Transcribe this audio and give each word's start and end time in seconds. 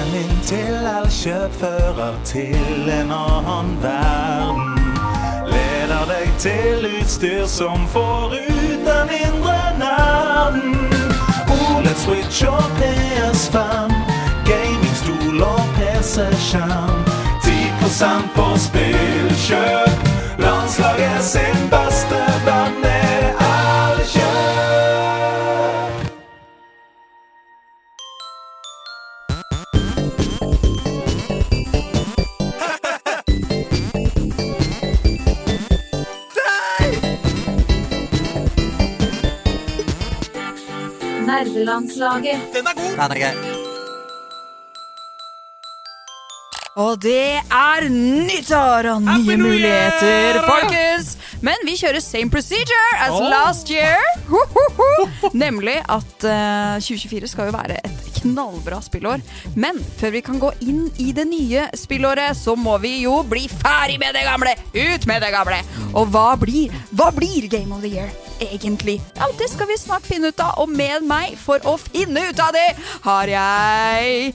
Veien 0.00 0.14
inn 0.16 0.38
til 0.48 0.86
Elkjøp 0.88 1.56
til 2.24 2.88
en 2.88 3.10
annen 3.12 3.72
verden. 3.82 4.78
Leder 5.50 6.06
deg 6.08 6.30
til 6.40 6.86
utstyr 6.88 7.44
som 7.46 7.84
får 7.92 8.32
ut 8.38 8.86
den 8.86 9.12
indre 9.18 9.58
nerden. 9.82 10.78
OLED 11.52 12.00
Switch 12.00 12.44
og 12.48 12.64
PS5, 12.80 13.92
gamingstol 14.48 15.42
og 15.44 15.64
PC-skjerm. 15.76 17.04
10 17.44 18.30
på 18.36 18.48
spillkjøp. 18.56 20.06
Landslaget 20.38 21.24
sin 21.24 21.68
beste 21.68 22.24
venn 22.48 22.89
Nerdelandslaget. 41.60 42.40
Den 42.54 42.66
er 42.66 43.18
gøy. 43.20 43.56
Og 46.80 47.02
det 47.02 47.40
er 47.52 47.88
nyttår 47.90 48.86
og 48.94 49.02
nye 49.02 49.36
muligheter, 49.36 50.38
folkens! 50.46 51.16
Men 51.44 51.60
vi 51.66 51.74
kjører 51.76 52.00
same 52.00 52.30
procedure 52.32 52.94
as 53.00 53.16
last 53.32 53.72
year. 53.72 54.00
Ho, 54.30 54.40
ho, 54.54 54.64
ho. 54.78 55.30
Nemlig 55.36 55.76
at 55.82 56.24
uh, 56.24 56.80
2024 56.80 57.28
skal 57.34 57.50
jo 57.50 57.56
være 57.58 57.76
et 57.84 58.10
knallbra 58.20 58.80
spillår. 58.84 59.20
Men 59.56 59.82
før 60.00 60.16
vi 60.16 60.24
kan 60.24 60.40
gå 60.40 60.54
inn 60.64 60.86
i 61.02 61.10
det 61.16 61.26
nye 61.28 61.68
spillåret, 61.76 62.38
så 62.38 62.56
må 62.56 62.78
vi 62.80 63.02
jo 63.02 63.20
bli 63.28 63.44
ferdig 63.52 64.00
med 64.00 64.16
det 64.16 64.24
gamle! 64.28 64.56
Ut 64.72 65.08
med 65.10 65.24
det 65.26 65.32
gamle! 65.36 65.60
Og 65.92 66.08
hva 66.14 66.30
blir, 66.40 66.72
hva 66.96 67.12
blir 67.12 67.50
Game 67.52 67.76
of 67.76 67.84
the 67.84 67.92
Year? 67.98 68.29
Egentlig? 68.40 68.98
Ja, 69.18 69.28
Det 69.38 69.50
skal 69.52 69.68
vi 69.68 69.76
snart 69.78 70.06
finne 70.08 70.30
ut 70.32 70.40
av, 70.40 70.54
og 70.62 70.68
med 70.72 71.04
meg 71.06 71.36
for 71.40 71.60
å 71.68 71.76
finne 71.80 72.30
ut 72.30 72.40
av 72.40 72.54
det 72.56 72.68
har 73.04 73.28
jeg 73.28 74.32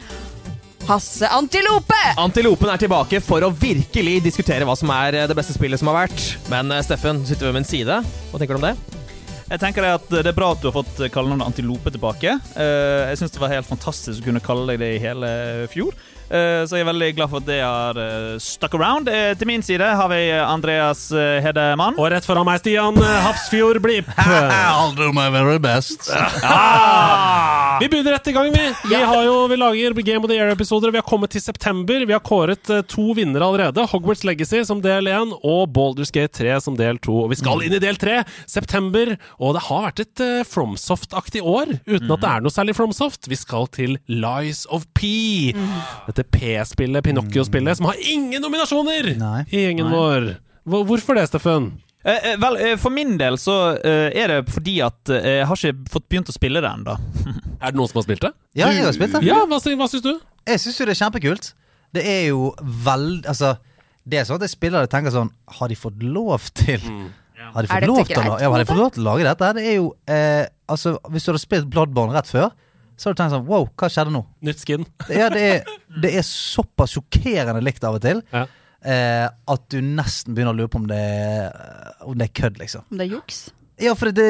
Hasse 0.86 1.26
Antilope! 1.34 1.98
Antilopen 2.22 2.70
er 2.70 2.78
tilbake 2.84 3.18
for 3.26 3.42
å 3.42 3.50
virkelig 3.50 4.20
diskutere 4.28 4.68
hva 4.70 4.76
som 4.78 4.92
er 4.94 5.18
eh, 5.18 5.26
det 5.32 5.34
beste 5.38 5.56
spillet 5.56 5.82
som 5.82 5.90
har 5.90 6.04
vært. 6.04 6.26
Men 6.52 6.70
eh, 6.76 6.84
Steffen, 6.86 7.24
du 7.24 7.32
sitter 7.32 7.50
ved 7.50 7.58
min 7.58 7.66
side. 7.66 7.98
Hva 8.30 8.38
tenker 8.42 8.54
du 8.54 8.62
om 8.62 8.68
det? 8.68 8.76
Jeg 9.50 9.62
tenker 9.62 9.86
at 9.90 10.06
det 10.10 10.26
er 10.30 10.38
bra 10.38 10.52
at 10.54 10.62
du 10.62 10.68
har 10.70 10.76
fått 10.78 11.02
kallenavnet 11.14 11.48
Antilope 11.50 11.90
tilbake. 11.94 12.36
Eh, 12.54 13.02
Jeg 13.10 13.18
syns 13.24 13.34
det 13.34 13.42
var 13.42 13.56
helt 13.56 13.70
fantastisk 13.70 14.22
å 14.22 14.28
kunne 14.30 14.44
kalle 14.46 14.68
deg 14.76 14.82
det 14.86 14.92
i 14.96 15.02
hele 15.02 15.32
fjor. 15.74 15.98
Eh, 16.30 16.66
Så 16.66 16.78
jeg 16.80 16.86
er 16.86 16.90
veldig 16.90 17.10
glad 17.18 17.30
for 17.30 17.44
at 17.44 17.48
det 17.50 17.60
har 17.62 18.00
eh, 18.02 18.38
stuck 18.42 18.74
around. 18.74 19.10
Eh, 19.10 19.34
Til 19.38 19.48
min 19.50 19.62
side 19.66 19.86
har 19.86 20.10
vi 20.10 20.22
Andreas 20.34 21.08
Hedemann. 21.12 21.98
Og 22.00 22.10
rett 22.12 22.26
foran 22.26 22.46
meg, 22.48 22.60
Stian 22.64 22.98
Hafrsfjord 22.98 23.82
Blipp. 23.84 24.10
I'll 24.18 24.96
do 24.98 25.12
my 25.14 25.30
very 25.30 25.60
best. 25.60 26.10
Ah! 26.44 27.78
Vi 27.82 27.90
begynner 27.92 28.12
rett 28.16 28.28
i 28.28 28.32
gang, 28.32 28.54
vi. 28.54 28.74
Vi, 28.88 28.96
har 28.96 29.24
jo, 29.26 29.48
vi 29.52 29.58
lager 29.60 29.94
Game 30.06 30.24
of 30.24 30.30
the 30.30 30.36
Year-episoder. 30.38 30.92
Vi 30.92 30.98
har 30.98 31.04
kommet 31.04 31.32
til 31.34 31.42
september. 31.44 32.06
Vi 32.08 32.14
har 32.14 32.22
kåret 32.24 32.70
to 32.88 33.10
vinnere 33.18 33.44
allerede. 33.44 33.84
Hogwarts 33.92 34.24
Legacy 34.24 34.62
som 34.64 34.80
del 34.80 35.10
1 35.12 35.34
og 35.44 35.74
Baldur's 35.76 36.14
Gate 36.16 36.32
3 36.40 36.54
som 36.64 36.78
del 36.80 36.96
2. 37.04 37.18
Og 37.26 37.34
vi 37.34 37.40
skal 37.42 37.66
inn 37.66 37.76
i 37.76 37.82
del 37.84 38.00
3, 38.00 38.22
september. 38.48 39.18
Og 39.44 39.58
det 39.58 39.66
har 39.68 39.84
vært 39.90 40.00
et 40.06 40.24
uh, 40.24 40.46
FromSoft-aktig 40.48 41.44
år, 41.44 41.74
uten 41.84 42.16
at 42.16 42.24
det 42.24 42.30
er 42.32 42.46
noe 42.46 42.56
særlig 42.56 42.78
FromSoft. 42.80 43.28
Vi 43.28 43.42
skal 43.44 43.68
til 43.76 43.98
Lies 44.08 44.64
of 44.72 44.88
P. 44.96 45.52
Dette 46.08 46.15
P-spillet, 46.24 47.04
Pinocchio-spillet, 47.04 47.78
som 47.78 47.86
har 47.90 47.96
ingen 48.00 48.42
nominasjoner 48.42 49.16
Nei. 49.18 49.42
i 49.52 49.66
gjengen 49.66 49.90
vår. 49.92 50.36
Hvor- 50.66 50.86
Hvorfor 50.88 51.16
det, 51.16 51.28
Steffen? 51.30 51.72
Eh, 52.06 52.32
eh, 52.32 52.38
vel, 52.38 52.56
eh, 52.58 52.76
For 52.78 52.90
min 52.94 53.18
del 53.18 53.34
så 53.42 53.76
eh, 53.84 54.12
er 54.14 54.28
det 54.28 54.50
fordi 54.54 54.80
at 54.86 55.10
eh, 55.10 55.40
jeg 55.42 55.46
har 55.50 55.56
ikke 55.56 55.90
fått 55.90 56.08
begynt 56.10 56.30
å 56.30 56.34
spille 56.36 56.62
det 56.62 56.70
ennå. 56.70 56.96
Er 57.66 57.72
det 57.72 57.80
noen 57.80 57.88
som 57.90 57.98
har 57.98 58.04
spilt 58.06 58.22
det? 58.22 58.34
Ja, 58.54 58.68
jeg 58.70 58.84
har 58.86 58.94
spilt 58.94 59.14
det. 59.16 59.24
Ja, 59.26 59.40
hva, 59.48 59.58
hva 59.58 59.88
syns 59.90 60.04
du? 60.06 60.20
Jeg 60.46 60.60
syns 60.62 60.78
jo 60.80 60.86
det 60.86 60.94
er 60.94 61.00
kjempekult. 61.00 61.54
Det 61.96 62.04
er 62.06 62.26
jo 62.28 62.52
veldig 62.62 63.26
Altså, 63.32 63.56
det 64.06 64.20
er 64.20 64.26
sånn 64.28 64.36
at 64.38 64.46
jeg 64.46 64.52
spiller 64.54 64.84
det 64.84 64.90
og 64.90 64.94
tenker 64.94 65.14
sånn 65.16 65.30
Har 65.58 65.72
de 65.72 65.76
fått 65.80 66.04
lov 66.04 66.44
til 66.54 66.84
Har 67.56 67.64
de 67.64 67.70
fått 67.72 67.88
lov 67.88 68.04
til 68.06 68.20
å 68.20 68.26
lage 68.28 68.42
Ja, 68.44 68.50
har 68.52 68.60
de 68.60 68.66
fått 68.70 68.78
lov 68.82 68.92
til 68.94 69.02
å 69.02 69.06
lage 69.08 69.24
dette? 69.26 69.50
Det 69.58 69.64
er 69.66 69.76
jo 69.80 69.88
eh, 70.12 70.44
Altså, 70.70 70.98
hvis 71.10 71.26
du 71.26 71.32
hadde 71.32 71.42
spilt 71.42 71.70
Bloodborne 71.72 72.14
rett 72.14 72.28
før, 72.30 72.52
så 72.98 73.10
hadde 73.10 73.16
du 73.18 73.22
tenkt 73.24 73.34
sånn 73.36 73.48
Wow, 73.50 73.68
hva 73.76 73.90
skjedde 73.92 74.14
nå? 74.16 74.24
Nytt 74.48 74.60
skin. 74.64 74.86
Ja, 75.10 75.30
det 75.34 75.44
er, 75.50 75.74
det 76.02 76.14
er 76.20 76.26
såpass 76.28 76.96
sjokkerende 76.96 77.62
likt 77.64 77.84
av 77.84 77.98
og 78.00 78.02
til 78.06 78.22
Ja. 78.34 78.46
eh, 78.82 79.28
at 79.52 79.70
du 79.70 79.80
nesten 79.82 80.34
begynner 80.36 80.54
å 80.56 80.60
lure 80.62 80.72
på 80.72 80.82
om 80.84 80.88
det, 80.88 80.98
er- 80.98 82.04
om 82.06 82.18
det 82.18 82.30
er 82.30 82.36
kødd, 82.42 82.60
liksom. 82.62 82.86
Om 82.92 82.98
det 83.02 83.08
er 83.10 83.16
juks? 83.18 83.40
Ja, 83.82 83.94
for 84.00 84.12
det 84.16 84.28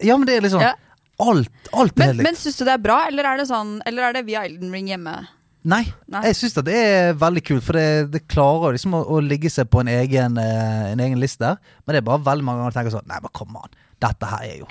Ja, 0.00 0.16
men 0.16 0.26
det 0.26 0.36
er 0.38 0.46
liksom 0.46 0.60
Ja. 0.64 0.74
Alt, 1.20 1.50
alt 1.74 1.92
er 1.92 1.98
Men, 1.98 2.06
helt 2.06 2.16
likt. 2.20 2.24
men 2.28 2.36
syns 2.38 2.56
du 2.60 2.64
det 2.64 2.74
er 2.76 2.84
bra, 2.84 3.00
eller 3.08 3.26
er 3.26 3.36
det 3.40 3.48
sånn 3.50 3.80
Eller 3.84 4.04
er 4.06 4.12
det 4.14 4.24
via 4.28 4.44
Elden 4.46 4.70
Ring 4.72 4.86
hjemme? 4.92 5.16
Nei, 5.68 5.82
Nei. 6.08 6.20
jeg 6.30 6.36
syns 6.38 6.54
det 6.62 6.72
er 6.72 7.12
veldig 7.18 7.42
kult, 7.44 7.64
for 7.66 7.74
det, 7.74 8.10
det 8.12 8.20
klarer 8.30 8.72
liksom 8.76 8.94
å, 8.94 9.00
å 9.04 9.18
ligge 9.20 9.50
seg 9.50 9.66
på 9.68 9.80
en 9.82 9.88
egen, 9.90 10.38
eh, 10.38 10.92
en 10.92 11.00
egen 11.02 11.18
liste. 11.20 11.50
Men 11.84 11.92
det 11.92 11.98
er 12.00 12.06
bare 12.06 12.22
veldig 12.24 12.46
mange 12.46 12.62
ganger 12.62 12.70
jeg 12.72 12.78
tenker 12.78 12.94
sånn 12.94 13.08
Nei, 13.10 13.18
men 13.20 13.34
kom 13.34 13.56
an. 13.58 13.74
Dette 14.00 14.30
her 14.30 14.46
er 14.46 14.58
jo 14.62 14.68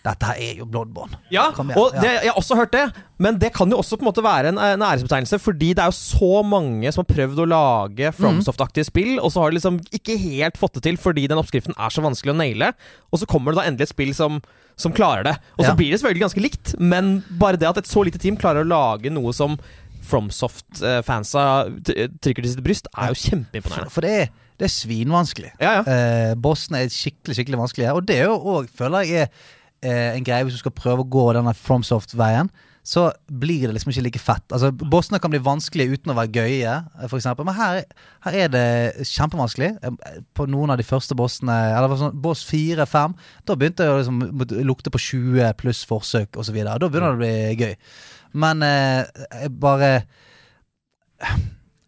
Dette 0.00 0.24
her 0.30 0.38
er 0.40 0.54
jo 0.62 0.64
Bloodborne. 0.64 1.18
Ja, 1.28 1.50
og 1.52 1.92
det, 2.00 2.08
jeg 2.24 2.30
har 2.30 2.38
også 2.40 2.56
hørt 2.56 2.72
det. 2.72 2.86
Men 3.20 3.36
det 3.36 3.50
kan 3.52 3.68
jo 3.68 3.76
også 3.82 3.98
på 4.00 4.06
en 4.06 4.08
måte 4.08 4.22
være 4.24 4.48
en, 4.48 4.56
en 4.56 4.80
æresbetegnelse, 4.86 5.36
fordi 5.44 5.74
det 5.76 5.82
er 5.84 5.90
jo 5.90 5.96
så 5.98 6.40
mange 6.46 6.88
som 6.94 7.02
har 7.04 7.10
prøvd 7.14 7.42
å 7.44 7.46
lage 7.50 8.12
FromSoft-aktige 8.16 8.86
spill, 8.88 9.18
og 9.20 9.28
så 9.34 9.42
har 9.44 9.50
de 9.52 9.58
liksom 9.58 9.76
ikke 9.92 10.16
helt 10.22 10.56
fått 10.56 10.78
det 10.78 10.86
til 10.88 10.96
fordi 10.96 11.26
den 11.28 11.36
oppskriften 11.42 11.76
er 11.76 11.92
så 11.92 12.00
vanskelig 12.06 12.32
å 12.32 12.38
naile. 12.40 12.72
Og 13.12 13.20
så 13.20 13.28
kommer 13.28 13.52
det 13.52 13.60
da 13.60 13.66
endelig 13.68 13.90
et 13.90 13.92
spill 13.92 14.14
som, 14.16 14.40
som 14.80 14.96
klarer 14.96 15.28
det. 15.28 15.36
Og 15.58 15.66
så 15.66 15.74
Ja. 15.74 15.76
blir 15.76 15.92
det 15.92 16.00
selvfølgelig 16.00 16.24
ganske 16.24 16.46
likt, 16.48 16.74
men 16.80 17.12
bare 17.36 17.60
det 17.60 17.68
at 17.68 17.82
et 17.84 17.92
så 17.92 18.00
lite 18.08 18.18
team 18.22 18.40
klarer 18.40 18.64
å 18.64 18.70
lage 18.72 19.12
noe 19.12 19.36
som 19.36 19.58
FromSoft-fansa 20.10 21.42
trykker 21.84 22.42
til 22.44 22.52
sitt 22.54 22.64
bryst, 22.64 22.88
er 22.96 23.12
jo 23.12 23.18
kjempeimponerende. 23.20 23.92
for 23.92 24.00
det, 24.06 24.30
det 24.58 24.66
er 24.68 24.72
svinvanskelig. 24.74 25.52
Ja, 25.60 25.80
ja. 25.80 25.82
Eh, 25.84 26.34
bossen 26.40 26.76
er 26.78 26.88
skikkelig 26.92 27.36
skikkelig 27.38 27.60
vanskelig. 27.60 27.88
Og 27.94 28.06
det 28.08 28.18
er 28.20 28.28
jo 28.30 28.38
òg, 28.56 28.68
føler 28.76 29.04
jeg, 29.06 29.28
er 29.28 29.58
eh, 29.82 30.16
en 30.16 30.26
greie 30.26 30.46
hvis 30.46 30.58
du 30.58 30.62
skal 30.64 30.74
prøve 30.76 31.04
å 31.04 31.08
gå 31.10 31.30
denne 31.36 31.54
FromSoft-veien. 31.56 32.50
Så 32.90 33.10
blir 33.28 33.66
det 33.68 33.74
liksom 33.74 33.92
ikke 33.92 34.02
like 34.06 34.20
fett. 34.22 34.44
Altså 34.56 34.70
Bossene 34.72 35.20
kan 35.20 35.30
bli 35.32 35.42
vanskelige 35.44 35.98
uten 35.98 36.12
å 36.12 36.16
være 36.16 36.32
gøye, 36.32 36.76
eh, 37.02 37.12
eksempel. 37.18 37.44
Men 37.44 37.58
her, 37.58 37.82
her 38.24 38.38
er 38.46 38.48
det 38.52 38.64
kjempevanskelig. 39.10 39.70
Eh, 39.84 40.20
På 40.34 40.46
noen 40.48 40.72
av 40.72 40.80
de 40.80 40.86
første 40.88 41.16
bossene, 41.18 41.58
eller 41.76 41.96
sånn, 42.00 42.16
boss 42.24 42.46
4-5, 42.48 43.14
da 43.46 43.56
begynte 43.58 43.84
det 43.84 43.92
å 43.92 44.00
liksom 44.00 44.64
lukte 44.64 44.92
på 44.92 45.02
20 45.10 45.52
pluss 45.60 45.84
forsøk 45.88 46.40
osv. 46.40 46.56
Da 46.64 46.78
begynner 46.80 47.12
det 47.12 47.18
å 47.18 47.20
bli 47.20 47.66
gøy. 47.66 47.76
Men 48.40 48.62
eh, 48.62 49.04
jeg 49.42 49.54
bare 49.60 49.92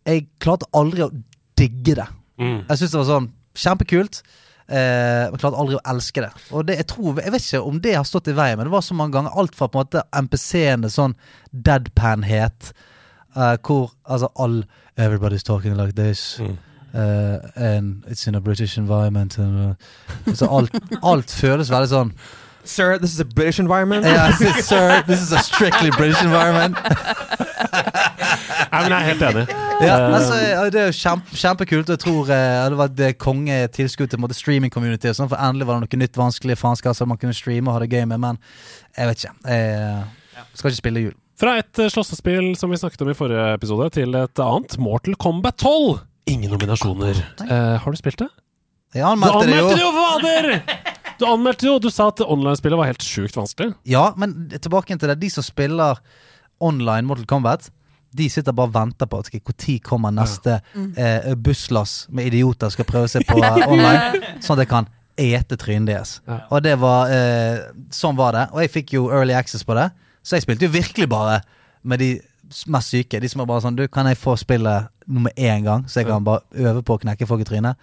Jeg 0.05 0.27
klarte 0.43 0.69
aldri 0.77 1.05
å 1.07 1.13
digge 1.57 1.95
det. 1.97 2.09
Mm. 2.41 2.65
Jeg 2.69 2.79
syns 2.81 2.93
det 2.93 3.01
var 3.01 3.09
sånn 3.09 3.29
kjempekult. 3.55 4.23
Eh, 4.69 5.25
men 5.31 5.41
klarte 5.41 5.59
aldri 5.59 5.79
å 5.79 5.85
elske 5.93 6.25
det. 6.25 6.31
Og 6.55 6.67
det, 6.69 6.79
jeg 6.81 6.89
tror, 6.93 7.21
jeg 7.21 7.35
vet 7.35 7.47
ikke 7.47 7.63
om 7.69 7.81
det 7.83 7.97
har 7.99 8.09
stått 8.09 8.31
i 8.31 8.37
veien, 8.37 8.59
men 8.59 8.69
det 8.69 8.75
var 8.75 8.85
så 8.87 8.97
mange 8.99 9.17
ganger 9.17 9.39
alt 9.39 9.57
fra 9.59 9.69
på 9.69 9.81
en 9.81 9.87
måte 9.87 10.05
MPC-ene 10.23 10.91
sånn 10.93 11.17
deadpan-het, 11.53 12.73
eh, 13.37 13.57
hvor 13.67 13.93
altså 14.05 14.31
all 14.37 14.63
Everybody's 15.01 15.43
talking 15.43 15.75
like 15.77 15.97
this. 15.97 16.37
Mm. 16.39 16.59
eh, 16.95 17.39
and 17.57 18.05
it's 18.07 18.27
in 18.27 18.35
a 18.35 18.41
British 18.41 18.77
environment. 18.79 19.39
And, 19.39 19.77
uh, 20.27 20.35
så 20.35 20.47
alt, 20.47 20.75
alt 21.03 21.31
føles 21.31 21.71
veldig 21.73 21.91
sånn 21.91 22.15
Sir, 22.65 22.99
this 22.99 23.13
is 23.13 23.21
a 23.21 23.25
British 23.25 23.59
environment. 23.59 24.05
yeah, 24.07 24.31
Sir, 24.63 25.03
this 25.07 25.21
is 25.21 25.33
a 25.33 25.39
strictly 25.39 25.91
British 25.91 26.23
environment. 26.23 26.77
Nei, 28.73 28.81
men 28.83 28.93
jeg 28.93 28.99
er 28.99 29.07
helt 29.11 29.23
enig. 29.29 29.45
Ja, 29.83 29.97
Eh, 29.99 30.15
altså, 30.15 30.37
det 30.71 30.79
er 30.79 30.85
jo 30.87 30.95
kjempe, 30.95 31.35
kjempekult. 31.37 31.89
Jeg 31.91 31.99
tror 32.05 32.29
eh, 32.31 32.69
det 32.71 32.77
var 32.79 32.91
et 32.93 33.01
eh, 33.03 33.15
kongetilskudd 33.19 34.13
til 34.13 34.35
streaming-community. 34.39 35.11
Sånn, 35.17 35.27
for 35.33 35.43
endelig 35.43 35.67
var 35.67 35.81
det 35.81 35.89
noe 35.89 36.01
nytt 36.05 36.21
vanskelig 36.21 36.55
faenskap 36.61 36.95
som 36.95 37.11
man 37.11 37.19
kunne 37.19 37.35
streame 37.35 37.67
og 37.67 37.75
ha 37.77 37.83
det 37.83 37.91
gøy 37.91 38.07
med. 38.13 38.23
Men 38.23 38.39
jeg 38.95 39.11
vet 39.11 39.25
ikke. 39.25 39.35
Jeg 39.51 40.61
skal 40.61 40.71
ikke 40.71 40.79
spille 40.85 41.03
jul. 41.09 41.17
Fra 41.43 41.57
et 41.59 41.83
eh, 41.83 41.91
slåssespill 41.91 42.53
som 42.61 42.71
vi 42.71 42.79
snakket 42.79 43.03
om 43.03 43.11
i 43.11 43.19
forrige 43.19 43.49
episode, 43.59 43.91
til 43.99 44.15
et 44.23 44.45
annet, 44.47 44.79
Mortal 44.79 45.19
Kombat 45.19 45.59
12. 45.67 45.99
Ingen 46.31 46.55
nominasjoner. 46.55 47.19
Eh, 47.43 47.77
har 47.83 47.91
du 47.91 47.99
spilt 47.99 48.23
det? 48.23 48.31
Ja, 48.95 49.09
han 49.11 49.19
meldte 49.19 49.49
det 49.51 49.57
jo. 49.59 49.67
anmeldte 49.67 49.81
det 49.81 49.83
jo, 49.83 49.93
fader! 49.99 50.93
Du 51.23 51.29
anmeldte 51.31 51.69
jo, 51.69 51.77
jo, 51.77 51.83
du 51.85 51.93
sa 51.95 52.09
at 52.11 52.21
online-spillet 52.25 52.81
var 52.81 52.89
helt 52.91 53.05
sjukt 53.07 53.37
vanskelig. 53.39 53.77
Ja, 53.87 54.09
men 54.19 54.51
tilbake 54.51 54.97
til 54.99 55.13
det. 55.13 55.21
De 55.23 55.31
som 55.31 55.45
spiller 55.47 56.01
online 56.63 57.07
Mortal 57.07 57.29
Kombat, 57.31 57.69
de 58.13 58.27
sitter 58.29 58.53
bare 58.53 58.69
og 58.69 58.75
venter 58.75 59.09
på 59.09 59.21
at 59.23 59.31
når 59.33 59.79
kommer 59.87 60.13
neste 60.13 60.59
eh, 60.99 61.31
busslass 61.39 62.09
med 62.11 62.27
idioter 62.27 62.69
som 62.69 62.77
skal 62.77 62.89
prøve 62.89 63.09
seg 63.09 63.25
på 63.29 63.39
online, 63.73 64.35
sånn 64.43 64.59
at 64.59 64.65
jeg 64.65 64.71
kan 64.73 64.91
ete 65.17 65.57
trynet 65.61 65.93
deres. 65.93 66.17
Ja. 66.27 66.41
Og 66.51 66.65
det 66.65 66.75
var 66.81 67.13
eh, 67.13 67.71
Sånn 67.95 68.19
var 68.19 68.35
det. 68.37 68.49
Og 68.53 68.65
jeg 68.65 68.73
fikk 68.75 68.95
jo 68.97 69.07
early 69.13 69.37
access 69.37 69.65
på 69.65 69.77
det, 69.79 69.89
så 70.27 70.37
jeg 70.37 70.47
spilte 70.47 70.67
jo 70.67 70.75
virkelig 70.75 71.09
bare 71.13 71.39
med 71.83 72.03
de 72.03 72.11
mest 72.67 72.93
syke. 72.93 73.21
De 73.23 73.31
som 73.31 73.45
er 73.45 73.49
bare 73.49 73.65
sånn 73.65 73.79
Du, 73.79 73.87
kan 73.93 74.11
jeg 74.11 74.19
få 74.21 74.35
spillet 74.41 74.91
nummer 75.07 75.33
én 75.39 75.65
gang, 75.65 75.87
så 75.87 76.03
jeg 76.03 76.11
kan 76.11 76.27
bare 76.27 76.43
øve 76.53 76.83
på 76.83 76.99
å 76.99 77.03
knekke 77.07 77.31
folk 77.31 77.47
i 77.47 77.49
trynet? 77.49 77.79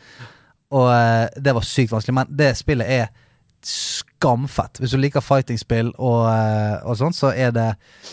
Og 0.76 0.92
eh, 0.92 1.26
det 1.40 1.56
var 1.56 1.66
sykt 1.66 1.96
vanskelig. 1.96 2.20
Men 2.20 2.38
det 2.38 2.52
spillet 2.60 2.94
er 3.00 3.10
skamfett. 3.66 4.80
Hvis 4.80 4.94
du 4.94 5.00
liker 5.00 5.24
fighting-spill 5.24 5.92
og, 5.98 6.22
eh, 6.32 6.78
og 6.86 6.98
sånn, 7.00 7.16
så 7.16 7.32
er 7.36 7.52
det 7.56 7.70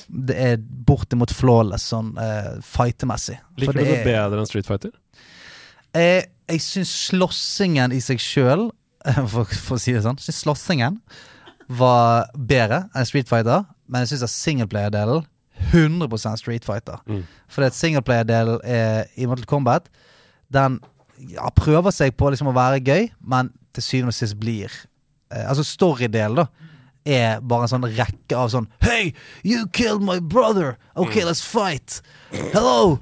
Det 0.09 0.37
er 0.37 0.57
bortimot 0.59 1.33
flawless 1.35 1.89
sånn 1.93 2.13
uh, 2.19 2.57
fightemessig. 2.63 3.39
Liker 3.59 3.73
du 3.73 3.85
det 3.85 3.99
er- 4.01 4.05
bedre 4.05 4.41
enn 4.41 4.47
Street 4.49 4.67
Fighter? 4.67 4.93
Jeg, 5.95 6.27
jeg 6.49 6.61
syns 6.61 6.93
slåssingen 7.11 7.93
i 7.93 8.01
seg 8.05 8.21
sjøl, 8.21 8.69
for, 9.33 9.45
for 9.45 9.77
å 9.77 9.81
si 9.81 9.95
det 9.97 10.03
sånn, 10.05 10.19
synes 10.21 10.43
slåssingen 10.45 11.01
var 11.69 12.29
bedre 12.37 12.85
enn 12.95 13.07
Street 13.09 13.29
Fighter, 13.31 13.65
men 13.89 14.05
jeg 14.05 14.15
syns 14.19 14.35
singleplayer-delen 14.45 15.25
100 15.73 16.37
Street 16.37 16.67
Fighter. 16.67 17.01
Mm. 17.09 17.23
For 17.49 17.65
at 17.67 17.75
singleplayer-delen 17.75 18.61
er- 18.63 19.07
i 19.17 19.27
Mortal 19.27 19.49
Kombat, 19.49 19.89
den 20.53 20.81
ja, 21.33 21.49
prøver 21.57 21.91
seg 21.95 22.17
på 22.17 22.29
liksom 22.31 22.51
å 22.53 22.57
være 22.57 22.83
gøy, 22.85 23.09
men 23.25 23.51
til 23.75 23.83
syvende 23.83 24.13
og 24.13 24.19
sist 24.19 24.37
blir 24.41 24.69
eh, 24.69 24.85
Altså 25.31 25.65
story-delen, 25.67 26.37
da. 26.37 26.47
Er 27.07 27.39
bare 27.47 27.69
en 27.69 27.71
sånn 27.71 27.85
rekke 27.87 28.35
av 28.35 28.49
sånn 28.51 28.65
Hey, 28.83 29.13
you 29.47 29.69
killed 29.71 30.03
my 30.03 30.17
brother! 30.19 30.73
Okay, 30.99 31.23
let's 31.23 31.39
fight! 31.47 32.01
Hello! 32.53 32.99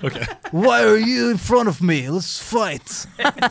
Why 0.53 0.83
are 0.85 0.99
you 1.01 1.31
in 1.31 1.39
front 1.39 1.71
of 1.71 1.81
me? 1.81 2.03
Let's 2.13 2.37
fight! 2.37 2.85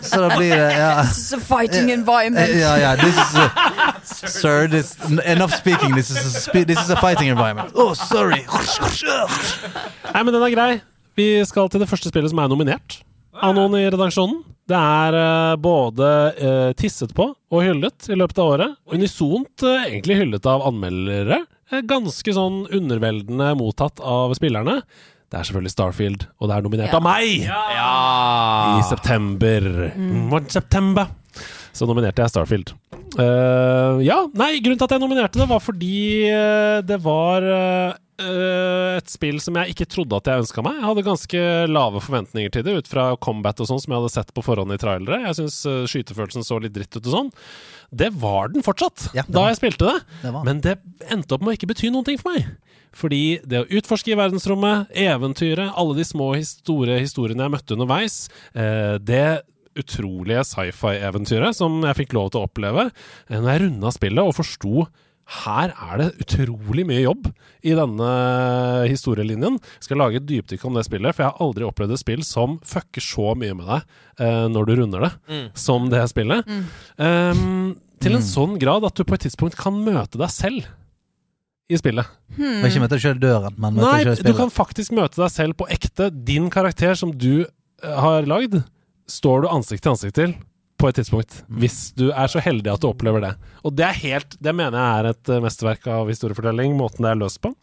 Så 0.05 0.19
da 0.21 0.29
blir 0.37 0.53
det 0.53 0.75
ja. 0.77 1.01
This 1.07 1.17
is 1.17 1.33
a 1.33 1.39
fighting 1.41 1.89
environment. 1.89 2.51
Eh, 2.53 2.59
Ja, 2.61 2.75
ja, 2.77 2.93
this 3.01 3.17
is 3.17 3.33
a, 3.33 4.29
Sir, 4.29 4.67
this, 4.67 4.93
enough 5.25 5.55
speaking. 5.57 5.95
This 5.95 6.11
is, 6.11 6.21
a, 6.47 6.63
this 6.65 6.77
is 6.79 6.89
a 6.91 6.97
fighting 7.01 7.29
environment. 7.33 7.71
Oh, 7.73 7.95
sorry. 7.95 8.45
Nei, 10.13 10.21
men 10.23 10.33
den 10.35 10.43
er 10.45 10.53
grei. 10.53 10.71
Vi 11.17 11.27
skal 11.49 11.69
til 11.69 11.81
det 11.81 11.89
første 11.89 12.09
spillet 12.13 12.29
som 12.29 12.39
er 12.45 12.49
nominert 12.53 13.01
av 13.41 13.55
noen 13.57 13.73
i 13.81 13.87
redaksjonen. 13.89 14.43
Det 14.69 14.79
er 14.79 15.15
eh, 15.19 15.55
både 15.59 16.09
eh, 16.39 16.69
tisset 16.79 17.11
på 17.15 17.25
og 17.33 17.59
hyllet 17.65 18.07
i 18.13 18.15
løpet 18.15 18.39
av 18.39 18.51
året. 18.53 18.75
Unisont 18.95 19.65
eh, 19.67 19.89
egentlig 19.89 20.21
hyllet 20.21 20.47
av 20.49 20.63
anmeldere. 20.69 21.41
Ganske 21.89 22.35
sånn 22.35 22.61
underveldende 22.71 23.49
mottatt 23.59 23.99
av 24.05 24.31
spillerne. 24.37 24.79
Det 25.33 25.39
er 25.39 25.47
selvfølgelig 25.49 25.73
Starfield, 25.73 26.25
og 26.37 26.49
det 26.51 26.55
er 26.55 26.65
nominert 26.67 26.93
Ja. 26.93 26.99
av 26.99 27.05
meg! 27.07 27.47
I 27.49 28.83
september. 28.85 29.67
Mm. 29.97 30.35
september. 30.53 31.09
Så 31.73 31.87
nominerte 31.89 32.21
jeg 32.21 32.29
Starfield. 32.29 32.75
Uh, 33.17 33.97
ja, 34.05 34.19
nei, 34.37 34.59
grunnen 34.61 34.77
til 34.77 34.85
at 34.85 34.93
jeg 34.93 35.01
nominerte 35.01 35.41
det, 35.41 35.47
var 35.49 35.61
fordi 35.61 36.29
det 36.85 36.99
var 37.01 37.49
et 38.21 39.09
spill 39.09 39.39
som 39.41 39.55
jeg 39.57 39.73
ikke 39.73 39.87
trodde 39.89 40.17
at 40.19 40.27
jeg 40.29 40.43
ønska 40.43 40.63
meg. 40.65 40.77
Jeg 40.77 40.85
hadde 40.85 41.05
ganske 41.07 41.43
lave 41.71 42.01
forventninger 42.03 42.53
til 42.53 42.65
det 42.67 42.75
ut 42.77 42.89
fra 42.91 43.05
combat 43.17 43.59
og 43.63 43.69
sånn 43.69 43.81
som 43.81 43.93
jeg 43.95 44.01
hadde 44.03 44.13
sett 44.13 44.33
på 44.35 44.43
forhånd 44.45 44.75
i 44.75 44.79
trailere. 44.81 45.21
Jeg 45.27 45.39
syns 45.39 45.57
uh, 45.65 45.83
skytefølelsen 45.89 46.45
så 46.45 46.59
litt 46.61 46.75
dritt 46.75 46.93
ut 46.97 47.07
og 47.07 47.15
sånn. 47.15 47.31
Det 47.93 48.11
var 48.21 48.53
den 48.53 48.65
fortsatt, 48.65 49.09
Ja, 49.17 49.25
var. 49.27 49.33
da 49.33 49.47
jeg 49.51 49.59
spilte 49.61 49.89
det. 49.89 49.97
Det. 50.23 50.33
Men 50.45 50.61
det 50.65 50.77
endte 51.13 51.35
opp 51.37 51.45
med 51.45 51.53
å 51.53 51.57
ikke 51.57 51.71
bety 51.73 51.89
noen 51.93 52.05
ting 52.07 52.21
for 52.21 52.35
meg. 52.35 52.51
Fordi 52.93 53.23
det 53.49 53.63
å 53.63 53.69
utforske 53.79 54.13
i 54.13 54.17
verdensrommet, 54.19 54.91
eventyret, 55.01 55.73
alle 55.73 55.97
de 55.97 56.05
små 56.05 56.29
store 56.45 56.99
historiene 57.01 57.47
jeg 57.47 57.53
møtte 57.55 57.73
underveis, 57.73 58.17
eh, 58.53 58.99
det 59.01 59.41
utrolige 59.81 60.43
sci-fi-eventyret 60.45 61.57
som 61.57 61.79
jeg 61.81 61.97
fikk 62.03 62.13
lov 62.13 62.29
til 62.29 62.43
å 62.43 62.45
oppleve 62.45 62.83
eh, 62.91 63.39
når 63.39 63.49
jeg 63.49 63.63
runda 63.63 63.93
spillet 63.95 64.21
og 64.29 64.35
forsto 64.37 64.85
her 65.43 65.73
er 65.73 66.01
det 66.01 66.09
utrolig 66.23 66.85
mye 66.87 67.01
jobb 67.03 67.29
i 67.65 67.73
denne 67.77 68.09
historielinjen. 68.89 69.57
Jeg 69.79 69.87
skal 69.87 70.01
lage 70.01 70.19
et 70.19 70.27
dypdykk 70.29 70.67
om 70.69 70.77
det 70.77 70.85
spillet, 70.87 71.15
for 71.15 71.25
jeg 71.25 71.31
har 71.31 71.43
aldri 71.45 71.67
opplevd 71.67 71.95
et 71.95 72.03
spill 72.03 72.23
som 72.27 72.59
fucker 72.67 73.03
så 73.03 73.33
mye 73.39 73.55
med 73.57 73.69
deg 73.69 73.81
eh, 74.19 74.45
når 74.53 74.69
du 74.69 74.75
runder 74.81 75.07
det, 75.07 75.11
som 75.57 75.89
det 75.93 76.03
spillet. 76.11 76.47
Um, 76.99 77.73
til 78.03 78.17
en 78.17 78.25
sånn 78.25 78.57
grad 78.61 78.85
at 78.87 78.99
du 78.99 79.05
på 79.07 79.17
et 79.17 79.25
tidspunkt 79.27 79.57
kan 79.59 79.75
møte 79.85 80.19
deg 80.19 80.31
selv 80.33 80.69
i 81.71 81.79
spillet. 81.79 82.07
Men 82.37 82.67
ikke 82.67 82.83
møte 82.83 82.99
sjøl 83.01 83.19
døren, 83.21 83.55
men 83.57 83.77
møte 83.77 83.89
Nei, 83.89 84.15
i 84.19 84.25
du 84.27 84.33
kan 84.37 84.51
faktisk 84.53 84.93
møte 84.95 85.21
deg 85.21 85.31
selv 85.31 85.57
på 85.61 85.69
ekte. 85.71 86.09
Din 86.27 86.49
karakter 86.53 86.97
som 86.99 87.13
du 87.15 87.45
eh, 87.45 87.99
har 88.05 88.27
lagd, 88.29 88.59
står 89.09 89.45
du 89.45 89.51
ansikt 89.51 89.85
til 89.85 89.95
ansikt 89.95 90.19
til 90.19 90.35
på 90.83 90.91
et 90.91 90.99
tidspunkt. 90.99 91.39
Hvis 91.47 91.93
du 91.95 92.09
er 92.11 92.27
så 92.31 92.41
heldig 92.43 92.73
at 92.73 92.83
du 92.83 92.89
opplever 92.89 93.23
det. 93.23 93.31
Og 93.63 93.71
det 93.77 93.85
er 93.87 93.99
helt 94.01 94.35
Det 94.43 94.51
mener 94.55 94.75
jeg 94.75 94.99
er 94.99 95.09
et 95.13 95.31
eh, 95.31 95.41
mesterverk 95.43 95.87
av 95.95 96.11
historiefortelling, 96.11 96.75
måten 96.75 97.07
det 97.07 97.13
er 97.13 97.21
løst 97.21 97.39
på. 97.43 97.53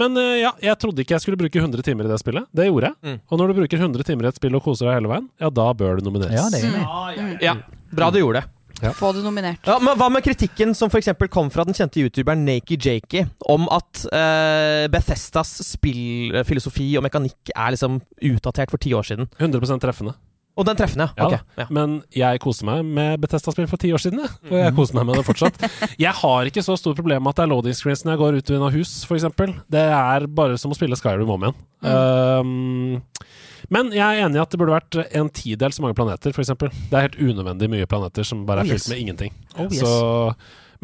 Men 0.00 0.18
eh, 0.20 0.42
ja, 0.42 0.52
jeg 0.68 0.76
trodde 0.82 1.04
ikke 1.04 1.16
jeg 1.16 1.24
skulle 1.24 1.40
bruke 1.40 1.62
100 1.62 1.86
timer 1.86 2.08
i 2.08 2.12
det 2.12 2.20
spillet. 2.20 2.48
Det 2.52 2.68
gjorde 2.68 2.92
jeg. 2.92 2.98
Mm. 3.06 3.18
Og 3.24 3.40
når 3.40 3.50
du 3.50 3.60
bruker 3.62 3.80
100 3.80 4.08
timer 4.10 4.28
i 4.28 4.32
et 4.32 4.40
spill 4.40 4.60
og 4.60 4.64
koser 4.66 4.90
deg 4.90 5.00
hele 5.00 5.12
veien, 5.14 5.28
ja, 5.40 5.52
da 5.60 5.68
bør 5.72 5.98
du 6.00 6.08
nomineres. 6.10 6.36
Ja, 6.36 6.48
det 6.52 6.62
er 6.62 6.80
jeg. 7.16 7.36
Ja, 7.48 7.56
bra 7.96 8.12
du 8.12 8.20
gjorde 8.20 8.42
det. 8.42 8.94
Få 8.96 9.10
det 9.12 9.24
nominert. 9.24 9.60
Ja, 9.68 9.76
men 9.82 9.96
Hva 10.00 10.08
med 10.12 10.24
kritikken 10.24 10.72
som 10.76 10.92
for 10.92 11.00
eksempel 11.00 11.28
kom 11.32 11.50
fra 11.52 11.66
den 11.68 11.76
kjente 11.76 12.00
youtuberen 12.00 12.46
Nakey 12.46 12.78
Jakey, 12.80 13.26
om 13.52 13.68
at 13.72 14.06
uh, 14.08 14.86
Bethesdas 14.92 15.52
spillfilosofi 15.68 16.94
og 16.96 17.04
mekanikk 17.04 17.52
er 17.52 17.74
liksom 17.76 18.00
utdatert 18.30 18.72
for 18.72 18.80
ti 18.80 18.94
år 18.96 19.04
siden? 19.10 19.28
100% 19.36 19.84
treffende. 19.84 20.16
Og 20.60 20.66
den 20.68 20.76
treffende, 20.76 21.06
Ja, 21.16 21.26
Okay. 21.30 21.40
Ok, 21.40 21.56
ja. 21.62 21.66
Men 21.72 21.94
jeg 22.12 22.40
koser 22.44 22.66
meg 22.68 22.84
med 22.84 23.20
Bethesda-spill 23.22 23.68
for 23.70 23.80
ti 23.80 23.90
år 23.96 24.02
siden, 24.02 24.20
jeg. 24.26 24.30
Og 24.50 24.56
jeg 24.60 24.74
koser 24.76 24.98
meg 24.98 25.06
med 25.08 25.16
det 25.20 25.24
fortsatt. 25.26 25.56
Jeg 26.04 26.12
har 26.20 26.48
ikke 26.50 26.62
så 26.66 26.76
stort 26.78 26.98
problem 27.00 27.22
med 27.24 27.32
at 27.32 27.40
det 27.40 27.44
er 27.46 27.50
loading 27.54 27.76
screens 27.78 28.04
når 28.04 28.12
jeg 28.14 28.20
går 28.20 28.36
ut 28.38 28.50
og 28.50 28.56
inn 28.58 28.66
av 28.68 28.74
hus, 28.76 28.92
f.eks. 29.08 29.26
Det 29.72 29.82
er 29.96 30.26
bare 30.40 30.58
som 30.60 30.72
å 30.74 30.76
spille 30.76 30.96
Skyrim 31.00 31.32
om 31.32 31.46
igjen. 31.48 31.58
Um, 31.84 33.02
men 33.70 33.92
jeg 33.94 34.02
er 34.02 34.24
enig 34.26 34.38
i 34.38 34.42
at 34.42 34.50
det 34.52 34.58
burde 34.60 34.74
vært 34.74 34.98
en 35.20 35.28
tidel 35.34 35.74
så 35.74 35.84
mange 35.84 35.96
planeter, 35.98 36.34
f.eks. 36.34 36.52
Det 36.58 36.96
er 36.96 37.06
helt 37.08 37.18
unødvendig 37.20 37.68
mye 37.72 37.88
planeter 37.90 38.26
som 38.26 38.42
bare 38.48 38.64
er 38.64 38.70
Oh, 38.70 38.74
fylt 38.76 38.88
med 38.92 39.02
ingenting. 39.04 39.34
Oh, 39.56 39.68
yes. 39.68 39.80
Så, 39.80 39.92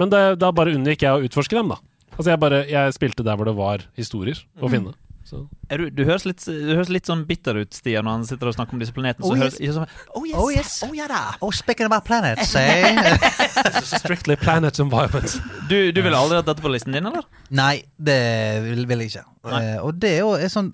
men 0.01 0.13
det, 0.13 0.23
da 0.43 0.53
bare 0.55 0.75
unngikk 0.77 1.03
jeg 1.07 1.13
å 1.19 1.25
utforske 1.27 1.59
dem, 1.59 1.73
da. 1.75 1.81
Altså 2.17 2.31
jeg, 2.33 2.41
bare, 2.41 2.63
jeg 2.71 2.95
spilte 2.97 3.25
der 3.27 3.37
hvor 3.37 3.49
det 3.49 3.57
var 3.59 3.83
historier 3.99 4.39
å 4.63 4.71
finne. 4.73 4.95
Så. 4.95 5.03
Er 5.27 5.81
du, 5.81 5.89
du, 5.91 6.03
høres 6.07 6.25
litt, 6.27 6.43
du 6.47 6.73
høres 6.77 6.91
litt 6.93 7.09
sånn 7.09 7.25
bitter 7.27 7.59
ut, 7.59 7.73
Stian, 7.75 8.07
når 8.07 8.19
han 8.19 8.27
sitter 8.29 8.51
og 8.51 8.55
snakker 8.55 8.77
om 8.77 8.83
disse 8.83 8.95
planetene. 8.95 9.27
Oh, 9.27 9.35
yes. 9.35 9.57
høres, 9.59 9.75
sånn, 9.75 9.91
oh 10.15 10.27
yes! 10.29 10.39
Oh, 10.39 10.51
yes. 10.55 10.75
Oh, 10.87 10.93
ja 10.95 11.09
da! 11.11 11.21
Oh, 11.43 11.51
speaking 11.55 11.89
about 11.89 12.07
planets, 12.07 12.55
eh? 12.59 12.95
Strictly 13.97 14.39
planet 14.39 14.79
environment. 14.83 15.39
Du, 15.71 15.77
du 15.91 16.01
ville 16.05 16.19
aldri 16.19 16.39
hatt 16.39 16.47
dette 16.47 16.63
på 16.63 16.71
listen 16.71 16.95
din, 16.95 17.11
eller? 17.11 17.27
Nei, 17.51 17.81
det 17.99 18.21
vil, 18.69 18.85
vil 18.87 19.05
jeg 19.05 19.15
ikke. 19.17 19.27
Eh, 19.59 19.79
og 19.83 19.99
det 20.03 20.13
er 20.15 20.23
jo 20.23 20.33
et 20.39 20.55
sånn, 20.55 20.71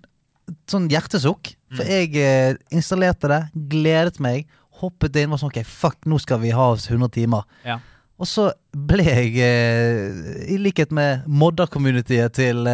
sånn 0.69 0.91
hjertesukk. 0.93 1.55
For 1.73 1.89
jeg 1.89 2.13
uh, 2.21 2.59
installerte 2.77 3.31
det, 3.33 3.41
gledet 3.73 4.21
meg, 4.21 4.51
hoppet 4.83 5.17
inn 5.17 5.31
og 5.31 5.39
var 5.39 5.41
sånn 5.41 5.53
Ok, 5.55 5.63
fuck, 5.65 6.03
nå 6.11 6.19
skal 6.21 6.43
vi 6.43 6.53
ha 6.53 6.73
oss 6.75 6.91
100 6.91 7.09
timer. 7.15 7.49
Ja. 7.65 7.79
Og 8.21 8.29
så 8.29 8.51
ble 8.77 9.07
jeg, 9.09 9.33
uh, 9.41 10.43
i 10.45 10.61
likhet 10.61 10.93
med 10.93 11.25
modder-communityet 11.25 12.37
til 12.37 12.69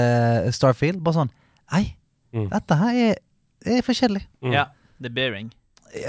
Starfield, 0.59 1.05
bare 1.07 1.23
sånn 1.23 1.37
Nei, 1.73 1.95
Mm. 2.35 2.49
dette 2.51 2.75
her 2.77 2.95
er, 3.09 3.15
er 3.67 3.83
for 3.83 3.93
kjedelig. 3.97 4.27
Mm. 4.43 4.53
Ja. 4.53 4.65
The 5.01 5.09
Bearing. 5.11 5.53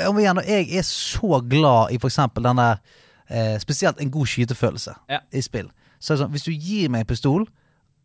Om 0.07 0.17
igjen, 0.19 0.37
og 0.37 0.45
jeg 0.45 0.67
er 0.75 0.81
så 0.83 1.39
glad 1.49 1.91
i 1.93 1.97
for 1.97 2.09
eksempel 2.09 2.43
den 2.43 2.57
der 2.57 2.77
eh, 3.29 3.57
Spesielt 3.59 4.01
en 4.01 4.11
god 4.11 4.25
skytefølelse 4.27 4.93
Ja. 5.09 5.19
i 5.31 5.41
spill. 5.41 5.69
Så 5.99 6.13
er 6.13 6.17
det 6.17 6.25
sånn, 6.25 6.31
Hvis 6.31 6.43
du 6.43 6.51
gir 6.51 6.89
meg 6.89 6.99
en 7.01 7.05
pistol, 7.05 7.47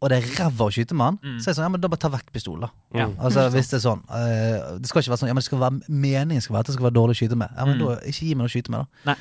og 0.00 0.10
det 0.10 0.18
er 0.18 0.28
ræva 0.44 0.66
å 0.68 0.70
skyte 0.70 0.94
med 0.94 1.06
den, 1.06 1.18
Mm. 1.34 1.38
så 1.40 1.48
er 1.48 1.52
det 1.52 1.56
sånn, 1.56 1.64
ja, 1.64 1.68
men 1.68 1.80
da 1.80 1.88
bare 1.88 1.98
ta 1.98 2.08
vekk 2.08 2.30
pistolen, 2.32 2.60
da. 2.60 2.70
Ja. 2.94 3.06
Altså, 3.18 3.48
hvis 3.50 3.70
Det 3.70 3.78
er 3.84 3.88
sånn 3.88 4.02
eh, 4.10 4.78
Det 4.78 4.86
skal 4.86 5.02
ikke 5.02 5.10
være 5.10 5.18
sånn 5.18 5.28
Ja, 5.28 5.34
men 5.34 5.42
det 5.42 5.44
skal 5.44 5.58
være 5.58 5.80
meningen 5.88 6.40
skal 6.42 6.54
være 6.54 6.60
at 6.60 6.66
det 6.66 6.74
skal 6.74 6.84
være 6.90 6.94
dårlig 6.94 7.14
å 7.16 7.20
skyte 7.28 7.36
med. 7.36 7.48
Ja, 7.56 7.64
men 7.64 7.78
Mm. 7.78 7.86
da 7.88 7.96
Ikke 8.06 8.20
gi 8.26 8.34
meg 8.34 8.38
noe 8.38 8.46
å 8.46 8.54
skyte 8.54 8.70
med, 8.70 8.80
da. 8.80 8.86
Nei. 9.10 9.16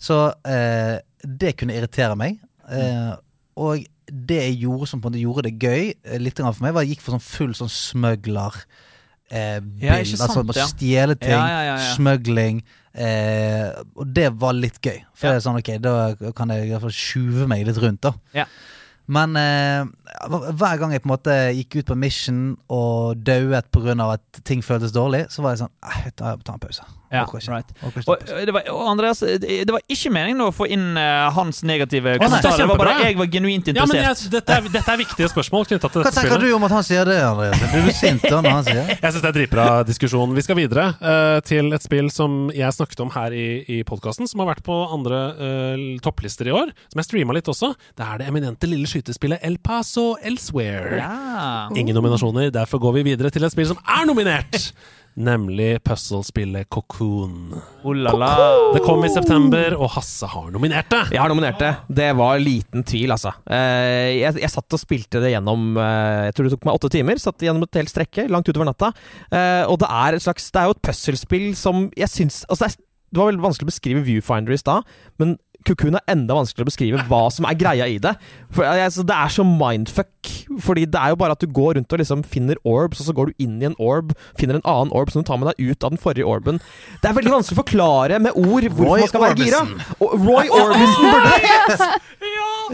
Så 0.00 0.34
eh, 0.44 0.98
det 1.22 1.56
kunne 1.56 1.74
irritere 1.74 2.16
meg. 2.16 2.40
Eh, 2.68 2.76
Mm. 3.12 3.18
og 3.56 3.86
det 4.10 4.38
jeg 4.42 4.60
gjorde 4.64 4.88
som 4.88 5.00
på 5.00 5.08
en 5.08 5.12
måte 5.12 5.22
gjorde 5.22 5.42
det 5.48 5.58
gøy, 5.62 5.94
eh, 6.04 6.18
litt 6.18 6.34
grann 6.38 6.54
for 6.54 6.64
meg, 6.66 6.74
var 6.74 6.82
jeg 6.82 6.96
gikk 6.96 7.04
for 7.04 7.16
sånn 7.16 7.24
full 7.26 7.52
sånn 7.54 7.70
smøgler. 7.72 8.62
Eh, 9.30 9.60
Ja, 9.80 9.94
altså 9.96 10.44
ja. 10.54 10.66
stjele 10.68 11.14
ting, 11.16 11.30
Ja, 11.32 11.76
smøgling. 11.96 12.62
Eh, 12.94 13.70
og 13.96 14.12
det 14.12 14.28
var 14.38 14.52
litt 14.52 14.80
gøy. 14.84 15.00
For 15.14 15.28
det 15.28 15.36
er 15.36 15.44
sånn, 15.46 15.58
ok, 15.62 15.70
da 15.80 16.14
kan 16.36 16.48
jeg 16.52 16.66
i 16.66 16.70
hvert 16.74 16.84
fall 16.84 16.90
sjuve 16.92 17.46
meg 17.48 17.64
litt 17.66 17.78
rundt, 17.80 18.02
da. 18.02 18.12
Ja. 18.34 18.44
Men 19.12 19.34
eh, 19.36 19.84
hver 20.52 20.78
gang 20.78 20.92
jeg 20.92 21.02
på 21.02 21.08
en 21.08 21.14
måte 21.16 21.34
gikk 21.56 21.80
ut 21.80 21.86
på 21.90 21.96
mission 21.98 22.42
og 22.70 23.16
dauet 23.24 23.70
pga. 23.72 23.96
at 24.12 24.44
ting 24.44 24.62
føltes 24.62 24.92
dårlig, 24.92 25.26
så 25.30 25.42
var 25.42 25.52
jeg 25.56 25.64
sånn 25.64 25.72
"Nei, 25.82 26.02
jeg 26.04 26.16
tar, 26.16 26.36
ta 26.44 26.52
en 26.52 26.58
pause. 26.58 26.82
Ja, 27.12 27.26
right. 27.52 27.72
Og, 27.84 28.22
det 28.46 28.52
var, 28.54 28.68
og 28.72 28.86
Andreas, 28.88 29.20
det, 29.20 29.40
det 29.68 29.72
var 29.74 29.82
ikke 29.92 30.12
meningen 30.14 30.40
å 30.46 30.48
få 30.54 30.66
inn 30.72 30.96
uh, 30.96 31.28
hans 31.36 31.60
negative 31.68 32.14
kommentarer. 32.22 32.62
Det 32.62 32.68
var 32.70 32.80
bare 32.80 32.94
jeg 33.02 33.18
var 33.20 33.28
genuint 33.32 33.68
Ja, 33.68 33.84
men 33.84 33.98
interessert. 33.98 34.22
jeg, 34.24 34.32
dette, 34.32 34.56
er, 34.56 34.68
dette 34.72 34.94
er 34.94 35.00
viktige 35.00 35.28
spørsmål 35.32 35.66
Hva 35.68 35.80
tenker 35.82 36.08
spillet. 36.08 36.44
du 36.46 36.56
om 36.56 36.64
at 36.68 36.74
han 36.78 36.86
sier 36.86 37.08
det, 37.08 37.18
Andreas? 37.26 37.60
Blir 37.72 37.84
du 37.84 37.92
sint 37.96 38.24
da 38.24 38.40
når 38.40 38.56
han 38.56 38.66
sier 38.68 38.80
det? 38.80 38.96
Jeg 39.02 39.14
syns 39.14 39.24
det 39.24 39.30
er 39.30 39.36
dritbra 39.36 39.66
diskusjon. 39.88 40.32
Vi 40.36 40.44
skal 40.46 40.58
videre 40.58 40.86
uh, 41.02 41.38
til 41.44 41.72
et 41.76 41.84
spill 41.84 42.08
som 42.12 42.48
jeg 42.54 42.74
snakket 42.74 43.02
om 43.04 43.12
her 43.14 43.34
i, 43.36 43.46
i 43.76 43.78
podkasten, 43.86 44.28
som 44.30 44.42
har 44.42 44.52
vært 44.54 44.64
på 44.66 44.76
andre 44.94 45.20
uh, 45.36 45.84
topplister 46.04 46.48
i 46.48 46.54
år. 46.56 46.72
Som 46.92 47.02
jeg 47.02 47.10
streama 47.10 47.36
litt 47.36 47.50
også. 47.50 47.72
Det 47.98 48.06
er 48.06 48.22
det 48.22 48.30
eminente 48.30 48.70
lille 48.70 48.88
skytespillet 48.88 49.44
El 49.44 49.58
Paso 49.62 50.14
Elsewhere. 50.22 51.02
Ja. 51.02 51.68
Ingen 51.76 51.96
nominasjoner, 51.98 52.50
derfor 52.54 52.82
går 52.82 52.98
vi 53.00 53.06
videre 53.12 53.32
til 53.34 53.44
et 53.44 53.54
spill 53.54 53.70
som 53.74 53.80
er 53.84 54.08
nominert! 54.08 54.72
Nemlig 55.20 55.82
puzzle-spillet 55.84 56.70
Cocoon. 56.72 57.52
Oh 57.84 57.92
la 57.92 58.14
la. 58.16 58.30
Det 58.72 58.80
kom 58.86 59.02
i 59.04 59.10
september, 59.12 59.74
og 59.76 59.90
Hasse 59.92 60.28
har 60.32 60.46
nominert 60.54 60.88
det. 60.92 61.02
Jeg 61.12 61.20
har 61.20 61.28
nominert 61.28 61.58
det. 61.60 61.72
Det 61.92 62.06
var 62.16 62.40
liten 62.40 62.84
tvil, 62.88 63.12
altså. 63.12 63.34
Eh, 63.44 64.22
Jeg, 64.22 64.38
jeg 64.40 64.50
satt 64.54 64.72
og 64.72 64.80
spilte 64.80 65.20
det 65.20 65.34
gjennom 65.34 65.76
eh, 65.76 66.30
Jeg 66.30 66.36
tror 66.38 66.48
det 66.48 66.54
tok 66.56 66.64
meg 66.70 66.78
åtte 66.80 66.92
timer. 66.96 67.20
Satt 67.20 67.44
gjennom 67.44 67.66
et 67.66 67.80
helt 67.82 67.92
strekke 67.92 68.24
langt 68.32 68.48
utover 68.48 68.70
natta. 68.70 68.92
Eh, 69.28 69.64
Og 69.68 69.76
det 69.84 69.90
er 69.92 70.16
et 70.16 70.24
slags 70.24 70.48
Det 70.50 70.62
er 70.62 70.70
jo 70.70 70.76
et 70.78 70.84
puslespill 70.88 71.50
som 71.60 71.84
jeg 71.98 72.08
syns 72.08 72.42
altså 72.48 72.70
det, 72.70 72.80
det 73.12 73.20
var 73.20 73.28
veldig 73.28 73.44
vanskelig 73.44 73.68
å 73.68 73.72
beskrive 73.74 74.02
Viewfinder 74.06 74.54
i 74.56 74.56
stad, 74.56 74.86
men 75.20 75.34
Cocoon 75.66 75.98
er 75.98 76.04
enda 76.12 76.36
vanskeligere 76.36 76.66
å 76.66 76.70
beskrive 76.70 77.04
hva 77.10 77.22
som 77.32 77.46
er 77.48 77.58
greia 77.58 77.86
i 77.90 77.98
det. 78.02 78.14
For 78.54 78.66
altså, 78.68 79.04
Det 79.06 79.16
er 79.16 79.32
så 79.32 79.44
mindfuck. 79.46 80.10
Fordi 80.62 80.84
det 80.86 81.00
er 81.00 81.12
jo 81.12 81.18
bare 81.18 81.34
at 81.36 81.42
du 81.42 81.48
går 81.50 81.76
rundt 81.78 81.92
og 81.94 81.98
liksom 82.02 82.22
finner 82.28 82.58
orbs, 82.68 83.00
og 83.02 83.08
så 83.08 83.14
går 83.16 83.30
du 83.30 83.44
inn 83.46 83.56
i 83.62 83.66
en 83.70 83.76
orb, 83.82 84.12
finner 84.38 84.58
en 84.58 84.66
annen 84.68 84.92
orb 84.94 85.10
som 85.10 85.22
du 85.22 85.28
tar 85.28 85.40
med 85.40 85.50
deg 85.50 85.72
ut 85.72 85.86
av 85.86 85.94
den 85.94 86.02
forrige 86.02 86.28
orben. 86.28 86.60
Det 87.02 87.10
er 87.10 87.16
veldig 87.16 87.32
vanskelig 87.34 87.56
å 87.58 87.62
forklare 87.62 88.20
med 88.22 88.36
ord 88.38 88.68
hvorfor 88.68 88.90
Roy 88.92 89.02
man 89.02 89.10
skal 89.10 89.24
være 89.26 89.40
gira. 89.40 89.62
Roy 90.00 90.52
Orbison 90.60 91.08
burde 91.08 91.32
det! 91.42 91.90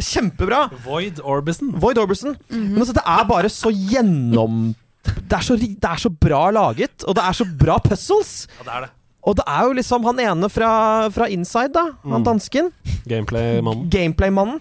Kjempebra! 0.05 0.61
Void 0.85 1.23
Orbison. 1.25 1.73
Void 1.81 1.99
Orbison. 1.99 2.37
Men 2.51 2.83
altså, 2.83 2.99
det 2.99 3.07
er 3.07 3.25
bare 3.31 3.53
så 3.53 3.73
gjennom... 3.73 4.69
Det 5.09 5.39
er 5.39 5.45
så, 5.45 5.55
det 5.57 5.89
er 5.89 6.01
så 6.03 6.11
bra 6.13 6.49
laget, 6.53 7.05
og 7.09 7.15
det 7.17 7.23
er 7.25 7.37
så 7.37 7.47
bra 7.59 7.79
puzzles. 7.81 8.43
Ja, 8.59 8.67
det 8.67 8.75
er 8.75 8.85
det. 8.85 8.91
Og 9.27 9.35
det 9.37 9.45
er 9.51 9.63
jo 9.67 9.73
liksom 9.77 10.05
han 10.07 10.19
ene 10.23 10.49
fra, 10.51 10.69
fra 11.13 11.27
Inside, 11.29 11.73
da. 11.75 11.83
Han 12.05 12.21
Mm. 12.23 12.25
dansken. 12.25 12.71
Gameplay-mannen. 13.09 13.89
Gameplay-mannen. 13.91 14.61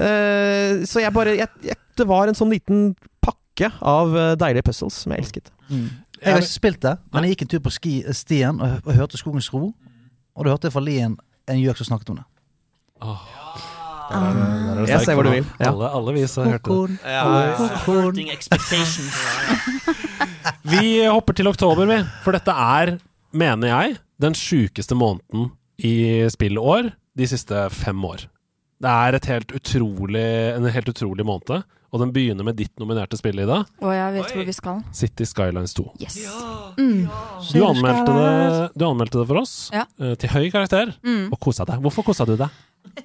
Eh, 0.00 0.84
så 0.88 1.00
jeg 1.02 1.12
bare 1.12 1.36
jeg, 1.36 1.48
jeg, 1.62 1.76
Det 1.98 2.06
var 2.08 2.26
en 2.28 2.34
sånn 2.34 2.48
liten 2.50 2.94
pakke 3.20 3.68
av 3.82 4.14
eh, 4.16 4.34
deilige 4.40 4.62
puzzles 4.64 4.94
som 5.02 5.12
jeg 5.12 5.20
elsket. 5.20 5.50
Jeg 5.70 6.32
har 6.32 6.40
ikke 6.40 6.48
spilt 6.52 6.80
det, 6.80 6.96
men 7.12 7.22
jeg 7.24 7.30
gikk 7.36 7.42
en 7.42 7.48
tur 7.52 7.60
på 7.60 7.70
ski, 7.72 8.04
stien 8.12 8.60
og, 8.60 8.80
og 8.86 8.94
hørte 8.96 9.16
Skogens 9.20 9.52
ro. 9.52 9.72
Og 10.36 10.44
da 10.44 10.50
hørte 10.54 10.64
jeg 10.68 10.72
fra 10.72 10.80
Lien 10.84 11.16
en 11.48 11.58
gjøk 11.60 11.76
som 11.80 11.86
snakket 11.92 12.10
om 12.10 12.16
det. 12.16 12.24
Jeg 14.90 15.00
ser 15.04 15.14
hvor 15.14 15.22
du 15.22 15.30
vil. 15.30 15.44
Ja. 15.60 15.70
Alle, 15.70 15.86
alle 15.94 16.12
vi 16.16 16.26
som 16.26 16.44
hørte 16.48 16.66
det. 16.66 16.98
Kokon. 17.84 18.20
Vi 20.70 21.04
hopper 21.06 21.32
til 21.36 21.48
oktober, 21.50 21.86
vi. 21.88 21.98
For 22.24 22.32
dette 22.36 22.52
er, 22.52 22.94
mener 23.32 23.68
jeg, 23.70 23.98
den 24.20 24.34
sjukeste 24.36 24.96
måneden 24.98 25.50
i 25.80 26.26
spillår 26.30 26.92
de 27.16 27.26
siste 27.30 27.66
fem 27.72 28.00
år. 28.04 28.26
Det 28.80 28.88
er 28.90 29.16
et 29.18 29.26
helt 29.28 29.52
utrolig, 29.52 30.24
en 30.56 30.64
helt 30.72 30.88
utrolig 30.88 31.24
måned, 31.28 31.62
og 31.90 31.98
den 32.00 32.12
begynner 32.14 32.46
med 32.46 32.56
ditt 32.56 32.72
nominerte 32.80 33.18
spill, 33.18 33.40
Ida. 33.42 33.64
Og 33.82 33.90
jeg 33.92 34.12
vet 34.14 34.30
hvor 34.36 34.46
vi 34.46 34.54
skal. 34.54 34.82
City 34.94 35.26
Skylines 35.26 35.74
2. 35.74 35.84
Yes. 36.00 36.18
Mm. 36.78 37.08
Du 37.50 37.58
anmeldte 37.66 38.14
det, 38.14 38.70
du 38.78 38.84
anmeldte 38.86 39.18
det 39.20 39.26
for 39.28 39.40
oss 39.42 39.54
Ja. 39.74 39.84
eh, 40.00 40.14
til 40.14 40.30
høy 40.30 40.50
karakter, 40.54 40.94
Mm. 41.02 41.32
og 41.32 41.40
kosa 41.40 41.64
deg. 41.66 41.80
Hvorfor 41.82 42.04
kosa 42.06 42.24
du 42.24 42.36
deg? 42.36 42.48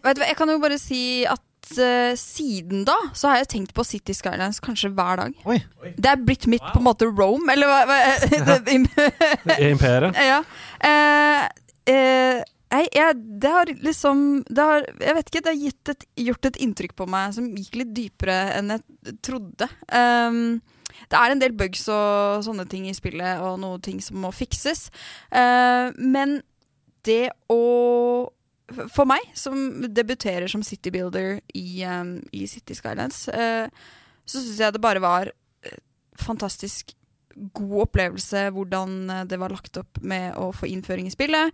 Vet 0.04 0.16
du 0.16 0.22
hva, 0.22 0.28
Jeg 0.28 0.38
kan 0.38 0.48
jo 0.50 0.60
bare 0.60 0.78
si 0.80 1.26
at 1.26 1.42
eh, 1.82 2.14
siden 2.20 2.86
da 2.88 2.96
så 3.14 3.32
har 3.32 3.42
jeg 3.42 3.52
tenkt 3.56 3.76
på 3.76 3.86
City 3.88 4.16
Skylines 4.16 4.62
kanskje 4.64 4.92
hver 4.96 5.22
dag. 5.22 5.38
Oi. 5.50 5.60
Det 5.96 6.12
er 6.12 6.22
blitt 6.22 6.48
mitt 6.52 6.66
på 6.72 6.82
en 6.82 6.88
måte 6.88 7.08
Rome, 7.10 7.48
eller 7.54 7.70
hva, 7.70 7.82
hva 7.90 8.58
Imperiet? 9.70 10.20
Ja. 10.32 10.42
Uh, 10.82 11.46
uh, 11.90 12.44
jeg, 12.76 12.88
jeg, 12.98 13.18
det 13.42 13.52
har 13.52 13.70
liksom 13.86 14.22
det 14.50 14.64
har, 14.64 14.88
Jeg 15.00 15.16
vet 15.16 15.30
ikke, 15.30 15.42
det 15.46 15.52
har 15.52 15.60
gitt 15.62 15.92
et, 15.94 16.08
gjort 16.28 16.48
et 16.50 16.58
inntrykk 16.66 16.96
på 16.98 17.08
meg 17.10 17.36
som 17.36 17.52
gikk 17.56 17.78
litt 17.82 17.94
dypere 17.96 18.40
enn 18.58 18.74
jeg 18.74 19.20
trodde. 19.24 19.70
Um, 19.92 20.60
det 21.12 21.20
er 21.20 21.32
en 21.32 21.44
del 21.44 21.56
bugs 21.58 21.86
og 21.92 22.44
sånne 22.48 22.66
ting 22.72 22.88
i 22.90 22.96
spillet, 22.96 23.42
og 23.44 23.60
noen 23.62 23.84
ting 23.84 24.02
som 24.04 24.20
må 24.24 24.32
fikses. 24.36 24.88
Uh, 25.30 25.94
men 26.00 26.40
det 27.06 27.30
å 27.52 27.62
For 28.92 29.08
meg, 29.10 29.24
som 29.38 29.86
debuterer 29.88 30.50
som 30.52 30.64
citybuilder 30.66 31.40
i, 31.58 31.84
um, 31.88 32.18
i 32.36 32.46
City 32.50 32.76
Skylines, 32.78 33.26
uh, 33.32 33.68
så 34.26 34.42
syns 34.42 34.62
jeg 34.62 34.76
det 34.76 34.82
bare 34.82 35.02
var 35.04 35.30
eh, 35.30 35.82
fantastisk 36.18 36.96
god 37.36 37.76
opplevelse 37.86 38.48
hvordan 38.56 38.96
eh, 39.12 39.26
det 39.30 39.40
var 39.42 39.54
lagt 39.54 39.78
opp 39.82 40.00
med 40.02 40.34
å 40.40 40.50
få 40.56 40.70
innføring 40.72 41.10
i 41.10 41.14
spillet. 41.14 41.54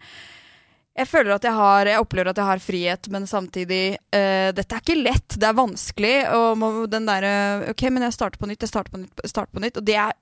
Jeg 0.91 1.07
føler 1.07 1.31
at 1.38 1.45
jeg 1.48 1.55
har 1.55 1.88
Jeg 1.88 2.03
opplever 2.03 2.31
at 2.33 2.39
jeg 2.41 2.50
har 2.50 2.63
frihet, 2.63 3.07
men 3.13 3.27
samtidig 3.29 3.95
uh, 4.12 4.51
Dette 4.55 4.75
er 4.75 4.83
ikke 4.83 5.00
lett, 5.00 5.38
det 5.39 5.48
er 5.48 5.57
vanskelig. 5.57 6.15
Og 6.36 6.60
må, 6.60 6.71
den 6.91 7.07
derre 7.07 7.71
OK, 7.71 7.88
men 7.93 8.07
jeg 8.07 8.17
starter 8.17 8.41
på 8.41 8.50
nytt, 8.50 8.65
jeg 8.65 8.74
starter 8.74 8.93
på 8.93 9.01
nytt, 9.03 9.25
starter 9.31 9.55
på 9.55 9.63
nytt. 9.63 9.79
Og 9.79 9.88
det 9.88 9.98
er 10.03 10.15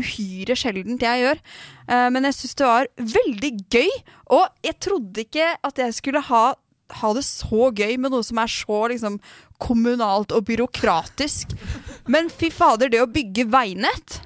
uhyre 0.00 0.56
sjeldent 0.58 1.04
jeg 1.04 1.24
gjør. 1.24 1.40
Uh, 1.90 2.08
men 2.14 2.28
jeg 2.30 2.38
syns 2.40 2.58
det 2.60 2.68
var 2.70 2.92
veldig 3.18 3.52
gøy. 3.76 3.90
Og 4.38 4.64
jeg 4.64 4.78
trodde 4.88 5.26
ikke 5.26 5.54
at 5.60 5.82
jeg 5.84 5.98
skulle 6.00 6.24
ha 6.32 6.44
ha 6.94 7.10
det 7.16 7.24
så 7.24 7.70
gøy 7.72 7.96
med 7.98 8.12
noe 8.12 8.22
som 8.22 8.38
er 8.38 8.50
så 8.52 8.82
liksom, 8.92 9.16
kommunalt 9.62 10.34
og 10.36 10.44
byråkratisk. 10.50 11.54
Men 12.12 12.28
fy 12.30 12.52
fader, 12.52 12.92
det 12.92 13.00
å 13.02 13.10
bygge 13.10 13.48
veinett 13.50 14.20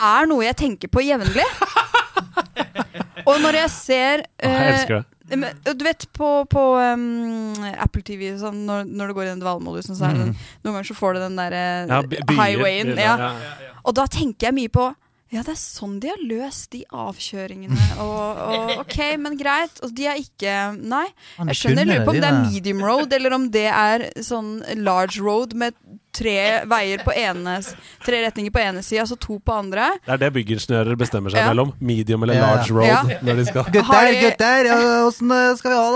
er 0.00 0.28
noe 0.28 0.44
jeg 0.44 0.60
tenker 0.60 0.92
på 0.92 1.04
jevnlig. 1.04 1.46
Og 3.30 3.40
når 3.44 3.60
jeg 3.62 3.72
ser 3.74 4.24
jeg 4.24 4.50
eh, 4.50 4.68
elsker 4.74 5.00
det. 5.00 5.38
men, 5.38 5.60
Du 5.78 5.84
vet 5.86 6.06
på, 6.16 6.30
på 6.50 6.64
um, 6.78 7.68
Apple 7.72 8.02
TV 8.06 8.32
sånn, 8.40 8.64
når, 8.68 8.88
når 8.88 9.10
du 9.12 9.18
går 9.18 9.28
i 9.28 9.30
den 9.32 9.44
dvalemodusen, 9.44 9.98
så 9.98 10.08
er 10.08 10.16
det 10.16 10.24
den, 10.26 10.34
noen 10.64 10.78
ganger 10.78 10.90
så 10.90 10.98
får 10.98 11.16
du 11.16 11.22
den 11.26 11.38
derre 11.38 11.66
Mm. 11.90 12.16
Ja, 12.18 12.34
highwayen. 12.40 12.96
Ja. 12.98 13.14
ja. 13.28 13.78
Og 13.84 13.94
da 13.96 14.04
tenker 14.10 14.50
jeg 14.50 14.58
mye 14.58 14.72
på 14.72 14.90
ja, 15.30 15.44
det 15.46 15.52
er 15.52 15.58
sånn 15.62 16.00
de 16.02 16.08
har 16.10 16.22
løst 16.26 16.72
de 16.74 16.80
avkjøringene. 16.90 17.76
Og, 18.02 18.40
og 18.50 18.72
ok, 18.82 18.96
men 19.22 19.36
greit. 19.38 19.76
Og 19.86 19.92
de 19.94 20.08
er 20.10 20.18
ikke 20.18 20.54
Nei. 20.74 21.04
Jeg 21.52 21.58
skjønner, 21.60 21.84
jeg 21.84 21.90
lurer 21.92 22.06
på 22.08 22.14
om 22.16 22.18
det 22.18 22.30
er 22.30 22.40
medium 22.48 22.82
road, 22.82 23.14
eller 23.14 23.36
om 23.36 23.44
det 23.54 23.68
er 23.70 24.08
sånn 24.26 24.56
large 24.82 25.22
road 25.22 25.54
med 25.54 25.76
tre 26.12 26.64
veier 26.66 27.02
på 27.06 27.12
ene 27.16 27.58
Tre 28.04 28.20
retninger 28.24 28.50
på 28.54 28.60
ene 28.62 28.82
sida, 28.82 29.02
altså 29.04 29.16
to 29.20 29.38
på 29.38 29.52
andre. 29.54 29.90
Det 30.06 30.14
er 30.16 30.22
det 30.24 30.30
byggingeniører 30.34 30.96
bestemmer 30.98 31.30
seg 31.30 31.40
Ja. 31.42 31.48
mellom. 31.52 31.72
Medium 31.80 32.22
eller 32.22 32.34
Ja, 32.34 32.40
ja. 32.40 32.54
large 32.56 32.70
road. 32.74 32.86
Ja. 32.86 33.18
Når 33.22 33.36
de 33.36 33.44
skal 33.46 33.64
Gutter, 33.70 34.10
de- 34.10 34.20
gutter, 34.24 34.64
ja, 34.66 34.78
åssen 35.06 35.28
ja, 35.30 35.54
skal 35.56 35.70
vi 35.70 35.76
ha 35.76 35.90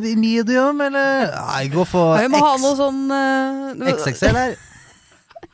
det? 0.00 0.10
Eh, 0.10 0.16
Medium, 0.16 0.80
eller? 0.80 1.26
Nei, 1.34 1.62
jeg 1.64 1.72
går 1.72 1.84
for 1.86 2.16
Ja, 2.16 2.22
vi 2.22 2.28
må 2.34 2.38
ha 2.44 2.56
noe 2.56 2.76
sånn 2.76 3.10
uh, 3.10 3.92
XXL 3.96 4.36
her. 4.36 4.56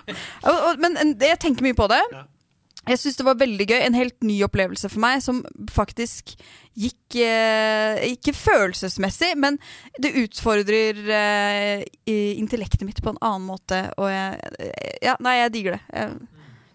Men 0.82 0.96
jeg 1.20 1.38
tenker 1.38 1.62
mye 1.62 1.74
på 1.78 1.88
det. 1.88 2.02
Jeg 2.88 2.98
syns 2.98 3.16
det 3.16 3.24
var 3.26 3.36
veldig 3.38 3.66
gøy. 3.70 3.78
En 3.86 3.94
helt 3.94 4.16
ny 4.26 4.40
opplevelse 4.42 4.88
for 4.90 4.98
meg, 5.04 5.20
som 5.22 5.42
faktisk 5.70 6.32
gikk 6.74 7.14
eh, 7.22 8.00
Ikke 8.10 8.32
følelsesmessig, 8.34 9.36
men 9.38 9.58
det 10.02 10.10
utfordrer 10.24 10.98
eh, 11.06 11.84
intellektet 12.40 12.82
mitt 12.88 13.02
på 13.04 13.12
en 13.12 13.20
annen 13.22 13.46
måte. 13.46 13.84
Og 14.00 14.08
jeg 14.10 14.40
eh, 14.58 14.98
Ja, 15.06 15.14
nei, 15.22 15.36
jeg 15.44 15.52
digger 15.54 15.76
det. 15.78 15.82
Jeg, 15.92 16.16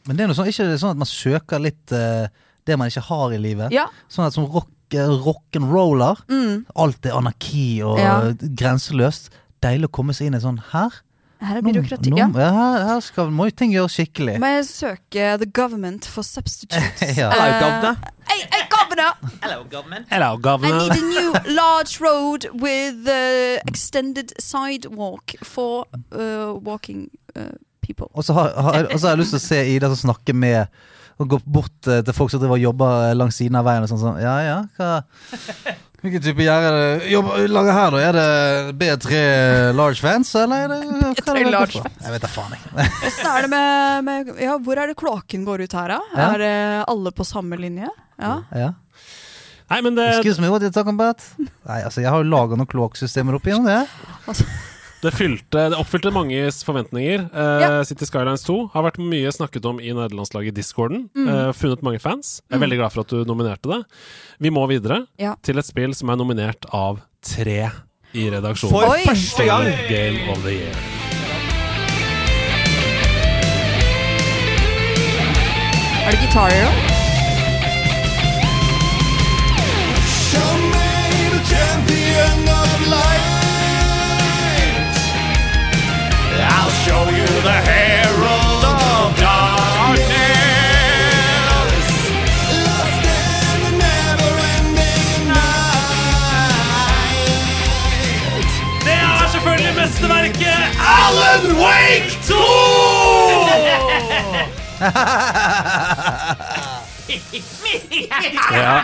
Men 0.08 0.16
det 0.16 0.24
er 0.24 0.28
noe 0.32 0.38
sånn, 0.40 0.48
ikke 0.48 0.70
sånn 0.80 0.94
at 0.96 1.02
man 1.04 1.10
søker 1.12 1.60
litt 1.60 1.92
eh, 1.92 2.28
det 2.68 2.78
man 2.80 2.88
ikke 2.92 3.04
har 3.10 3.34
i 3.36 3.40
livet. 3.42 3.72
ja. 3.76 3.88
Sånn 4.12 4.28
at 4.28 4.36
som 4.36 4.46
rock, 4.52 4.70
eh, 4.96 5.12
rock'n'roller, 5.28 6.24
Mm. 6.32 6.66
alt 6.76 7.06
er 7.06 7.16
anarki 7.20 7.82
og 7.84 8.00
Ja. 8.00 8.32
grenseløst. 8.32 9.30
Deilig 9.64 9.90
å 9.90 9.96
komme 10.00 10.14
seg 10.14 10.28
inn 10.28 10.36
i 10.36 10.40
sånn 10.40 10.60
her. 10.72 10.92
Her 11.40 11.60
er 11.60 11.62
byråkrati. 11.62 12.12
Ja. 12.18 12.28
ja, 12.34 12.50
her, 12.52 12.86
her 12.90 13.00
skal, 13.06 13.30
må 13.32 13.46
jo 13.50 13.54
ting 13.60 13.74
gjøres 13.76 13.94
skikkelig. 13.98 14.40
Må 14.42 14.50
jeg 14.56 14.66
søke 14.70 15.28
The 15.44 15.50
Government 15.54 16.08
for 16.10 16.26
substitutes? 16.26 17.04
Ja. 17.20 17.30
Hello, 17.32 17.48
Eh, 17.48 17.60
governor. 17.62 17.96
Hey, 18.28 18.42
hey, 18.52 18.64
governor! 18.74 19.14
Hello, 19.44 19.64
government. 19.72 20.08
Hello, 20.10 20.36
I 20.36 20.72
need 20.72 20.98
a 20.98 21.06
new 21.06 21.56
large 21.56 22.02
road 22.02 22.50
with 22.54 23.08
uh, 23.08 23.62
extended 23.68 24.34
sidewalk 24.40 25.36
for 25.44 25.86
uh, 26.12 26.54
walking 26.60 27.10
uh, 27.36 27.54
people. 27.82 28.08
Og 28.14 28.24
så 28.24 28.34
har, 28.34 28.52
har, 28.62 28.84
og 28.94 29.00
så 29.00 29.08
har 29.08 29.16
jeg 29.16 29.24
lyst 29.24 29.36
til 29.38 29.42
å 29.42 29.48
se 29.48 29.64
Ida 29.76 29.90
som 29.94 30.10
snakker 30.10 30.34
med 30.36 30.66
Og 31.18 31.30
gå 31.32 31.40
bort 31.50 31.88
eh, 31.90 32.04
til 32.06 32.14
folk 32.14 32.30
som 32.30 32.42
driver 32.44 32.60
og 32.60 32.62
jobber 32.62 33.14
langs 33.18 33.40
siden 33.40 33.58
av 33.58 33.66
veien 33.66 33.82
og 33.82 33.90
sånn 33.90 34.02
sånn. 34.04 34.20
Ja 34.22 34.36
ja, 34.46 34.58
hva 34.78 35.00
Hvilken 35.98 36.22
type 36.22 36.46
gjerde 36.46 36.68
er 36.70 36.76
det 36.78 37.10
jobber, 37.10 37.48
lager 37.50 37.74
her, 37.74 37.96
da? 37.96 38.02
Er 38.06 38.18
det 38.18 38.76
B3 38.78 39.22
large 39.74 39.98
fans, 39.98 40.30
eller 40.38 40.66
er 40.68 40.68
det 40.70 40.78
hva 40.86 40.98
er 41.10 41.16
det 41.18 41.24
B3 41.26 41.46
large 41.56 41.82
fans? 41.88 42.04
Jeg 42.06 42.14
vet 42.14 42.26
da 42.28 42.30
faen, 42.30 42.54
jeg. 42.54 42.90
Åssen 43.10 43.30
er 43.32 43.48
det 43.48 43.50
med, 43.54 44.04
med 44.06 44.44
Ja, 44.46 44.58
hvor 44.62 44.78
er 44.78 44.92
det 44.92 44.98
kloakken 45.00 45.48
går 45.48 45.66
ut 45.66 45.74
her, 45.80 45.96
da? 45.96 46.00
Ja. 46.14 46.28
Er 46.36 46.44
det 46.44 46.54
alle 46.94 47.14
på 47.18 47.26
samme 47.26 47.58
linje? 47.58 47.90
Ja. 48.22 48.36
Ja. 48.54 48.70
Nei, 49.68 49.82
men 49.84 49.98
det, 49.98 50.06
Excuse 50.20 50.40
me, 50.40 50.48
what 50.54 50.62
are 50.62 50.70
you 50.70 50.76
talking 50.78 50.94
about? 50.96 51.26
Nei, 51.42 51.82
altså, 51.82 52.00
jeg 52.06 52.14
har 52.14 52.22
jo 52.22 52.30
laga 52.30 52.56
noen 52.56 52.70
kloakksystemer 52.72 53.36
oppi 53.36 53.52
gjennom 53.52 53.68
det. 53.68 54.38
Det, 54.98 55.12
fylte, 55.14 55.68
det 55.70 55.78
oppfylte 55.78 56.10
mange 56.14 56.40
forventninger. 56.66 57.28
Uh, 57.30 57.84
City 57.86 58.08
Skylines 58.10 58.42
2 58.48 58.56
har 58.74 58.86
vært 58.88 58.98
mye 58.98 59.30
snakket 59.34 59.68
om 59.70 59.78
i 59.78 59.92
nederlandslaget 59.94 60.58
Discorden. 60.58 61.06
Mm. 61.14 61.28
Uh, 61.30 61.52
funnet 61.54 61.86
mange 61.86 62.02
fans. 62.02 62.40
Jeg 62.48 62.56
er 62.56 62.58
mm. 62.58 62.66
veldig 62.66 62.80
glad 62.82 62.96
for 62.96 63.06
at 63.06 63.14
du 63.14 63.30
nominerte 63.30 63.70
det. 63.70 63.82
Vi 64.42 64.54
må 64.54 64.66
videre 64.72 65.04
til 65.46 65.62
et 65.62 65.70
spill 65.70 65.94
som 65.98 66.10
er 66.10 66.18
nominert 66.18 66.66
av 66.74 67.04
tre 67.22 67.70
i 68.18 68.30
redaksjonen. 68.34 68.74
For 68.74 68.90
Oi. 68.96 69.06
første 69.06 69.46
gang! 69.46 69.70
Game 69.92 70.32
of 70.34 70.42
the 70.42 70.58
year. 70.58 70.86
Er 76.08 76.12
det 76.16 76.20
gitarer 76.24 76.70
òg? 76.70 76.98
Show 86.88 87.04
you 87.20 87.28
the 87.48 87.58
herald 87.70 88.64
of 88.64 89.20
darkness. 89.20 90.08
Lost 92.66 93.04
in 93.12 93.58
the 93.66 93.72
never-ending 93.84 95.22
night. 95.34 96.46
Det 98.88 98.94
er 98.94 99.28
selvfølgelig 99.36 99.74
mesterverket 99.82 100.62
Alan 101.04 101.44
Wake 101.64 102.12
2! 102.28 102.34
ja. 108.54 108.76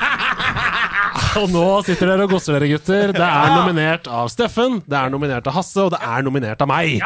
Og 1.40 1.50
nå 1.52 1.66
sitter 1.88 2.10
dere 2.12 2.26
og 2.28 2.34
gosser 2.36 2.58
dere, 2.58 2.70
gutter. 2.72 3.14
Det 3.16 3.26
er 3.26 3.54
nominert 3.56 4.08
av 4.10 4.30
Steffen, 4.34 4.80
det 4.86 4.98
er 5.00 5.10
nominert 5.14 5.48
av 5.50 5.56
Hasse, 5.58 5.82
og 5.86 5.94
det 5.96 6.02
er 6.06 6.26
nominert 6.26 6.62
av 6.64 6.70
meg. 6.70 7.00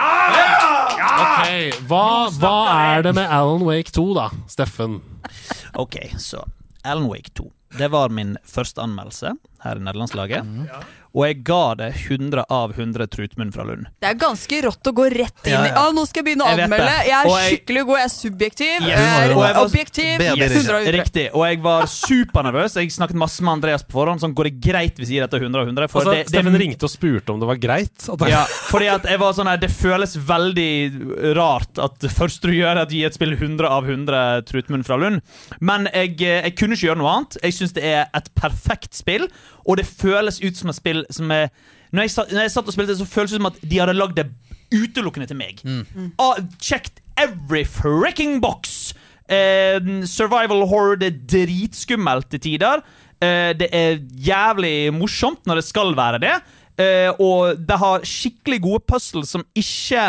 Ok, 1.17 1.77
hva, 1.89 2.05
hva 2.37 2.55
er 2.93 3.05
det 3.07 3.13
med 3.17 3.25
Alan 3.33 3.63
Wake 3.65 3.93
2, 3.95 4.03
da, 4.17 4.27
Steffen? 4.51 4.99
Ok, 5.73 5.97
så 6.21 6.43
Alan 6.85 7.07
Wake 7.09 7.33
2. 7.37 7.47
Det 7.77 7.89
var 7.91 8.13
min 8.13 8.35
første 8.47 8.81
anmeldelse 8.85 9.33
her 9.67 9.81
i 9.81 9.85
nederlandslaget. 9.87 10.55
Og 11.17 11.23
jeg 11.25 11.37
ga 11.47 11.61
det 11.79 11.87
100 11.95 12.43
av 12.53 12.73
100 12.75 13.07
Trutmunn 13.09 13.49
fra 13.55 13.63
Lund. 13.65 13.87
Det 14.03 14.09
er 14.11 14.17
ganske 14.21 14.57
rått 14.67 14.85
å 14.85 14.91
gå 14.93 15.05
rett 15.09 15.47
inn 15.47 15.55
i 15.55 15.69
ja. 15.71 15.79
ah, 15.79 15.87
Nå 15.95 16.03
skal 16.05 16.19
jeg 16.21 16.25
begynne 16.27 16.45
å 16.45 16.51
Jeg 16.51 16.67
anmelde. 16.67 16.97
Jeg 17.07 17.15
er 17.15 17.29
jeg- 17.31 17.53
skikkelig 17.55 17.83
god. 17.87 17.97
Jeg 17.97 18.05
er 18.05 18.13
subjektiv. 18.13 18.75
Yes. 18.75 18.89
Jeg 18.91 19.07
er 19.07 19.33
Og 19.33 19.41
jeg 19.41 19.55
var- 19.55 19.61
objektiv. 19.63 20.11
Bedre 20.19 20.35
blir 20.35 20.49
det 20.51 20.57
100 20.59 20.75
av 20.75 20.81
100. 20.83 20.97
Riktig. 20.99 21.25
Og 21.33 21.45
jeg 21.47 21.61
var 21.63 21.87
supernervøs. 21.87 22.75
Jeg 22.77 22.91
snakket 22.93 23.17
masse 23.23 23.41
med 23.41 23.51
Andreas 23.55 23.83
på 23.87 23.97
forhånd. 23.97 24.21
Sånn, 24.21 24.35
går 24.37 24.43
det 24.51 24.53
greit 24.61 24.95
hvis 24.99 25.09
jeg 25.09 25.17
gir 25.17 25.25
dette 25.25 25.41
100 25.41 25.61
av 25.63 25.67
100? 25.71 25.87
For 25.89 26.01
Altså, 26.01 26.13
det, 26.13 26.27
det, 26.27 26.35
Steffen 26.35 26.59
ringte 26.61 26.83
og 26.85 26.93
spurte 26.93 27.33
om 27.33 27.39
det 27.41 27.49
var 27.49 27.55
greit. 27.65 27.97
At 28.13 28.19
det, 28.19 28.29
Ja, 28.29 28.43
fordi 28.69 28.87
at 28.93 29.03
jeg 29.09 29.19
var 29.19 29.33
sånn 29.33 29.47
her 29.49 29.57
Det 29.57 29.71
føles 29.73 30.13
veldig 30.21 31.35
rart 31.35 31.79
at 31.81 31.97
det 31.99 32.11
første 32.13 32.41
du 32.51 32.53
gjør, 32.53 32.75
er 32.77 32.81
at 32.85 32.89
du 32.89 32.95
gir 32.99 33.07
et 33.07 33.17
spill 33.17 33.33
100 33.33 33.65
av 33.65 33.85
100 33.89 34.45
Trutmunn 34.45 34.85
fra 34.85 34.97
Lund. 35.01 35.21
Men 35.59 35.87
jeg, 35.93 36.21
eh, 36.21 36.43
jeg 36.45 36.55
kunne 36.57 36.73
ikke 36.77 36.91
gjøre 36.93 37.01
noe 37.01 37.15
annet. 37.17 37.37
Jeg 37.41 37.53
syns 37.57 37.73
det 37.73 37.83
er 37.83 38.05
et 38.13 38.29
perfekt 38.35 38.93
spill, 38.93 39.27
og 39.67 39.77
det 39.77 39.85
føles 39.85 40.39
ut 40.43 40.55
som 40.57 40.69
et 40.71 40.77
spill 40.79 41.03
som 41.11 41.31
er 41.31 41.49
Når 41.91 42.01
jeg, 42.03 42.11
satt- 42.11 42.31
når 42.33 42.41
jeg 42.41 42.51
satt 42.51 42.67
og 42.67 42.73
spilte, 42.75 42.95
så 42.99 43.05
føles 43.07 43.31
det 43.31 43.37
som 43.39 43.45
at 43.47 43.59
de 43.63 43.77
hadde 43.79 43.93
lagd 43.95 44.15
det 44.17 44.25
utelukkende 44.75 45.27
til 45.29 45.37
meg. 45.39 45.61
Ah, 46.19 46.35
checked 46.59 46.99
every 47.17 47.63
fricking 47.63 48.41
box! 48.43 48.93
Eh, 49.29 49.79
survival 50.07 50.65
horror 50.67 50.95
det 50.99 51.07
er 51.13 51.19
dritskummelt 51.47 52.29
til 52.31 52.39
tider. 52.43 52.83
Eh, 53.23 53.53
det 53.59 53.69
er 53.71 53.97
jævlig 54.19 54.91
morsomt 54.93 55.47
når 55.47 55.55
det 55.61 55.65
skal 55.67 55.95
være 55.97 56.19
det. 56.23 56.35
Eh, 56.77 57.09
og 57.23 57.55
det 57.67 57.77
har 57.81 58.03
skikkelig 58.05 58.59
gode 58.61 58.83
puzzles 58.87 59.31
som 59.33 59.41
ikke 59.57 60.03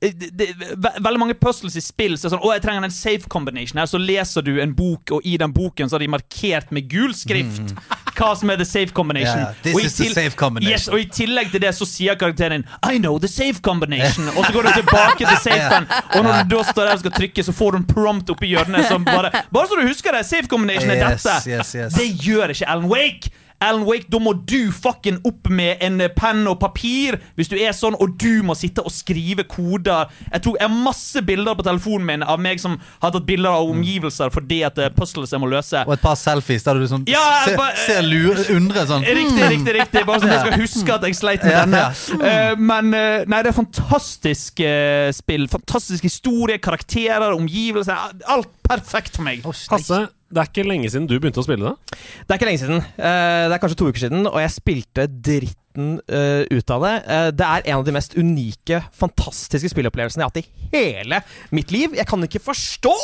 eh, 0.00 0.12
det, 0.14 0.28
det, 0.38 0.46
ve 0.78 0.92
veldig 1.02 1.18
mange 1.24 1.34
puzzles 1.34 1.74
i 1.74 1.82
spill 1.82 2.14
så 2.16 2.28
er 2.28 2.36
sånn, 2.36 2.44
å, 2.46 2.52
jeg 2.54 2.62
trenger 2.62 2.86
en 2.86 2.94
safe 2.94 3.26
combination 3.32 3.80
her, 3.82 3.88
så 3.90 3.98
leser 3.98 4.44
du 4.46 4.52
en 4.62 4.76
bok, 4.78 5.10
og 5.16 5.26
i 5.26 5.34
den 5.42 5.50
boken 5.56 5.88
så 5.90 5.96
har 5.98 6.04
de 6.04 6.12
markert 6.14 6.70
med 6.70 6.86
gul 6.92 7.16
skrift 7.18 7.74
hva 8.18 8.32
som 8.36 8.50
er 8.50 8.56
the 8.60 8.66
safe 8.66 8.92
combination. 8.96 9.38
Ja. 9.38 9.52
This 9.62 9.84
is 9.84 9.94
the 9.98 10.08
safe 10.14 10.36
combination. 10.36 10.74
Yes, 10.74 10.88
og 10.88 11.00
i 11.00 11.06
tillegg 11.14 11.50
til 11.54 11.62
det 11.62 11.72
så 11.76 11.86
sier 11.88 12.18
karakteren 12.18 12.64
I 12.92 12.98
know 12.98 13.18
the 13.22 13.28
safe 13.30 13.60
combination, 13.62 14.28
og 14.34 14.44
så 14.46 14.52
går 14.52 14.68
du 14.68 14.72
tilbake 14.80 15.24
til 15.24 15.38
safen, 15.44 15.86
og 16.16 16.24
når 16.26 16.42
du 16.50 16.56
da 16.56 16.62
står 16.72 16.84
der 16.88 16.92
og 16.98 17.02
skal 17.04 17.16
trykke, 17.18 17.44
så 17.46 17.52
får 17.52 17.70
du 17.70 17.80
en 17.82 17.88
prompt 17.94 18.30
oppi 18.34 18.50
hjørnet 18.52 18.88
som 18.90 19.04
bare 19.06 19.30
Bare 19.54 19.66
så 19.70 19.78
du 19.80 19.86
husker 19.88 20.12
det, 20.18 20.24
safe 20.26 20.46
combination 20.50 20.90
er 20.90 20.98
Yes, 21.12 21.22
dette. 21.22 21.50
yes, 21.58 21.74
yes. 21.78 21.94
Det 21.94 22.08
gjør 22.26 22.54
ikke 22.56 22.68
Alan 22.68 22.90
Wake. 22.90 23.30
Alan 23.60 23.84
Wake, 23.88 24.06
Da 24.10 24.20
må 24.22 24.32
du 24.46 24.70
fucking 24.72 25.20
opp 25.26 25.48
med 25.50 25.82
en 25.84 26.02
penn 26.16 26.44
og 26.50 26.58
papir 26.62 27.18
hvis 27.38 27.50
du 27.50 27.56
er 27.58 27.74
sånn, 27.76 27.96
og 27.98 28.16
du 28.20 28.42
må 28.46 28.54
sitte 28.58 28.84
og 28.86 28.92
skrive 28.94 29.44
koder. 29.48 30.10
Jeg, 30.32 30.42
tror, 30.44 30.58
jeg 30.60 30.68
har 30.68 30.74
masse 30.86 31.22
bilder 31.26 31.56
på 31.58 31.66
telefonen 31.66 32.06
min 32.08 32.22
av 32.26 32.40
meg 32.42 32.60
som 32.62 32.76
har 33.02 33.12
tatt 33.14 33.26
bilder 33.28 33.50
av 33.58 33.72
omgivelser 33.72 34.30
fordi 34.34 34.60
at 34.66 34.78
det 34.78 34.88
er 34.88 34.94
puzzles 34.96 35.32
jeg 35.34 35.42
må 35.42 35.50
løse. 35.50 35.82
Og 35.86 35.96
et 35.96 36.04
par 36.04 36.16
selfies 36.18 36.66
der 36.66 36.78
du 36.78 36.84
liksom 36.84 37.06
Ja, 37.10 37.24
ser, 37.46 37.58
ba, 37.58 37.68
ser 37.86 38.06
lure, 38.06 38.44
undre 38.54 38.84
sånn 38.88 39.06
Riktig, 39.08 39.44
riktig, 39.54 39.74
riktig. 39.80 40.04
Bare 40.08 40.22
sånn 40.22 40.32
at 40.32 40.38
jeg 40.38 40.46
skal 40.46 40.62
huske 40.62 40.94
at 40.98 41.06
jeg 41.08 41.18
sleit 41.18 41.46
med 41.46 41.56
denne. 41.56 41.84
Eh, 42.28 42.52
men 42.70 42.92
eh, 42.96 43.24
nei, 43.30 43.42
det 43.44 43.52
er 43.52 43.56
fantastisk 43.58 44.62
eh, 44.64 45.08
spill. 45.16 45.48
Fantastisk 45.50 46.06
historie, 46.06 46.58
karakterer, 46.62 47.32
omgivelser. 47.36 48.14
Alt 48.28 48.50
perfekt 48.68 49.16
for 49.18 49.26
meg. 49.26 49.44
Å. 49.46 49.54
Hasse, 49.72 50.02
det 50.28 50.42
er 50.42 50.50
ikke 50.50 50.66
lenge 50.68 50.90
siden 50.92 51.06
du 51.08 51.14
begynte 51.16 51.40
å 51.40 51.46
spille 51.46 51.70
det. 51.70 51.96
Det 52.26 52.34
er 52.34 52.38
ikke 52.40 52.48
lenge 52.50 52.60
siden. 52.60 52.82
Eh, 52.84 53.44
det 53.48 53.56
er 53.56 53.62
kanskje 53.62 53.78
to 53.80 53.88
uker 53.88 54.02
siden, 54.02 54.28
og 54.28 54.36
jeg 54.42 54.52
spilte 54.52 55.06
dritten 55.08 55.94
eh, 56.04 56.44
ut 56.52 56.74
av 56.74 56.84
det. 56.84 56.92
Eh, 57.08 57.30
det 57.38 57.48
er 57.48 57.64
en 57.70 57.78
av 57.78 57.86
de 57.86 57.94
mest 57.96 58.16
unike, 58.18 58.82
fantastiske 59.00 59.72
spillopplevelsene 59.72 60.24
jeg 60.24 60.28
har 60.28 60.34
hatt 60.34 60.42
i 60.42 60.76
hele 60.76 61.22
mitt 61.56 61.72
liv. 61.72 61.96
Jeg 61.96 62.08
kan 62.10 62.28
ikke 62.28 62.44
forstå 62.44 62.94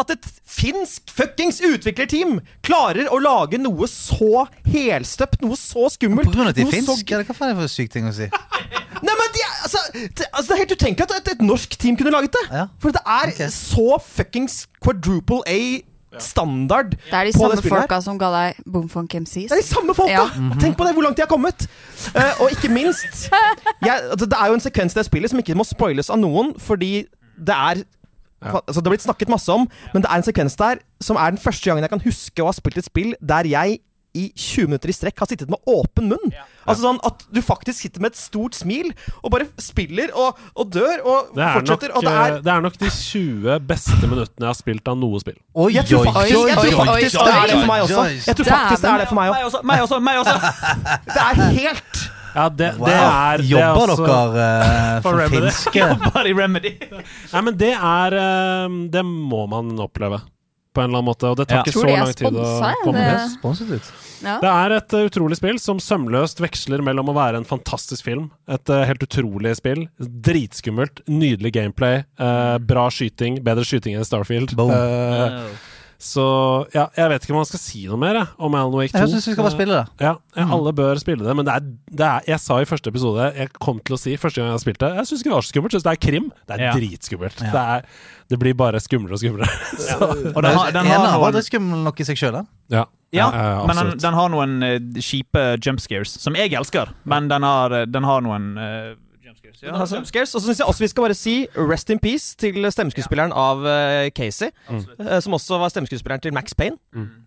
at 0.00 0.14
et 0.14 0.28
finsk 0.48 1.10
fuckings 1.12 1.58
utviklerteam 1.66 2.38
klarer 2.64 3.10
å 3.12 3.18
lage 3.20 3.58
noe 3.60 3.88
så 3.90 4.46
helstøpt, 4.70 5.42
noe 5.44 5.58
så 5.60 5.90
skummelt. 5.92 6.30
På 6.30 6.38
grunn 6.38 6.48
av 6.48 6.54
at 6.54 6.60
de 6.60 6.64
er 6.64 6.72
finske? 6.72 6.94
finsk? 6.94 7.12
Eller 7.16 7.28
hva 7.28 7.36
faen 7.36 7.52
er 7.52 7.58
det 7.58 7.66
for 7.66 7.74
syk 7.74 7.92
ting 7.92 8.08
å 8.08 8.14
si? 8.16 8.30
Nei, 9.04 9.12
men 9.16 9.34
de, 9.34 9.44
er- 9.44 9.60
altså, 9.66 9.84
det, 9.92 10.26
altså, 10.30 10.46
det 10.46 10.56
er 10.56 10.62
helt 10.62 10.74
utenkelig 10.76 11.06
at 11.06 11.14
et, 11.18 11.30
et 11.34 11.44
norsk 11.44 11.76
team 11.80 12.00
kunne 12.00 12.12
laget 12.14 12.32
det. 12.36 12.46
Ja. 12.48 12.66
For 12.80 12.96
det 12.96 13.04
er 13.04 13.34
okay. 13.34 13.52
så 13.52 14.00
fuckings 14.04 14.62
quadruple 14.80 15.42
A-standard 16.16 16.90
Det 16.90 17.12
er 17.12 17.24
de 17.24 17.32
samme 17.32 17.62
folka 17.62 17.94
her. 17.94 18.00
som 18.00 18.18
ga 18.18 18.30
deg 18.34 18.62
Boomfunk 18.72 19.14
MCs. 19.14 19.50
Det 19.50 19.52
er 19.52 19.62
de 19.62 19.66
samme 19.66 19.94
folka! 19.94 20.12
Ja. 20.12 20.26
Tenk 20.62 20.76
på 20.78 20.84
det, 20.86 20.94
hvor 20.96 21.06
langt 21.06 21.16
de 21.16 21.22
har 21.22 21.30
kommet. 21.30 21.66
Uh, 22.16 22.42
og 22.44 22.50
ikke 22.50 22.68
minst 22.72 23.30
jeg, 23.84 24.00
altså, 24.10 24.26
Det 24.26 24.36
er 24.40 24.46
jo 24.46 24.54
en 24.58 24.60
sekvens 24.60 24.96
i 24.96 24.98
det 24.98 25.06
spillet 25.06 25.30
som 25.30 25.38
ikke 25.38 25.54
må 25.54 25.66
spoiles 25.68 26.10
av 26.10 26.18
noen, 26.18 26.54
fordi 26.58 27.04
det 27.38 27.54
er 27.56 27.84
altså, 28.42 28.80
Det 28.80 28.86
har 28.86 28.94
blitt 28.94 29.06
snakket 29.06 29.28
masse 29.32 29.52
om, 29.52 29.68
men 29.92 30.02
det 30.02 30.10
er 30.10 30.16
en 30.22 30.26
sekvens 30.26 30.56
der 30.56 30.82
som 31.00 31.16
er 31.16 31.30
den 31.30 31.38
første 31.38 31.70
gangen 31.70 31.84
jeg 31.86 31.92
kan 31.92 32.02
huske 32.04 32.42
å 32.42 32.50
ha 32.50 32.56
spilt 32.56 32.80
et 32.80 32.88
spill 32.88 33.14
der 33.20 33.48
jeg 33.48 33.78
i 34.14 34.32
20 34.34 34.66
minutter 34.70 34.90
i 34.90 34.94
strekk 34.96 35.18
har 35.22 35.28
sittet 35.30 35.50
med 35.52 35.58
åpen 35.70 36.08
munn. 36.10 36.32
Altså 36.66 36.82
sånn 36.82 36.98
At 37.06 37.22
du 37.32 37.40
faktisk 37.42 37.78
sitter 37.84 38.02
med 38.04 38.12
et 38.12 38.18
stort 38.20 38.54
smil 38.58 38.90
og 39.22 39.30
bare 39.32 39.46
spiller 39.62 40.10
og, 40.18 40.38
og 40.54 40.70
dør 40.74 41.00
og 41.06 41.30
Det 41.34 41.42
er, 41.42 41.46
nok, 41.46 41.60
fortsetter. 41.60 41.94
og 41.96 42.02
det 42.04 42.10
eh, 42.12 42.20
er 42.26 42.40
det 42.44 42.52
er 42.54 42.64
nok 42.66 42.78
de 42.82 42.90
20 42.90 43.58
beste 43.70 44.00
minuttene 44.10 44.44
jeg 44.46 44.50
har 44.50 44.58
spilt 44.58 44.88
av 44.92 44.98
noe 45.00 45.20
spill. 45.22 45.38
Oi, 45.54 45.68
jeg 45.76 45.86
tror 45.90 46.06
faktisk, 46.10 46.48
jeg 46.50 46.58
tror 46.60 46.80
faktisk 46.84 47.20
det 47.20 47.34
er 47.34 47.46
det 47.50 47.58
for 47.60 47.70
meg 47.72 47.84
også. 47.86 48.06
Jeg 48.26 48.36
tror 48.40 48.50
faktisk 48.50 48.82
det 48.82 48.90
er 48.94 48.98
det 49.04 49.08
for 49.10 49.20
meg 49.20 49.30
òg. 49.34 49.44
også. 49.50 49.62
Meg 49.70 49.84
også, 49.86 50.00
meg 50.10 50.24
også. 50.24 50.38
Det 51.14 51.20
er 51.26 51.44
helt 51.60 52.02
Ja, 52.30 52.44
det, 52.48 52.68
Wow. 52.78 52.86
det 52.86 52.94
er 52.94 53.40
det 53.40 53.46
er 53.46 53.48
Jobber 53.50 53.90
også- 53.90 54.04
dere 54.06 54.50
uh, 54.96 55.00
For 55.02 55.22
finske? 55.32 55.80
Jobber 55.82 56.28
i 56.30 56.34
Remedy. 56.38 56.70
Nei, 57.32 57.40
men 57.42 57.56
det 57.58 57.72
er 57.74 58.14
eh, 58.20 58.76
Det 58.94 59.02
må 59.06 59.46
man 59.50 59.72
oppleve. 59.82 60.20
På 60.72 60.82
en 60.84 60.90
eller 60.90 61.00
annen 61.00 61.08
måte. 61.10 61.26
Og 61.30 61.36
det 61.40 61.48
tar 61.50 61.56
Ja. 61.56 61.62
ikke 61.64 61.72
så 61.74 61.86
lang 61.88 62.12
tid 62.14 62.26
å 62.30 62.44
komme 62.84 63.00
det-. 63.00 63.38
Ja. 64.22 64.36
Det 64.38 64.50
er 64.52 64.74
et 64.76 64.92
eh, 64.94 65.06
utrolig 65.08 65.36
spill 65.40 65.58
som 65.58 65.78
sømløst 65.80 66.38
veksler 66.44 66.82
mellom 66.84 67.08
å 67.08 67.14
være 67.16 67.40
en 67.40 67.44
fantastisk 67.48 68.04
film, 68.04 68.30
et 68.46 68.68
eh, 68.68 68.84
helt 68.84 69.02
utrolig 69.02 69.56
spill, 69.56 69.86
dritskummelt, 69.98 71.00
nydelig 71.08 71.52
gameplay, 71.56 72.04
eh, 72.20 72.58
bra 72.58 72.88
skyting, 72.92 73.40
bedre 73.42 73.64
skyting 73.64 73.96
enn 73.96 74.04
Starfield. 74.04 74.54
Boom. 74.54 74.70
Eh, 74.70 75.40
så 76.00 76.22
ja, 76.72 76.86
jeg 76.96 77.10
vet 77.12 77.24
ikke 77.26 77.34
om 77.34 77.38
man 77.42 77.48
skal 77.48 77.60
si 77.60 77.82
noe 77.84 77.98
mer 78.00 78.16
jeg, 78.16 78.28
om 78.40 78.54
Alan 78.56 78.72
Wake 78.72 78.94
2. 78.94 79.00
Jeg 79.02 79.10
syns 79.12 79.26
vi 79.28 79.34
skal 79.34 79.44
bare 79.44 79.52
spille 79.52 79.74
det. 79.76 79.82
Ja, 80.00 80.12
ja, 80.38 80.46
alle 80.56 80.72
bør 80.78 81.00
spille 81.02 81.26
det, 81.26 81.34
men 81.36 81.44
det 81.44 81.52
er, 81.58 81.66
det 82.00 82.06
er 82.06 82.28
Jeg 82.30 82.40
sa 82.40 82.56
i 82.62 82.68
første 82.68 82.88
episode 82.88 83.26
Jeg 83.36 83.50
kom 83.60 83.82
til 83.84 83.96
å 83.96 83.98
si 84.00 84.14
første 84.20 84.40
gang 84.40 84.48
jeg 84.48 84.54
har 84.56 84.62
spilt 84.62 84.80
det 84.80 84.90
Jeg 84.96 85.10
syns 85.10 85.20
ikke 85.20 85.30
det 85.30 85.36
var 85.36 85.44
så 85.44 85.52
skummelt. 85.52 85.74
Jeg 85.76 85.82
synes 85.82 85.88
det 85.90 85.92
er 85.92 86.00
krim. 86.06 86.30
Det 86.48 86.56
er 86.56 86.64
Ja. 86.64 86.72
dritskummelt. 86.78 87.42
Ja. 87.44 87.50
Det, 87.52 87.64
er, 87.74 88.08
det 88.32 88.38
blir 88.40 88.56
bare 88.62 88.80
skumlere 88.80 89.18
og 89.18 89.20
skumlere. 89.20 89.50
Og 90.36 90.40
den 90.42 90.56
har, 90.56 90.72
den 90.78 90.88
har 90.88 91.20
var 91.20 91.36
noen, 91.36 91.44
skummel 91.44 91.84
nok 91.84 92.00
i 92.00 92.08
seg 92.08 92.16
sjøl, 92.20 92.40
den. 92.40 92.48
ja, 92.72 92.86
ja, 93.12 93.26
ja, 93.34 93.66
men 93.66 93.76
den, 93.76 93.92
den 93.98 94.14
har 94.14 94.28
noen 94.32 94.52
uh, 94.62 94.76
kjipe 95.02 95.44
jump 95.60 95.80
scares, 95.82 96.12
som 96.22 96.36
jeg 96.38 96.54
elsker. 96.56 96.92
Men 97.04 97.28
den 97.28 97.42
har, 97.44 97.74
den 97.90 98.06
har 98.06 98.22
noen 98.24 98.52
uh, 98.56 98.92
scares. 99.38 99.62
Ja, 99.62 99.68
Ja, 99.68 99.74
altså. 99.80 99.96
jumpscares. 100.00 100.34
Og 100.34 100.40
så 100.42 100.46
syns 100.50 100.58
jeg 100.58 100.66
også 100.66 100.80
vi 100.80 100.88
skal 100.88 101.02
bare 101.04 101.14
si 101.14 101.34
rest 101.56 101.90
in 101.90 101.98
peace 101.98 102.34
til 102.36 102.54
stemmeskuespilleren 102.70 103.32
av 103.32 103.64
eh, 103.66 104.10
Casey. 104.10 104.50
eh, 104.70 105.20
som 105.20 105.32
også 105.36 105.58
var 105.60 105.68
stemmeskuespilleren 105.70 106.20
til 106.22 106.32
Max 106.32 106.54
Payne. 106.54 106.78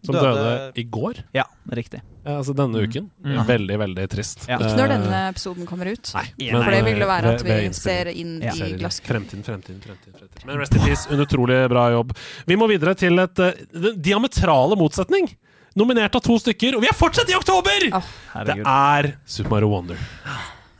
Som 0.03 0.15
Døde- 0.15 0.33
døde 0.35 0.71
i 0.75 0.83
går. 0.83 1.23
ja, 1.33 1.43
riktig. 1.71 2.01
Ja, 2.25 2.37
altså 2.39 2.53
denne 2.55 2.79
uken. 2.79 3.09
Mm. 3.23 3.45
Veldig, 3.47 3.77
veldig 3.79 4.07
trist. 4.09 4.45
Ja. 4.47 4.57
Ikke 4.57 4.77
når 4.77 4.89
Eh, 4.91 4.97
denne 4.97 5.21
episoden 5.33 5.65
kommer 5.67 5.91
ut. 5.91 6.11
Nei, 6.15 6.25
For 6.51 6.63
For 6.63 6.71
det 6.71 6.83
vil 6.85 6.99
jo 6.99 7.07
være 7.07 7.33
at 7.35 7.41
ved 7.43 7.61
vi 7.67 7.73
ser 7.73 8.05
inn 8.07 8.41
Ja. 8.41 8.51
i 8.53 8.57
Ser 8.57 8.77
glasskulen. 8.77 9.07
Fremtiden, 9.27 9.43
fremtiden, 9.43 9.81
fremtiden, 9.81 10.13
fremtiden. 10.19 10.45
Men 10.47 10.57
Rest 10.59 10.75
in 10.75 10.81
Peace, 10.81 11.07
en 11.11 11.19
utrolig 11.19 11.67
bra 11.69 11.89
jobb. 11.91 12.15
Vi 12.47 12.55
må 12.55 12.67
videre 12.69 12.95
til 12.95 13.19
et 13.19 13.39
uh, 13.39 13.51
diametrale 13.99 14.75
motsetning. 14.77 15.27
Nominert 15.75 16.13
av 16.15 16.21
to 16.21 16.37
stykker, 16.37 16.75
og 16.75 16.81
vi 16.81 16.87
er 16.87 16.93
fortsatt 16.93 17.27
i 17.29 17.33
oktober! 17.33 17.89
Oh, 17.97 18.03
Det 18.45 18.59
er 18.63 19.15
Super 19.25 19.49
Mario 19.49 19.69
Wonder. 19.69 19.97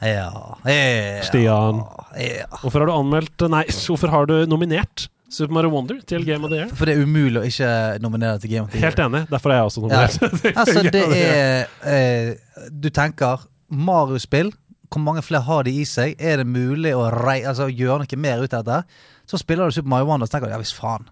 Ja. 0.04 0.30
ja. 0.68 1.24
Stian. 1.28 1.82
Ja. 2.20 2.48
Hvorfor 2.62 2.84
har 2.84 2.90
du 2.90 2.94
anmeldt 2.96 3.44
Nei, 3.50 3.64
hvorfor 3.88 4.12
har 4.14 4.30
du 4.30 4.36
nominert 4.50 5.08
Super 5.34 5.54
Mario 5.56 5.72
Wonder 5.74 5.98
til 6.06 6.26
Game 6.28 6.46
of 6.46 6.52
the 6.52 6.60
Year. 6.60 6.70
For 6.78 6.86
det 6.86 6.94
er 6.94 7.08
umulig 7.08 7.40
å 7.42 7.46
ikke 7.48 7.70
nominere 8.04 8.38
til 8.44 8.52
Game 8.52 8.68
of 8.68 8.70
the 8.74 8.78
Year. 8.78 8.92
Helt 8.92 9.00
enig. 9.02 9.24
Derfor 9.32 9.50
er 9.50 9.62
jeg 9.64 9.70
også 9.72 9.82
Ja. 9.82 9.88
nominert. 9.88 10.20
Altså, 10.62 10.84
det 10.94 11.06
er 11.18 11.66
eh, 11.90 12.68
Du 12.70 12.90
tenker 12.94 13.48
Mario-spill. 13.74 14.52
Hvor 14.94 15.02
mange 15.02 15.24
flere 15.26 15.42
har 15.48 15.64
de 15.66 15.74
i 15.74 15.86
seg? 15.90 16.14
Er 16.22 16.38
det 16.44 16.46
mulig 16.46 16.94
å 16.94 17.08
rei, 17.10 17.40
altså, 17.50 17.66
gjøre 17.74 18.04
noe 18.04 18.20
mer 18.22 18.44
ut 18.46 18.54
av 18.54 18.62
dette? 18.68 18.84
Så 19.26 19.40
spiller 19.42 19.66
du 19.66 19.74
Super 19.74 19.90
Mario 19.90 20.06
Wonder 20.12 20.30
og 20.30 20.34
tenker 20.36 20.52
du 20.52 20.54
ja 20.54 20.62
visst 20.62 20.78
faen. 20.78 21.08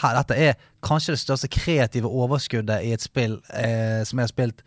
Her, 0.00 0.16
dette 0.22 0.36
er 0.40 0.56
kanskje 0.84 1.12
det 1.12 1.20
største 1.20 1.48
kreative 1.52 2.08
overskuddet 2.08 2.80
i 2.84 2.94
et 2.96 3.04
spill 3.04 3.36
eh, 3.52 4.00
som 4.08 4.18
jeg 4.18 4.24
har 4.24 4.32
spilt 4.32 4.64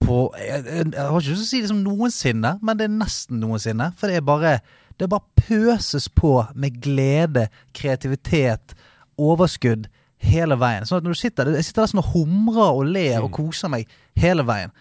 på 0.00 0.18
jeg, 0.38 0.64
jeg, 0.66 0.90
jeg 0.94 1.06
har 1.06 1.16
ikke 1.20 1.34
lyst 1.34 1.40
til 1.40 1.46
å 1.46 1.50
si 1.50 1.62
liksom 1.64 1.82
noensinne, 1.84 2.52
men 2.64 2.78
det 2.78 2.86
er 2.86 2.94
nesten 2.94 3.40
noensinne. 3.42 3.90
For 4.00 4.10
det 4.10 4.20
er 4.20 4.26
bare 4.26 4.60
Det 5.00 5.08
bare 5.08 5.24
pøses 5.48 6.10
på 6.12 6.44
med 6.54 6.80
glede, 6.84 7.46
kreativitet, 7.72 8.74
overskudd 9.16 9.86
hele 10.20 10.56
veien. 10.60 10.84
Sånn 10.84 11.00
at 11.00 11.06
når 11.06 11.16
du 11.16 11.20
sitter 11.20 11.52
Jeg 11.54 11.64
sitter 11.64 11.82
der 11.82 11.92
sånn 11.94 12.02
og 12.02 12.10
humrer 12.12 12.74
og 12.76 12.84
ler 12.84 13.24
og 13.24 13.32
koser 13.32 13.72
meg 13.72 13.88
hele 14.20 14.44
veien. 14.44 14.72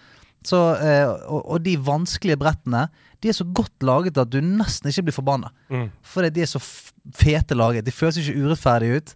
Så, 0.44 0.60
eh, 0.80 1.08
og, 1.08 1.42
og 1.44 1.64
de 1.66 1.74
vanskelige 1.84 2.40
brettene 2.40 2.86
De 3.20 3.28
er 3.28 3.36
så 3.36 3.44
godt 3.44 3.84
laget 3.84 4.18
at 4.22 4.30
du 4.32 4.40
nesten 4.40 4.88
ikke 4.88 5.10
blir 5.10 5.16
forbanna. 5.16 5.50
Mm. 5.68 5.90
Fordi 6.04 6.30
de 6.36 6.44
er 6.46 6.52
så 6.52 6.62
fete 6.64 7.58
laget. 7.58 7.86
De 7.86 7.92
føles 7.92 8.20
ikke 8.22 8.46
urettferdige 8.46 9.02
ut. 9.02 9.16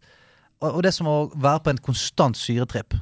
Og, 0.64 0.82
det 0.84 0.90
er 0.94 0.96
som 0.96 1.08
å 1.12 1.18
være 1.36 1.60
på 1.66 1.70
en 1.74 1.82
konstant 1.84 2.38
syretripp 2.40 2.96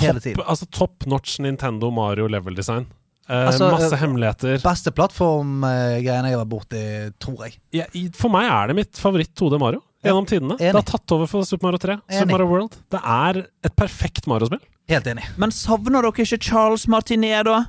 hele 0.00 0.14
Topp, 0.18 0.22
tiden. 0.24 0.42
altså 0.48 0.68
top 0.72 1.06
notch 1.06 1.38
Nintendo 1.44 1.90
Mario 1.92 2.26
level 2.32 2.54
design. 2.56 2.86
Eh, 3.28 3.46
Altså, 3.52 3.68
masse 3.70 3.92
eh, 3.92 4.00
hemmeligheter. 4.00 4.58
Beste 4.64 4.90
plattformgreiene 4.96 6.30
jeg 6.30 6.36
har 6.36 6.44
vært 6.44 6.50
borti, 6.52 6.82
tror 7.22 7.44
jeg. 7.46 7.58
Ja, 7.72 7.84
i- 7.94 8.08
for 8.14 8.28
meg 8.30 8.48
er 8.50 8.66
det 8.72 8.76
mitt 8.76 8.92
favoritt 8.98 9.34
2D 9.38 9.58
Mario 9.60 9.82
gjennom 10.04 10.26
tidene. 10.26 10.56
Det 10.58 10.72
har 10.74 10.82
tatt 10.82 11.12
over 11.12 11.26
for 11.30 11.44
Super 11.44 11.68
Mario 11.68 11.78
3. 11.78 11.96
Enig. 12.08 12.18
Super 12.18 12.32
Mario 12.32 12.46
World. 12.50 12.76
Det 12.90 13.00
er 13.04 13.46
et 13.64 13.76
perfekt 13.76 14.26
Mario-spill. 14.26 14.60
Helt 14.88 15.04
enig. 15.06 15.24
Men 15.38 15.50
savner 15.50 16.02
dere 16.02 16.12
ikke 16.12 16.40
Charles 16.42 16.86
Martinet, 16.88 17.44
da? 17.44 17.64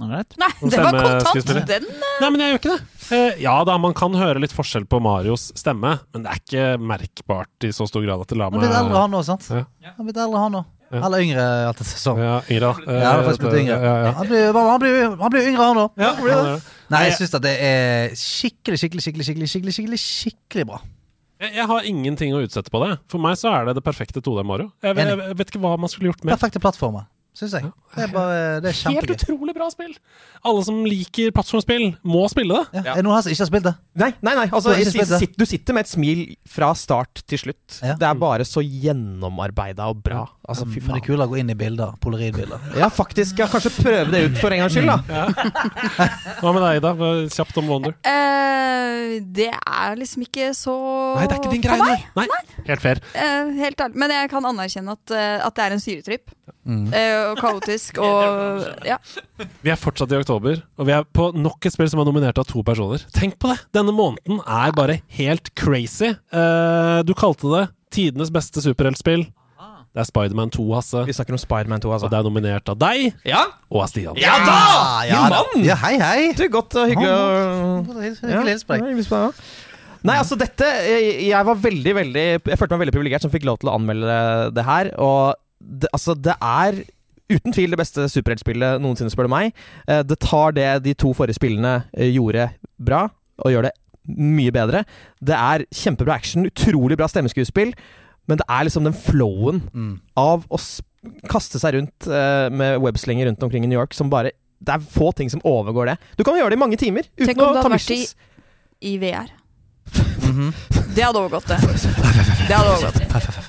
Nei. 0.00 0.08
Alright. 0.08 0.34
Nei, 0.40 0.48
det 0.72 0.80
var 0.80 0.96
kontant. 0.96 1.50
Den 1.68 1.86
eh, 1.86 2.02
Nei, 2.22 2.30
men 2.30 2.40
jeg 2.42 2.52
gjør 2.54 2.60
ikke 2.60 2.72
det. 2.72 2.80
Eh, 3.10 3.40
ja 3.44 3.54
da, 3.68 3.76
man 3.82 3.94
kan 3.98 4.14
høre 4.16 4.40
litt 4.42 4.54
forskjell 4.56 4.86
på 4.90 5.00
Marios 5.04 5.48
stemme, 5.58 5.96
men 6.14 6.24
det 6.24 6.32
er 6.32 6.40
ikke 6.42 6.66
merkbart 6.92 7.66
i 7.68 7.72
så 7.76 7.86
stor 7.90 8.04
grad 8.06 8.22
at 8.24 8.30
det 8.32 8.38
lar 8.40 8.52
meg 8.52 8.60
Han 8.60 8.64
er 8.64 8.70
blitt 8.70 8.80
eldre, 8.80 9.00
han 9.04 9.16
òg, 9.18 9.24
sant? 9.28 9.48
Ja. 9.52 9.94
Han 9.98 10.08
blitt 10.08 10.20
eldre, 10.24 10.44
han 10.46 10.60
òg. 10.62 10.68
Ja. 10.90 11.00
Eller 11.06 11.22
yngre, 11.22 11.42
alt 11.68 11.76
etter 11.78 11.86
sesong. 11.86 12.18
Ja, 12.18 12.36
yngre, 12.50 12.70
da. 12.72 12.94
Ja, 12.98 13.10
han 13.14 13.26
blitt 13.28 13.58
yngre. 13.60 13.76
Ja, 13.78 13.92
ja. 14.06 14.14
Han 14.18 14.30
blir, 14.30 14.56
han 14.58 14.80
blir, 14.82 14.96
han 15.20 15.34
blir 15.36 15.50
yngre, 15.52 15.66
han 15.68 15.82
òg. 15.84 16.00
Ja. 16.02 16.56
Nei, 16.90 17.04
jeg 17.06 17.18
syns 17.20 17.36
det 17.36 17.52
er 17.62 18.16
skikkelig, 18.18 18.80
skikkelig, 18.82 19.04
skikkelig, 19.06 19.26
skikkelig, 19.28 19.50
skikkelig, 19.52 19.76
skikkelig, 19.76 20.00
skikkelig 20.02 20.66
bra. 20.72 20.80
Jeg, 21.40 21.54
jeg 21.56 21.66
har 21.70 21.86
ingenting 21.88 22.34
å 22.36 22.42
utsette 22.44 22.72
på 22.72 22.82
det. 22.82 22.96
For 23.08 23.22
meg 23.22 23.38
så 23.40 23.48
er 23.54 23.70
det 23.70 23.78
det 23.78 23.84
perfekte 23.86 24.20
2D 24.20 24.42
Mario. 24.44 24.68
Jeg, 24.84 24.96
vet- 24.98 25.12
jeg, 25.14 25.36
vet 25.38 25.52
ikke 25.54 25.62
hva 25.62 25.76
man 25.80 25.88
skulle 25.92 26.10
gjort 26.10 26.24
med. 26.26 26.34
Perfekte 26.34 26.60
plattformer, 26.62 27.06
syns 27.36 27.54
jeg. 27.56 27.70
Det 27.90 28.04
er, 28.04 28.10
bare, 28.14 28.60
det 28.62 28.70
er 28.70 28.92
Helt 28.94 29.12
utrolig 29.16 29.54
bra 29.56 29.66
spill! 29.72 29.94
Alle 30.46 30.62
som 30.62 30.76
liker 30.86 31.32
plattformspill, 31.34 31.88
må 32.06 32.22
spille 32.30 32.54
det. 32.54 32.80
Ja. 32.80 32.92
Er 32.94 33.00
det 33.00 33.04
noen 33.06 33.16
her 33.16 33.24
som 33.26 33.32
ikke 33.34 33.42
har 33.42 33.50
spilt 33.50 33.66
det? 33.66 33.72
Nei, 33.98 34.10
nei, 34.22 34.34
nei 34.38 34.44
altså, 34.46 34.74
Du 34.78 35.16
det? 35.18 35.28
du 35.34 35.44
sitter 35.48 35.76
med 35.76 35.88
et 35.88 35.90
smil 35.90 36.20
fra 36.48 36.70
start 36.78 37.24
til 37.28 37.42
slutt. 37.42 37.80
Ja. 37.82 37.96
Det 37.98 38.06
er 38.06 38.20
bare 38.20 38.46
så 38.46 38.62
gjennomarbeida 38.62 39.88
og 39.90 40.04
bra. 40.04 40.22
Altså, 40.50 40.66
fy 40.70 40.80
Men 40.84 40.96
det 40.96 41.02
er 41.02 41.06
kult 41.08 41.24
å 41.26 41.28
gå 41.30 41.40
inn 41.42 41.50
i 41.52 41.58
bilder. 41.58 41.96
Polaroidbilder. 42.02 42.70
Ja, 42.78 42.88
faktisk. 42.94 43.42
Ja, 43.42 43.50
kanskje 43.50 43.74
prøve 43.76 44.06
det 44.14 44.22
ut 44.28 44.38
for 44.40 44.54
en 44.54 44.62
gangs 44.62 44.74
skyld, 44.74 44.90
da. 44.90 45.26
Hva 46.40 46.54
med 46.54 46.62
deg, 46.64 46.80
Ida? 46.80 46.94
Kjapt 47.34 47.60
om 47.62 47.70
Wonder. 47.70 47.96
Uh, 48.06 49.18
Det 49.34 49.50
er 49.50 49.98
liksom 49.98 50.24
ikke 50.26 50.50
så 50.56 50.74
Nei, 51.18 51.26
det 51.26 51.36
er 51.36 51.42
ikke 51.42 51.54
din 51.54 51.64
greie. 51.64 51.98
nei. 52.16 52.26
Nei. 52.30 52.64
Helt 52.70 52.82
fair. 52.82 53.02
Uh, 53.14 53.50
helt 53.58 53.82
ærlig. 53.82 53.98
Men 54.02 54.14
jeg 54.14 54.30
kan 54.32 54.50
anerkjenne 54.50 54.94
at, 54.98 55.14
uh, 55.14 55.46
at 55.46 55.58
det 55.58 55.66
er 55.66 55.76
en 55.76 55.82
syretripp. 55.82 56.34
Mm. 56.70 56.84
Eh, 56.94 57.16
og 57.32 57.40
kaotisk 57.42 57.98
og 58.06 58.86
Ja. 58.86 59.00
Vi 59.64 59.72
er 59.72 59.80
fortsatt 59.80 60.12
i 60.14 60.20
oktober, 60.20 60.60
og 60.78 60.86
vi 60.86 60.94
er 60.94 61.02
på 61.04 61.30
nok 61.34 61.66
et 61.66 61.74
spill 61.74 61.90
som 61.90 62.02
er 62.02 62.08
nominert 62.08 62.38
av 62.38 62.46
to 62.50 62.62
personer. 62.66 63.02
Tenk 63.16 63.36
på 63.42 63.50
det! 63.50 63.58
Denne 63.74 63.94
måneden 63.96 64.38
er 64.46 64.72
bare 64.76 65.00
helt 65.18 65.50
crazy. 65.58 66.12
Eh, 66.14 67.02
du 67.08 67.12
kalte 67.18 67.50
det 67.56 67.66
tidenes 67.90 68.30
beste 68.30 68.62
superheltspill. 68.62 69.26
Det 69.90 69.98
er 69.98 70.06
Spiderman 70.06 70.52
2, 70.54 70.62
Hasse. 70.76 71.00
Vi 71.08 71.14
snakker 71.16 71.34
om 71.34 71.40
Spiderman 71.42 71.80
2, 71.82 71.88
Og 71.90 71.94
altså. 71.96 72.08
det 72.12 72.18
er 72.20 72.26
nominert 72.28 72.68
av 72.70 72.76
deg 72.78 73.08
Ja, 73.26 73.40
og 73.66 73.80
av 73.82 73.88
Stian. 73.90 74.14
ja 74.22 74.36
da! 74.46 74.58
ja, 75.08 75.22
Min 75.24 75.34
mann! 75.34 75.64
Ja, 75.66 75.74
hei, 75.82 75.96
hei! 75.98 76.28
Du, 76.38 76.44
godt 76.46 76.76
og 76.78 76.92
hyggelig 76.92 77.10
å 77.10 77.98
Hyggelig. 78.06 78.54
Nei, 80.06 80.14
altså 80.16 80.38
dette 80.38 80.64
Jeg, 80.86 81.10
jeg 81.28 81.44
var 81.50 81.58
veldig, 81.60 81.92
veldig 81.98 82.22
Jeg 82.38 82.56
følte 82.60 82.76
meg 82.76 82.84
veldig 82.86 82.94
privilegert 82.94 83.26
som 83.26 83.32
fikk 83.34 83.44
lov 83.50 83.58
til 83.60 83.72
å 83.72 83.74
anmelde 83.80 84.14
det 84.54 84.64
her. 84.68 84.92
Og 85.02 85.34
det, 85.60 85.88
altså, 85.92 86.14
det 86.16 86.34
er 86.40 86.80
uten 87.30 87.52
tvil 87.54 87.70
det 87.70 87.78
beste 87.78 88.08
superheltspillet 88.10 88.80
noensinne, 88.82 89.10
spør 89.12 89.28
du 89.28 89.34
meg. 89.34 89.52
Eh, 89.86 90.02
Det 90.02 90.18
tar 90.18 90.52
det 90.56 90.82
de 90.82 90.94
to 90.94 91.12
forrige 91.14 91.36
spillene 91.38 91.84
eh, 91.94 92.10
gjorde 92.14 92.48
bra, 92.78 93.04
og 93.38 93.52
gjør 93.52 93.68
det 93.68 93.72
mye 94.16 94.50
bedre. 94.50 94.84
Det 95.22 95.36
er 95.36 95.66
kjempebra 95.70 96.16
action, 96.16 96.46
utrolig 96.48 96.96
bra 96.98 97.06
stemmeskuespill, 97.06 97.74
men 98.26 98.38
det 98.40 98.46
er 98.48 98.64
liksom 98.66 98.84
den 98.84 98.94
flowen 98.96 99.62
Mm. 99.72 100.00
av 100.16 100.44
å 100.50 100.58
kaste 101.30 101.58
seg 101.58 101.74
rundt 101.78 102.06
eh, 102.08 102.48
med 102.50 102.80
webslinger 102.82 103.26
rundt 103.30 103.42
omkring 103.42 103.64
i 103.64 103.66
New 103.70 103.78
York 103.78 103.94
som 103.96 104.10
bare 104.10 104.32
Det 104.60 104.74
er 104.74 104.78
få 104.84 105.12
ting 105.16 105.30
som 105.30 105.40
overgår 105.44 105.86
det. 105.86 105.98
Du 106.18 106.24
kan 106.24 106.34
gjøre 106.36 106.50
det 106.50 106.58
i 106.58 106.60
mange 106.60 106.76
timer 106.76 107.06
uten 107.16 107.26
Tenk 107.30 107.38
om 107.40 107.48
å 107.48 107.54
det 107.54 107.62
hadde 107.62 107.78
vært 107.78 107.90
i, 107.94 108.06
i 108.90 108.98
VR. 109.00 109.30
Mhm. 110.26 110.50
Det 110.94 111.02
hadde 111.04 111.16
overgått 111.22 111.46
det. 111.48 111.56
Det 112.48 112.56
hadde 112.56 112.74
overgått. 112.74 113.40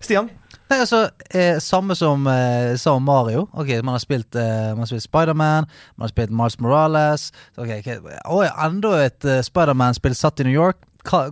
Stian? 0.00 0.30
Nei, 0.72 0.78
altså, 0.80 1.02
eh, 1.36 1.58
Samme 1.60 1.94
som, 1.98 2.26
eh, 2.32 2.76
som 2.80 3.02
Mario. 3.04 3.46
Ok, 3.52 3.68
Man 3.84 3.92
har 3.94 3.98
spilt, 4.00 4.34
eh, 4.40 4.70
man 4.72 4.78
har 4.84 4.88
spilt 4.90 5.04
Spiderman, 5.04 5.66
man 5.96 6.06
har 6.06 6.08
spilt 6.08 6.30
Miles 6.32 6.56
Morales. 6.60 7.26
Ok, 7.58 7.68
okay. 7.78 7.98
Oh, 8.24 8.40
ja, 8.44 8.52
Enda 8.66 8.94
et 9.04 9.24
eh, 9.28 9.42
Spiderman-spill 9.44 10.14
satt 10.16 10.40
i 10.40 10.46
New 10.48 10.54
York. 10.56 10.76
Hva, 11.04 11.26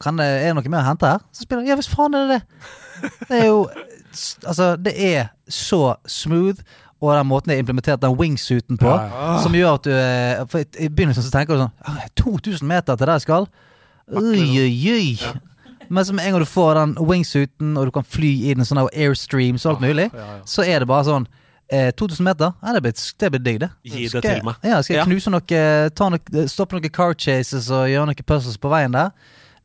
kan 0.00 0.16
det, 0.20 0.26
er 0.26 0.52
det 0.52 0.56
noe 0.58 0.72
mer 0.72 0.82
å 0.84 0.88
hente 0.90 1.08
her? 1.12 1.22
Så 1.32 1.44
spiller 1.46 1.62
han 1.64 1.68
Ja, 1.70 1.76
visst 1.80 1.92
faen 1.92 2.14
er 2.16 2.26
det 2.26 2.40
det. 2.40 3.12
Det 3.28 3.38
er 3.42 3.46
jo 3.46 3.62
s- 4.12 4.38
Altså, 4.46 4.76
det 4.80 4.92
er 4.96 5.28
så 5.48 5.94
smooth. 6.08 6.60
Og 7.02 7.12
den 7.12 7.26
måten 7.28 7.50
de 7.50 7.56
har 7.56 7.60
implementert 7.62 8.00
den 8.00 8.16
wingsuiten 8.16 8.78
på, 8.80 8.88
Ja, 8.88 9.38
som 9.42 9.52
gjør 9.52 9.74
at 9.74 9.82
du 9.84 9.90
eh, 9.92 10.44
For 10.48 10.58
i- 10.64 10.84
I 10.86 10.88
begynnelsen 10.88 11.22
så 11.26 11.30
tenker 11.30 11.52
du 11.56 11.60
sånn 11.66 11.72
«Ah, 11.84 12.06
2000 12.16 12.64
meter 12.68 12.96
til 12.96 13.06
der 13.06 13.12
jeg 13.18 13.26
skal. 13.26 13.48
Oi, 14.16 14.40
oi, 14.62 14.92
oi. 14.94 15.40
Men 15.88 16.04
som 16.04 16.16
med 16.16 16.26
en 16.26 16.32
gang 16.36 16.44
du 16.44 16.50
får 16.50 16.74
den 16.80 16.94
wingsuiten, 17.08 17.76
og 17.78 17.86
du 17.88 17.94
kan 17.94 18.04
fly 18.04 18.32
i 18.50 18.54
den 18.54 18.64
sånn 18.68 18.82
airstreams 18.88 19.66
og 19.66 19.76
alt 19.76 19.84
mulig, 19.86 20.10
Ja, 20.12 20.26
ja. 20.36 20.38
så 20.48 20.64
er 20.66 20.80
det 20.82 20.88
bare 20.90 21.06
sånn 21.08 21.26
eh, 21.72 21.90
2000 21.94 22.24
meter? 22.26 22.52
Det 23.18 23.30
blir, 23.32 23.42
digg, 23.42 23.60
det. 23.60 23.70
Gi 23.84 24.08
det 24.12 24.22
til 24.22 24.44
meg. 24.46 24.60
Ja, 24.62 24.82
skal 24.82 25.00
jeg 25.00 25.08
knuse 25.08 25.32
noe, 25.34 25.64
ta 25.94 26.10
noe 26.12 26.46
stoppe 26.50 26.78
noen 26.78 26.92
car 26.94 27.14
chases 27.14 27.70
og 27.70 27.88
gjøre 27.90 28.06
noen 28.10 28.26
puzzles 28.26 28.58
på 28.58 28.70
veien 28.72 28.94
der? 28.96 29.10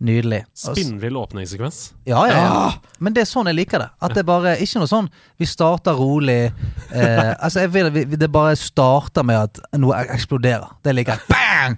Nydelig. 0.01 0.39
Spinnvill 0.57 1.17
åpningssekvens. 1.19 1.91
Ja, 2.10 2.23
ja, 2.25 2.38
ja. 2.41 2.69
Men 2.97 3.13
det 3.13 3.21
er 3.21 3.27
sånn 3.29 3.45
jeg 3.51 3.60
liker 3.60 3.84
det. 3.84 3.89
At 4.01 4.15
det 4.17 4.23
bare 4.25 4.55
Ikke 4.57 4.81
noe 4.81 4.89
sånn 4.89 5.10
vi 5.38 5.45
starter 5.45 5.93
rolig. 5.93 6.47
Eh, 6.89 7.29
altså, 7.45 7.67
jeg 7.67 7.69
vil 7.75 8.17
Det 8.17 8.31
bare 8.34 8.55
starter 8.57 9.21
med 9.21 9.43
at 9.45 9.62
noe 9.77 10.01
eksploderer. 10.10 10.73
Det 10.81 10.95
liker 10.97 11.19
jeg. 11.19 11.29
Bang! 11.29 11.77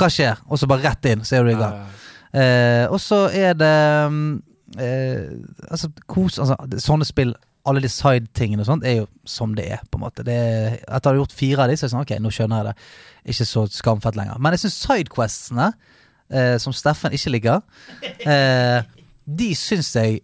Hva 0.00 0.08
skjer? 0.08 0.40
Og 0.48 0.56
så 0.60 0.68
bare 0.70 0.86
rett 0.86 1.10
inn, 1.12 1.26
så 1.28 1.36
er 1.36 1.44
du 1.44 1.52
i 1.52 1.58
gang. 1.60 1.82
Eh, 2.34 2.84
og 2.92 3.00
så 3.00 3.22
er 3.32 3.54
det 3.56 3.76
mm, 4.12 4.32
eh, 4.76 5.30
Altså, 5.70 5.88
kos 6.04 6.36
altså, 6.42 6.58
Sånne 6.84 7.06
spill, 7.08 7.32
alle 7.68 7.80
de 7.84 7.88
side-tingene 7.92 8.64
og 8.64 8.68
sånt, 8.68 8.84
er 8.86 9.00
jo 9.02 9.06
som 9.28 9.54
det 9.56 9.66
er, 9.72 9.84
på 9.90 9.98
en 9.98 10.04
måte. 10.06 10.24
Det 10.26 10.34
er, 10.34 10.76
etter 10.86 11.10
å 11.10 11.14
ha 11.16 11.20
gjort 11.22 11.36
fire 11.36 11.64
av 11.64 11.70
de, 11.70 11.76
så 11.76 11.84
er 11.84 11.88
det 11.88 11.94
sånn 11.94 12.04
Ok, 12.04 12.14
nå 12.24 12.32
skjønner 12.34 12.62
jeg 12.62 12.68
det. 12.70 12.90
Ikke 13.34 13.48
så 13.48 13.64
skamfett 13.72 14.18
lenger. 14.18 14.40
Men 14.40 14.56
jeg 14.56 14.64
syns 14.64 14.78
sidequestene, 14.86 15.70
eh, 16.32 16.56
som 16.62 16.76
Steffen 16.76 17.16
ikke 17.16 17.34
liker, 17.34 17.64
eh, 18.34 18.78
de 19.28 19.50
syns 19.58 19.92
jeg 19.96 20.22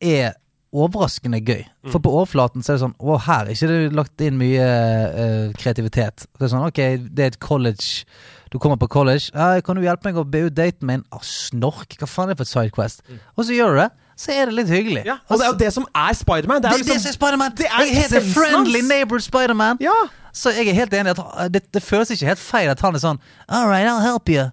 er 0.00 0.36
overraskende 0.72 1.40
gøy. 1.40 1.62
For 1.88 2.00
på 2.04 2.12
overflaten 2.12 2.64
så 2.64 2.74
er 2.74 2.76
det 2.76 2.82
sånn 2.82 2.96
Å, 3.00 3.14
her 3.24 3.46
er 3.46 3.54
ikke 3.54 3.68
det 3.70 3.96
lagt 3.96 4.24
inn 4.24 4.40
mye 4.40 4.64
eh, 4.64 5.54
kreativitet. 5.56 6.26
Det 6.36 6.44
er 6.44 6.52
sånn, 6.52 6.66
ok, 6.68 6.82
det 7.08 7.24
er 7.24 7.32
et 7.32 7.40
college 7.42 8.04
Du 8.52 8.58
kommer 8.58 8.76
på 8.80 8.88
college. 8.88 9.30
'Kan 9.32 9.76
du 9.76 9.82
hjelpe 9.82 10.08
meg 10.08 10.16
å 10.16 10.24
be 10.24 10.46
ut 10.48 10.54
daten 10.56 10.86
min?' 10.86 11.04
Å, 11.12 11.20
snork! 11.22 11.96
Hva 11.98 12.08
faen 12.08 12.30
er 12.30 12.34
det 12.34 12.40
for 12.40 12.48
et 12.48 12.54
sidequest? 12.54 13.02
Og 13.36 13.44
så 13.44 13.56
gjør 13.56 13.74
du 13.74 13.80
det. 13.82 13.90
Så 14.18 14.32
er 14.34 14.50
det 14.50 14.54
litt 14.54 14.70
hyggelig. 14.72 15.04
Ja, 15.06 15.20
og 15.28 15.38
det 15.38 15.46
er 15.46 15.52
jo 15.52 15.58
det 15.58 15.72
som 15.72 15.84
er 15.94 16.14
Spiderman. 16.18 16.62
Det 16.62 16.70
Det 16.70 16.74
er 16.74 16.78
det 16.78 16.86
som 16.86 16.96
liksom 16.96 17.12
Spiderman! 17.12 17.52
det 17.56 17.66
er 17.66 17.84
Jeg 17.86 17.96
heter 18.02 18.20
Friendly. 18.34 18.80
Neighbor 18.82 19.18
Spiderman. 19.22 19.78
Ja! 19.80 19.94
Så 20.32 20.50
jeg 20.50 20.68
er 20.68 20.74
helt 20.74 20.94
enig 20.94 21.14
at 21.14 21.52
det, 21.54 21.62
det 21.74 21.82
føles 21.82 22.10
ikke 22.10 22.26
helt 22.26 22.42
feil 22.42 22.70
at 22.70 22.80
han 22.80 22.94
er 22.94 23.02
sånn 23.02 23.20
All 23.48 23.68
right, 23.68 23.86
I'll 23.86 24.02
help 24.02 24.28
you. 24.28 24.50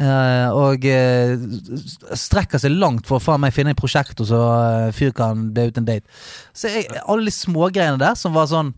Uh, 0.00 0.48
og 0.54 0.84
uh, 0.86 1.34
strekker 2.16 2.60
seg 2.62 2.72
langt 2.72 3.08
for 3.08 3.18
å 3.18 3.24
faen 3.24 3.42
meg 3.42 3.52
finne 3.52 3.74
et 3.74 3.80
prosjekt, 3.80 4.20
og 4.22 4.28
så 4.30 4.38
uh, 4.38 4.92
fyr 4.96 5.10
kan 5.16 5.50
be 5.52 5.66
ut 5.68 5.80
en 5.80 5.88
date. 5.88 6.06
Så 6.56 6.70
jeg, 6.72 6.86
alle 7.04 7.26
de 7.26 7.34
smågreiene 7.34 8.00
der 8.00 8.14
som 8.16 8.32
var 8.36 8.48
sånn 8.48 8.70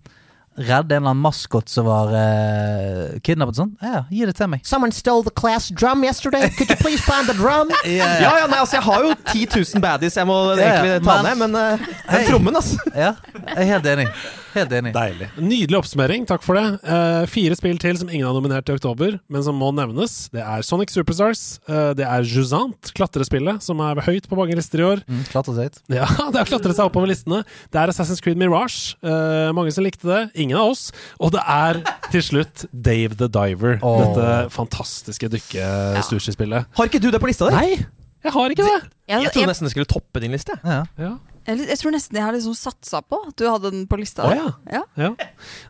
redde 0.56 0.96
en 0.96 1.02
eller 1.02 1.10
annen 1.14 1.22
maskot 1.24 1.68
som 1.72 1.86
var 1.88 2.10
uh, 2.12 3.18
kidnappet. 3.24 3.56
Sånn. 3.56 3.70
Ja, 3.80 4.02
gi 4.12 4.26
det 4.28 4.34
til 4.36 4.50
meg. 4.52 4.60
Someone 4.68 4.92
stole 4.92 5.24
the 5.24 5.32
class 5.32 5.70
drum 5.72 6.04
yesterday. 6.04 6.50
Could 6.58 6.68
you 6.70 6.76
please 6.76 7.00
find 7.06 7.26
the 7.30 7.36
drum? 7.38 7.72
Ja, 7.88 8.10
Ja, 8.20 8.32
ja, 8.42 8.46
nei, 8.50 8.58
altså 8.60 8.76
Jeg 8.78 8.84
har 8.86 9.06
jo 9.06 9.14
10 9.32 9.46
000 9.76 9.82
baddies 9.84 10.16
jeg 10.20 10.28
må 10.28 10.36
egentlig 10.58 10.98
ta 11.06 11.18
men- 11.22 11.30
ned, 11.30 11.42
men 11.48 11.56
uh, 11.56 11.90
den 12.12 12.28
trommen, 12.28 12.56
altså. 12.60 12.78
Ja, 12.94 13.14
jeg 13.32 13.58
er 13.64 13.70
helt 13.74 13.86
enig. 13.96 14.08
Helt 14.52 14.72
enig. 14.76 14.92
Deilig. 14.94 15.28
Nydelig 15.40 15.78
oppsummering, 15.78 16.26
takk 16.28 16.42
for 16.44 16.58
det. 16.58 16.64
Uh, 16.84 17.22
fire 17.30 17.56
spill 17.56 17.78
til 17.80 17.96
som 18.00 18.10
ingen 18.12 18.26
har 18.28 18.34
nominert 18.36 18.68
i 18.68 18.74
oktober, 18.76 19.18
men 19.32 19.44
som 19.46 19.56
må 19.56 19.70
nevnes. 19.74 20.28
Det 20.34 20.42
er 20.44 20.62
Sonic 20.66 20.92
Superstars. 20.92 21.42
uh, 21.70 21.92
det 21.96 22.04
er 22.04 22.26
Jusant, 22.28 22.92
klatrespillet, 22.96 23.62
som 23.64 23.80
er 23.84 24.02
høyt 24.06 24.28
på 24.28 24.36
mange 24.38 24.56
lister 24.58 24.82
i 24.82 24.86
år. 24.90 25.02
Mm, 25.08 25.22
Klatret 25.30 25.60
høyt. 25.62 25.80
Ja, 25.92 26.06
det 26.32 26.42
har 26.42 26.50
klatret 26.50 26.76
seg 26.76 26.84
oppover 26.90 27.08
listene. 27.10 27.42
Det 27.72 27.80
er 27.80 27.92
Assassin's 27.94 28.20
Creed 28.24 28.36
Mirage. 28.40 28.94
Uh, 29.04 29.48
mange 29.56 29.72
som 29.72 29.86
likte 29.86 30.06
det. 30.10 30.22
Ingen 30.44 30.60
av 30.60 30.74
oss. 30.74 30.88
Og 31.22 31.32
det 31.36 31.42
er 31.48 31.80
til 32.12 32.22
slutt 32.28 32.66
Dave 32.72 33.16
the 33.16 33.30
Diver. 33.32 33.78
oh. 33.82 34.02
Dette 34.04 34.28
fantastiske 34.52 35.28
dykke-sushi-spillet. 35.32 36.68
Har 36.76 36.90
ikke 36.90 37.00
du 37.02 37.10
det 37.12 37.20
på 37.22 37.28
lista 37.30 37.48
di? 37.48 37.56
Nei, 37.56 37.82
jeg 38.22 38.32
har 38.36 38.52
ikke 38.54 38.66
det. 38.66 38.78
Jeg, 39.10 39.24
Jeg 39.26 39.32
trodde 39.34 39.50
nesten 39.50 39.66
det 39.66 39.72
skulle 39.74 39.88
toppe 39.90 40.20
din 40.22 40.34
liste. 40.34 40.54
Ja. 40.62 40.82
Ja. 41.00 41.14
Jeg, 41.46 41.58
jeg 41.68 41.78
tror 41.80 41.94
nesten 41.94 42.18
jeg 42.18 42.26
har 42.26 42.36
liksom 42.36 42.56
satsa 42.56 43.02
på 43.02 43.18
at 43.28 43.36
du 43.38 43.46
hadde 43.48 43.72
den 43.74 43.84
på 43.90 43.98
lista. 44.00 44.26
Oh, 44.28 44.34
ja. 44.36 44.48
Ja. 44.70 44.82
Ja. 44.94 45.10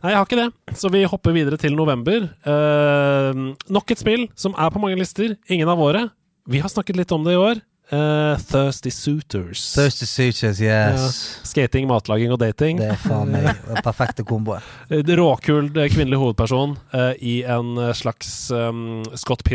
Nei, 0.03 0.13
jeg 0.13 0.19
har 0.19 0.27
ikke 0.27 0.39
det. 0.39 0.77
Så 0.79 0.91
vi 0.93 1.03
hopper 1.09 1.35
videre 1.35 1.59
til 1.61 1.75
november. 1.77 2.29
Uh, 2.45 3.53
nok 3.73 3.93
et 3.93 4.01
spill 4.01 4.27
som 4.39 4.55
er 4.57 4.73
på 4.73 4.81
mange 4.83 4.99
lister. 4.99 5.37
Ingen 5.49 5.71
av 5.71 5.81
våre. 5.81 6.07
Vi 6.49 6.61
har 6.63 6.71
snakket 6.71 6.99
litt 6.99 7.13
om 7.15 7.25
det 7.25 7.37
i 7.37 7.41
år. 7.41 7.61
Uh, 7.93 8.39
Thirsty 8.39 8.89
Suitors. 8.93 9.65
Thirsty 9.73 10.07
Suitors, 10.07 10.61
yes. 10.63 11.17
Skating, 11.45 11.87
matlaging 11.89 12.31
og 12.33 12.39
dating. 12.41 12.79
Det 12.79 12.93
er 12.93 13.01
faen 13.01 13.33
meg 13.33 13.49
den 13.69 13.83
perfekte 13.85 14.25
komboen. 14.27 14.63
Eh, 14.89 15.03
Råkul 15.03 15.69
kvinnelig 15.73 16.21
hovedperson 16.21 16.77
uh, 16.95 17.11
i 17.19 17.41
en 17.43 17.75
slags 17.97 18.51
um, 18.55 19.03
Scott 19.19 19.45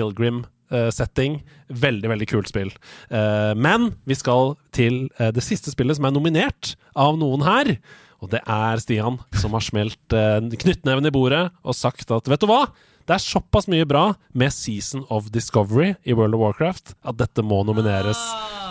Pilgrim-setting. 0.69 1.43
veldig, 1.69 2.09
veldig 2.09 2.29
kult 2.29 2.49
spill. 2.49 2.71
Eh, 3.11 3.55
men 3.57 3.91
vi 4.09 4.15
skal 4.17 4.55
til 4.73 5.09
eh, 5.19 5.31
det 5.33 5.43
siste 5.45 5.71
spillet 5.71 5.97
som 5.99 6.05
er 6.09 6.15
nominert 6.15 6.77
av 6.97 7.19
noen 7.21 7.43
her. 7.45 7.75
Og 8.21 8.31
det 8.33 8.41
er 8.47 8.81
Stian 8.83 9.19
som 9.39 9.53
har 9.55 9.61
smelt 9.63 10.11
knyttneven 10.11 11.07
i 11.07 11.11
bordet 11.15 11.51
og 11.63 11.75
sagt 11.77 12.11
at 12.11 12.27
vet 12.29 12.41
du 12.43 12.49
hva? 12.51 12.65
Det 13.09 13.15
er 13.15 13.23
såpass 13.23 13.69
mye 13.71 13.87
bra 13.89 14.09
med 14.37 14.51
Season 14.53 15.05
of 15.09 15.31
Discovery 15.33 15.95
i 16.05 16.13
World 16.13 16.35
of 16.35 16.41
Warcraft 16.43 16.97
at 17.09 17.17
dette 17.17 17.45
må 17.47 17.63
nomineres 17.65 18.19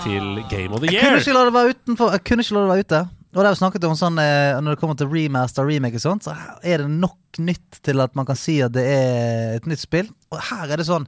til 0.03 0.43
Game 0.51 0.75
of 0.75 0.81
the 0.83 0.91
Jeg 0.91 0.99
kunne 1.01 1.15
Year. 1.15 1.23
ikke 1.23 1.33
la 1.37 1.45
det 1.47 1.53
være 1.55 1.71
utenfor 1.77 2.11
Jeg 2.17 2.23
kunne 2.27 2.43
ikke 2.45 2.53
la 2.57 2.65
det 2.65 2.73
være 2.73 2.85
ute. 2.85 2.99
Og 3.37 3.39
det 3.39 3.45
er 3.47 3.53
jo 3.55 3.59
snakket 3.61 3.87
om 3.87 3.95
sånn 3.97 4.19
eh, 4.21 4.59
Når 4.61 4.75
det 4.75 4.79
kommer 4.81 4.97
til 4.99 5.09
remaster 5.11 5.63
og 5.65 5.71
remake 5.71 5.97
og 5.99 6.03
sånt, 6.03 6.27
så 6.27 6.35
er 6.63 6.83
det 6.83 6.89
nok 6.91 7.39
nytt 7.39 7.79
til 7.85 8.01
at 8.03 8.13
man 8.19 8.25
kan 8.27 8.37
si 8.39 8.59
at 8.65 8.73
det 8.75 8.83
er 8.83 9.55
et 9.61 9.65
nytt 9.69 9.81
spill. 9.81 10.11
Og 10.33 10.43
her 10.51 10.69
er 10.75 10.77
det 10.83 10.87
sånn 10.91 11.07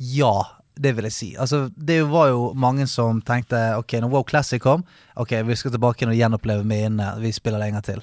Ja, 0.00 0.34
det 0.80 0.94
vil 0.96 1.06
jeg 1.10 1.12
si. 1.12 1.28
Altså, 1.36 1.66
det 1.76 2.00
var 2.08 2.30
jo 2.30 2.50
mange 2.56 2.86
som 2.88 3.20
tenkte 3.26 3.58
Ok, 3.76 3.98
når 4.00 4.12
WoW 4.14 4.24
Classic 4.28 4.62
kom, 4.62 4.84
ok, 5.20 5.36
vi 5.44 5.56
skal 5.58 5.74
tilbake 5.74 6.08
og 6.08 6.16
gjenoppleve 6.16 6.64
minnene. 6.64 7.12
Vi 7.20 7.32
spiller 7.36 7.60
gang 7.60 7.84
til. 7.84 8.00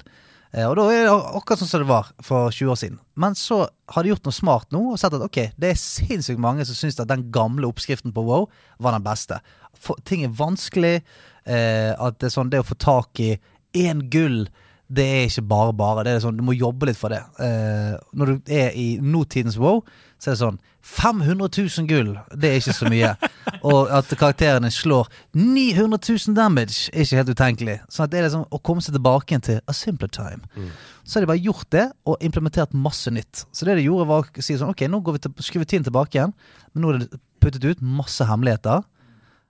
Eh, 0.52 0.64
og 0.64 0.78
da 0.78 0.86
er 0.92 1.08
det 1.08 1.12
akkurat 1.12 1.60
sånn 1.60 1.68
som 1.68 1.82
det 1.82 1.90
var 1.90 2.12
for 2.24 2.54
20 2.54 2.72
år 2.72 2.78
siden. 2.80 3.00
Men 3.20 3.34
så 3.36 3.64
har 3.92 4.04
de 4.04 4.12
gjort 4.14 4.28
noe 4.28 4.36
smart 4.36 4.70
nå 4.72 4.84
og 4.92 5.00
sett 5.00 5.16
at 5.16 5.24
ok, 5.24 5.40
det 5.60 5.72
er 5.72 5.80
sinnssykt 5.80 6.40
mange 6.40 6.64
som 6.68 6.78
syns 6.78 7.00
at 7.02 7.10
den 7.10 7.26
gamle 7.34 7.68
oppskriften 7.68 8.14
på 8.16 8.24
WoW 8.24 8.46
var 8.78 8.96
den 8.96 9.04
beste. 9.04 9.40
For, 9.78 9.98
ting 10.08 10.24
er 10.24 10.38
vanskelig. 10.38 11.00
Eh, 11.48 11.92
at 11.96 12.18
det 12.20 12.28
er 12.28 12.34
sånn 12.34 12.50
Det 12.52 12.60
å 12.60 12.66
få 12.66 12.76
tak 12.76 13.20
i 13.24 13.34
én 13.76 14.02
gull, 14.12 14.46
det 14.88 15.04
er 15.04 15.26
ikke 15.28 15.44
bare 15.48 15.72
bare. 15.76 16.04
Det 16.06 16.14
er 16.14 16.22
sånn, 16.24 16.38
Du 16.38 16.44
må 16.46 16.56
jobbe 16.56 16.88
litt 16.88 16.98
for 16.98 17.12
det. 17.12 17.20
Eh, 17.44 17.94
når 18.16 18.30
du 18.30 18.52
er 18.52 18.72
i 18.72 18.96
nåtidens 19.04 19.58
WoW, 19.60 19.82
så 20.18 20.30
er 20.30 20.34
det 20.34 20.40
sånn 20.40 20.60
500 20.88 21.50
000 21.52 21.86
gull, 21.90 22.14
det 22.32 22.48
er 22.48 22.60
ikke 22.62 22.74
så 22.74 22.88
mye. 22.88 23.10
og 23.68 23.90
at 23.92 24.08
karakterene 24.16 24.70
slår 24.72 25.10
900 25.36 26.00
000 26.00 26.36
damage, 26.38 26.88
er 26.92 27.04
ikke 27.04 27.20
helt 27.20 27.32
utenkelig. 27.34 27.76
Sånn 27.92 28.06
at 28.06 28.14
det 28.14 28.20
er 28.22 28.26
liksom 28.28 28.46
å 28.48 28.60
komme 28.64 28.84
seg 28.84 28.96
tilbake 28.96 29.34
igjen 29.34 29.44
til 29.44 29.60
a 29.60 29.76
simpler 29.76 30.10
time. 30.14 30.70
Så 31.04 31.18
har 31.18 31.26
de 31.26 31.30
bare 31.34 31.44
gjort 31.44 31.68
det, 31.74 31.86
og 32.08 32.24
implementert 32.24 32.72
masse 32.72 33.12
nytt. 33.12 33.44
Så 33.52 33.68
det 33.68 33.76
de 33.78 33.86
gjorde, 33.86 34.08
var 34.08 34.24
å 34.24 34.44
si 34.44 34.56
sånn 34.56 34.72
Ok, 34.72 34.86
nå 34.88 35.02
går 35.04 35.18
vi 35.18 35.24
til, 35.26 35.36
skrur 35.44 35.64
vi 35.66 35.70
tiden 35.74 35.86
tilbake 35.90 36.16
igjen, 36.18 36.34
men 36.72 36.84
nå 36.84 36.94
er 36.94 37.02
det 37.04 37.20
puttet 37.44 37.68
ut 37.68 37.84
masse 37.84 38.24
hemmeligheter. 38.24 38.82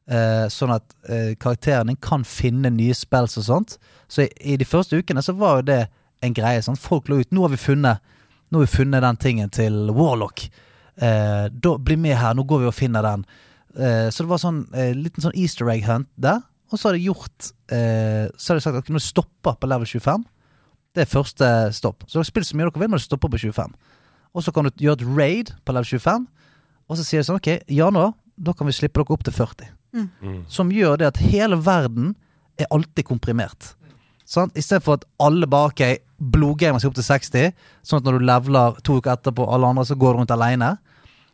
Eh, 0.08 0.46
sånn 0.48 0.72
at 0.72 0.94
eh, 1.12 1.34
karakteren 1.36 1.90
din 1.90 1.98
kan 2.00 2.22
finne 2.24 2.70
nye 2.72 2.94
spells 2.96 3.36
og 3.36 3.44
sånt. 3.44 3.74
Så 4.08 4.24
i, 4.24 4.28
i 4.54 4.56
de 4.56 4.64
første 4.64 4.96
ukene 4.96 5.20
så 5.24 5.34
var 5.36 5.58
jo 5.58 5.66
det 5.68 5.82
en 6.24 6.36
greie. 6.36 6.62
Sånn. 6.64 6.78
Folk 6.80 7.10
lå 7.10 7.20
ut 7.20 7.34
Nå 7.34 7.44
har 7.44 7.52
vi 7.52 7.60
funnet 7.60 8.14
Nå 8.48 8.62
har 8.62 8.64
vi 8.64 8.76
funnet 8.78 9.04
den 9.04 9.18
tingen 9.20 9.52
til 9.52 9.90
Warlock. 9.92 10.46
Eh, 10.96 11.44
da 11.52 11.74
Bli 11.76 11.98
med 12.00 12.16
her, 12.16 12.32
nå 12.32 12.46
går 12.48 12.62
vi 12.62 12.70
og 12.70 12.76
finner 12.76 13.04
den. 13.04 13.26
Eh, 13.76 14.08
så 14.08 14.24
det 14.24 14.30
var 14.30 14.40
sånn 14.40 14.62
eh, 14.72 14.94
liten 14.96 15.26
sånn 15.26 15.36
easter 15.36 15.68
egg 15.68 15.84
hunt 15.84 16.08
der. 16.16 16.40
Og 16.72 16.80
så 16.80 16.88
har 16.88 16.96
de 16.96 17.04
gjort 17.04 17.50
eh, 17.72 18.26
Så 18.36 18.52
har 18.52 18.58
de 18.58 18.64
sagt 18.64 18.76
at 18.76 18.88
når 18.92 19.00
du 19.00 19.04
stopper 19.06 19.54
på 19.56 19.68
level 19.70 19.88
25 19.88 20.24
Det 20.96 21.04
er 21.04 21.12
første 21.12 21.46
stopp. 21.76 22.08
Så 22.08 22.20
har 22.20 22.28
spilt 22.28 22.48
så 22.48 22.56
mye 22.56 22.70
dere 22.70 22.80
vil, 22.80 22.88
men 22.88 23.00
du 23.00 23.04
stopper 23.04 23.32
på 23.32 23.44
25. 23.44 23.76
Og 24.32 24.44
så 24.44 24.52
kan 24.52 24.64
du 24.64 24.84
gjøre 24.84 25.02
et 25.02 25.08
raid 25.20 25.52
på 25.68 25.76
level 25.76 25.92
25. 26.00 26.28
Og 26.88 26.96
så 26.96 27.04
sier 27.04 27.20
de 27.20 27.28
sånn 27.28 27.42
Ok, 27.42 27.52
januar, 27.68 28.16
da 28.40 28.56
kan 28.56 28.68
vi 28.68 28.76
slippe 28.76 29.04
dere 29.04 29.18
opp 29.18 29.28
til 29.28 29.36
40 29.36 29.74
som 30.48 30.72
gjør 30.74 30.98
det 31.00 31.06
at 31.12 31.20
hele 31.22 31.56
verden 31.64 32.14
er 32.58 32.68
alltid 32.74 33.06
komprimert. 33.08 33.74
Sant? 34.28 34.56
I 34.58 34.62
stedet 34.62 34.84
for 34.84 34.98
at 34.98 35.06
alle 35.24 35.48
bare 35.48 35.72
ok, 35.72 35.82
blodgamer 36.18 36.82
seg 36.82 36.90
opp 36.90 36.98
til 36.98 37.06
60, 37.06 37.52
sånn 37.86 38.02
at 38.02 38.08
når 38.08 38.18
du 38.18 38.28
leveler 38.28 38.80
to 38.84 38.98
uker 38.98 39.14
etterpå 39.14 39.46
alle 39.48 39.70
andre, 39.70 39.86
så 39.88 39.96
går 39.96 40.14
du 40.14 40.22
rundt 40.22 40.34
alene. 40.34 40.74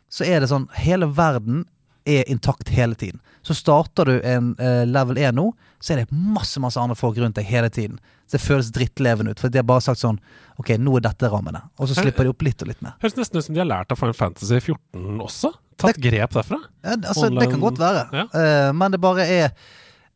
Så 0.07 0.27
er 0.27 0.39
det 0.39 0.51
sånn 0.51 0.69
hele 0.79 1.09
verden 1.11 1.65
er 2.05 2.27
intakt 2.29 2.69
hele 2.69 2.95
tiden. 2.95 3.19
Så 3.41 3.55
starter 3.57 4.05
du 4.05 4.19
en 4.21 4.53
uh, 4.61 4.85
level 4.85 5.17
1 5.17 5.35
nå, 5.35 5.49
så 5.81 5.93
er 5.93 6.03
det 6.03 6.13
masse 6.13 6.61
masse 6.61 6.79
andre 6.79 6.95
folk 6.97 7.17
rundt 7.17 7.35
deg 7.39 7.49
hele 7.49 7.69
tiden. 7.73 7.97
Så 8.29 8.37
det 8.37 8.45
føles 8.45 8.71
drittlevende 8.73 9.33
ut. 9.33 9.41
For 9.41 9.53
de 9.53 9.59
har 9.61 9.67
bare 9.67 9.83
sagt 9.85 10.01
sånn 10.01 10.17
Ok, 10.61 10.71
nå 10.79 10.95
er 10.97 11.03
dette 11.03 11.29
rammene. 11.29 11.65
Og 11.77 11.89
så 11.91 11.97
slipper 11.97 12.25
de 12.25 12.31
opp 12.31 12.45
litt 12.45 12.61
og 12.63 12.69
litt 12.69 12.79
mer. 12.85 12.95
Høres 13.03 13.17
nesten 13.19 13.41
ut 13.41 13.45
som 13.45 13.57
de 13.57 13.59
har 13.59 13.67
lært 13.67 13.91
av 13.91 13.99
Final 13.99 14.15
Fantasy 14.17 14.61
14 14.61 15.19
også. 15.25 15.51
Tatt 15.81 15.99
grep 16.01 16.35
derfra. 16.37 16.59
Ja, 16.85 16.95
altså, 16.95 17.29
det 17.33 17.49
kan 17.51 17.63
godt 17.63 17.81
være. 17.81 18.05
Ja. 18.15 18.25
Uh, 18.31 18.69
men 18.77 18.93
det 18.93 19.01
bare 19.03 19.25
er 19.27 19.49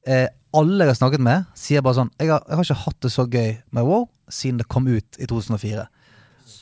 uh, 0.08 0.28
Alle 0.56 0.86
jeg 0.86 0.93
har 0.93 0.98
snakket 0.98 1.22
med, 1.22 1.50
sier 1.60 1.84
bare 1.86 2.00
sånn 2.00 2.12
jeg 2.17 2.32
har, 2.32 2.45
jeg 2.48 2.58
har 2.58 2.65
ikke 2.65 2.84
hatt 2.86 3.00
det 3.06 3.12
så 3.13 3.28
gøy 3.30 3.52
med 3.76 3.86
WoW 3.86 4.08
siden 4.34 4.62
det 4.62 4.69
kom 4.69 4.88
ut 4.89 5.19
i 5.19 5.28
2004. 5.30 5.88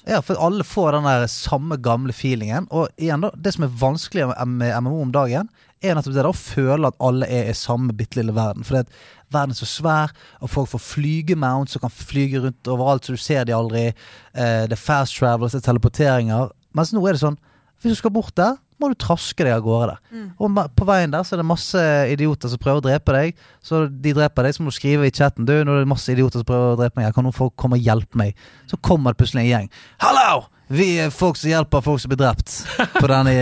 Ja, 0.08 0.22
for 0.24 0.40
alle 0.40 0.64
får 0.64 0.96
den 0.96 1.08
der 1.08 1.26
samme 1.28 1.76
gamle 1.84 2.14
feelingen. 2.16 2.68
Og 2.72 2.88
igjen 2.96 3.24
da, 3.24 3.32
det 3.36 3.54
som 3.56 3.66
er 3.68 3.80
vanskelig 3.80 4.30
med 4.48 4.72
MMO 4.84 5.02
om 5.04 5.12
dagen, 5.12 5.50
er 5.84 5.98
nettopp 5.98 6.16
det 6.16 6.24
da 6.24 6.32
å 6.32 6.38
føle 6.38 6.90
at 6.90 7.00
alle 7.04 7.28
er 7.28 7.50
i 7.52 7.56
samme 7.58 7.96
bitte 7.96 8.22
lille 8.22 8.36
verden. 8.36 8.64
For 8.66 8.78
det 8.78 8.86
at 8.86 9.34
verden 9.36 9.54
er 9.54 9.60
så 9.60 9.68
svær, 9.68 10.14
og 10.40 10.52
folk 10.54 10.72
får 10.72 10.84
flygemounts 10.86 11.76
og 11.78 11.84
kan 11.84 11.94
flyge 11.94 12.42
rundt 12.46 12.72
overalt, 12.72 13.06
så 13.06 13.18
du 13.18 13.22
ser 13.22 13.48
de 13.48 13.56
aldri. 13.56 13.90
Eh, 13.92 14.64
det 14.72 14.78
er 14.78 14.82
fast 14.82 15.18
travels, 15.20 15.54
det 15.54 15.62
er 15.62 15.68
teleporteringer. 15.68 16.56
Mens 16.78 16.96
nå 16.96 17.04
er 17.04 17.18
det 17.18 17.24
sånn 17.26 17.40
hvis 17.78 17.94
du 17.94 18.00
skal 18.00 18.14
bort 18.16 18.34
der, 18.40 18.56
må 18.78 18.92
du 18.92 18.98
traske 19.00 19.46
deg 19.46 19.56
av 19.56 19.64
gårde 19.66 19.94
der. 19.94 20.26
Og 20.44 20.60
på 20.78 20.88
veien 20.88 21.14
der 21.14 21.26
så 21.26 21.36
er 21.36 21.42
det 21.42 21.48
masse 21.50 21.84
idioter 22.14 22.52
som 22.52 22.62
prøver 22.62 22.82
å 22.82 22.86
drepe 22.86 23.16
deg. 23.16 23.40
Så 23.66 23.86
de 23.90 24.14
dreper 24.18 24.48
deg, 24.48 24.58
så 24.58 24.64
må 24.64 24.74
du 24.74 24.78
skrive 24.78 25.08
i 25.08 25.14
chatten 25.14 25.48
Du, 25.48 25.56
nå 25.66 25.74
er 25.74 25.86
det 25.86 25.90
masse 25.90 26.14
idioter 26.14 26.44
som 26.44 26.50
prøver 26.50 26.76
å 26.76 26.80
drepe 26.84 27.02
meg. 27.02 27.10
Kan 27.16 27.26
noen 27.28 27.36
folk 27.36 27.56
komme 27.60 27.80
og 27.80 27.90
hjelpe 27.90 28.22
meg? 28.22 28.38
Så 28.70 28.78
kommer 28.78 29.16
det 29.16 29.22
plutselig 29.24 29.48
en 29.48 29.52
gjeng. 29.52 29.74
Hallo! 30.04 30.46
Vi 30.68 30.88
er 31.00 31.14
folk 31.16 31.38
som 31.40 31.48
hjelper 31.48 31.84
folk 31.84 32.02
som 32.04 32.12
blir 32.12 32.20
drept. 32.20 32.58
På 32.98 33.08
denne, 33.08 33.36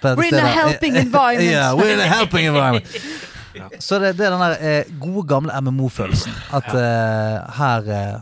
på 0.00 0.08
dette 0.08 0.14
We're 0.18 0.30
in 0.32 0.40
a 0.40 0.52
helping 0.56 0.96
environment. 0.96 1.50
yeah, 1.52 1.74
we're 1.76 1.92
in 1.92 2.00
a 2.00 2.08
helping 2.08 2.48
environment. 2.48 2.88
Så 3.80 3.98
det, 4.00 4.16
det 4.18 4.26
er 4.26 4.34
den 4.34 4.40
der 4.40 4.56
eh, 4.60 4.96
gode, 5.00 5.22
gamle 5.28 5.60
MMO-følelsen. 5.60 6.32
At 6.56 6.72
eh, 6.76 7.36
her 7.56 7.92
eh, 7.92 8.16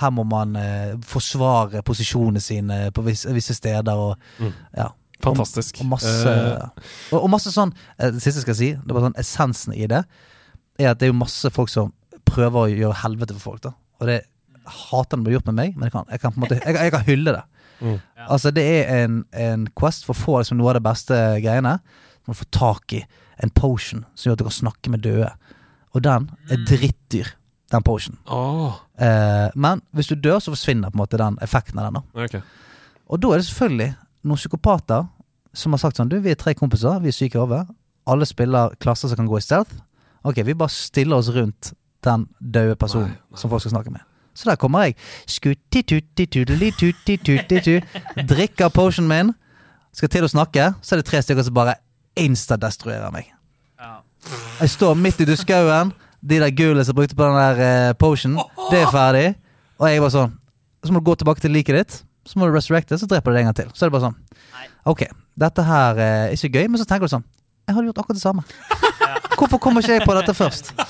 her 0.00 0.10
må 0.10 0.24
man 0.26 0.56
eh, 0.58 0.94
forsvare 1.06 1.82
posisjonene 1.86 2.42
sine 2.42 2.78
på 2.94 3.04
visse, 3.06 3.30
visse 3.34 3.54
steder. 3.54 3.94
Og, 3.94 4.50
ja. 4.76 4.88
Fantastisk. 5.24 5.80
Og 5.80 5.86
masse, 5.94 6.12
Eh, 6.30 6.68
og, 7.12 7.18
og 7.22 7.30
masse 7.32 7.50
sånn 7.54 7.72
eh, 7.98 8.10
Det 8.12 8.20
siste 8.22 8.40
jeg 8.40 8.46
skal 8.46 8.56
si, 8.58 8.68
det 8.76 8.94
var 8.96 9.06
sånn 9.06 9.18
essensen 9.20 9.74
i 9.76 9.86
det, 9.90 10.04
er 10.78 10.90
at 10.90 10.98
det 11.00 11.08
er 11.08 11.12
jo 11.12 11.18
masse 11.18 11.50
folk 11.54 11.70
som 11.72 11.92
prøver 12.26 12.60
å 12.60 12.70
gjøre 12.72 13.00
helvete 13.02 13.36
for 13.38 13.52
folk. 13.52 13.62
da 13.66 13.74
Og 14.00 14.08
det 14.10 14.20
jeg 14.20 14.72
hater 14.90 15.18
det 15.20 15.24
blir 15.26 15.34
gjort 15.36 15.46
med 15.50 15.58
meg, 15.58 15.74
men 15.76 15.86
jeg 15.88 15.92
kan, 15.92 16.06
jeg 16.10 16.20
kan 16.22 16.32
på 16.32 16.38
en 16.40 16.44
måte 16.46 16.56
Jeg, 16.64 16.74
jeg 16.78 16.92
kan 16.94 17.02
hylle 17.04 17.32
det. 17.36 17.42
Mm. 17.84 17.98
Altså 18.28 18.50
Det 18.56 18.64
er 18.64 19.04
en, 19.04 19.18
en 19.36 19.66
quest 19.76 20.06
for 20.06 20.14
å 20.16 20.22
få 20.22 20.38
liksom, 20.40 20.56
noe 20.58 20.70
av 20.72 20.78
det 20.78 20.84
beste 20.86 21.18
greiene. 21.44 21.74
Du 22.24 22.30
må 22.32 22.36
få 22.38 22.46
tak 22.54 22.92
i 22.96 23.02
en 23.44 23.50
potion 23.52 24.04
som 24.14 24.30
gjør 24.30 24.38
at 24.38 24.40
du 24.40 24.46
kan 24.48 24.56
snakke 24.56 24.90
med 24.94 25.02
døde. 25.04 25.28
Og 25.92 26.02
den 26.06 26.30
er 26.48 26.62
drittdyr, 26.66 27.34
den 27.74 27.82
potionen. 27.86 28.18
Åh, 28.26 28.80
Eh, 28.94 29.50
men 29.58 29.80
hvis 29.90 30.06
du 30.06 30.14
dør, 30.14 30.38
så 30.38 30.52
forsvinner 30.54 30.92
på 30.92 30.94
en 30.94 31.00
måte 31.02 31.18
den 31.18 31.34
effekten 31.42 31.80
av 31.82 31.88
den. 31.90 31.96
da 32.14 32.24
ok. 32.24 32.36
og 33.10 33.20
da 33.20 33.32
er 33.34 33.40
det 33.40 33.46
selvfølgelig 33.48 33.88
noen 34.22 34.38
psykopater 34.38 35.08
som 35.54 35.72
har 35.74 35.78
sagt 35.82 35.96
sånn 35.96 36.08
Du, 36.10 36.18
vi 36.20 36.30
er 36.34 36.38
tre 36.40 36.54
kompiser, 36.58 37.00
vi 37.02 37.08
er 37.08 37.12
syke 37.16 37.38
i 37.38 37.42
hodet. 37.42 37.64
Alle 38.10 38.26
spiller 38.28 38.74
klasser 38.82 39.08
som 39.08 39.16
kan 39.20 39.28
gå 39.30 39.36
i 39.38 39.44
stealth. 39.44 39.72
Ok, 40.24 40.36
vi 40.44 40.54
bare 40.54 40.68
stiller 40.72 41.16
oss 41.20 41.28
rundt 41.32 41.72
den 42.04 42.26
døde 42.40 42.76
personen 42.76 43.08
Nei, 43.08 43.16
nei. 43.30 43.38
som 43.40 43.50
folk 43.52 43.62
skal 43.64 43.74
snakke 43.76 43.90
med. 43.94 44.02
Så 44.34 44.42
der 44.50 44.56
kommer 44.58 44.78
jeg. 44.88 44.94
Skutti-tutti-tudeli-tutti-tutti-tu. 45.30 47.74
Drikker 48.28 48.68
potionen 48.74 49.08
min. 49.08 49.32
Skal 49.94 50.08
til 50.10 50.24
å 50.26 50.30
snakke, 50.30 50.72
så 50.82 50.94
er 50.94 50.98
det 51.00 51.06
tre 51.06 51.20
stykker 51.22 51.44
som 51.46 51.54
bare 51.54 51.74
instadestruerer 52.18 53.10
meg. 53.14 53.24
Jeg 54.60 54.70
står 54.72 54.94
midt 54.98 55.20
i 55.22 55.26
duskauen. 55.28 55.92
De 56.24 56.38
der 56.40 56.50
gulene 56.56 56.84
som 56.86 56.94
brukte 56.96 57.14
på 57.14 57.26
den 57.28 57.36
der 57.36 57.92
potionen 58.00 58.38
potion, 58.40 58.70
det 58.72 58.80
er 58.80 58.90
ferdig. 58.90 59.34
Og 59.78 59.88
jeg 59.90 60.00
bare 60.00 60.10
sånn 60.14 60.32
Så 60.84 60.92
må 60.92 60.98
du 61.00 61.04
gå 61.06 61.14
tilbake 61.16 61.40
til 61.40 61.50
liket 61.52 61.74
ditt. 61.78 62.04
Så 62.24 62.40
må 62.40 62.48
du 62.48 62.54
resurrecte, 62.56 62.98
så 62.98 63.08
dreper 63.08 63.32
du 63.32 63.36
det 63.36 63.44
en 63.44 63.50
gang 63.50 63.58
til. 63.58 63.70
Så 63.76 63.84
er 63.84 63.90
det 63.90 63.96
bare 63.96 64.08
sånn. 64.08 64.18
Ok, 64.88 65.06
dette 65.40 65.64
her 65.66 66.00
eh, 66.00 66.26
er 66.30 66.36
ikke 66.36 66.60
gøy, 66.60 66.68
men 66.70 66.80
så 66.80 66.86
tenker 66.88 67.08
du 67.08 67.14
sånn 67.14 67.24
Jeg 67.68 67.76
hadde 67.76 67.88
gjort 67.88 68.00
akkurat 68.02 68.18
det 68.18 68.24
samme. 68.24 68.44
Hvorfor 69.34 69.60
kommer 69.62 69.84
ikke 69.84 69.98
jeg 69.98 70.06
på 70.08 70.16
dette 70.20 70.36
først? 70.36 70.74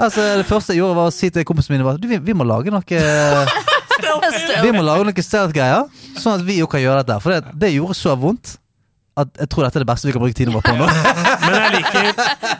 Altså, 0.00 0.22
Det 0.40 0.46
første 0.48 0.72
jeg 0.72 0.80
gjorde, 0.80 0.96
var 0.96 1.10
å 1.10 1.12
si 1.12 1.28
til 1.30 1.44
kompisene 1.46 1.76
mine 1.76 1.92
du, 2.00 2.06
vi, 2.08 2.16
vi 2.24 2.34
må 2.34 2.46
lage 2.48 2.72
noe 2.72 2.82
Vi 4.64 4.70
må 4.72 4.80
lage 4.82 5.04
noe 5.04 5.24
stealth-greier, 5.26 5.84
sånn 6.16 6.40
at 6.40 6.46
vi 6.46 6.56
jo 6.62 6.68
kan 6.70 6.80
gjøre 6.80 7.02
dette. 7.02 7.18
For 7.22 7.34
det, 7.34 7.52
det 7.60 7.74
gjorde 7.74 7.98
så 7.98 8.16
vondt 8.18 8.54
at 9.20 9.28
jeg 9.42 9.50
tror 9.52 9.66
dette 9.66 9.76
er 9.76 9.84
det 9.84 9.88
beste 9.90 10.08
vi 10.08 10.14
kan 10.14 10.22
bruke 10.22 10.36
tiden 10.36 10.54
vår 10.56 10.64
på 10.64 10.72
nå. 10.78 10.86
Men 11.44 11.56
jeg 11.58 11.72
liker 11.74 12.06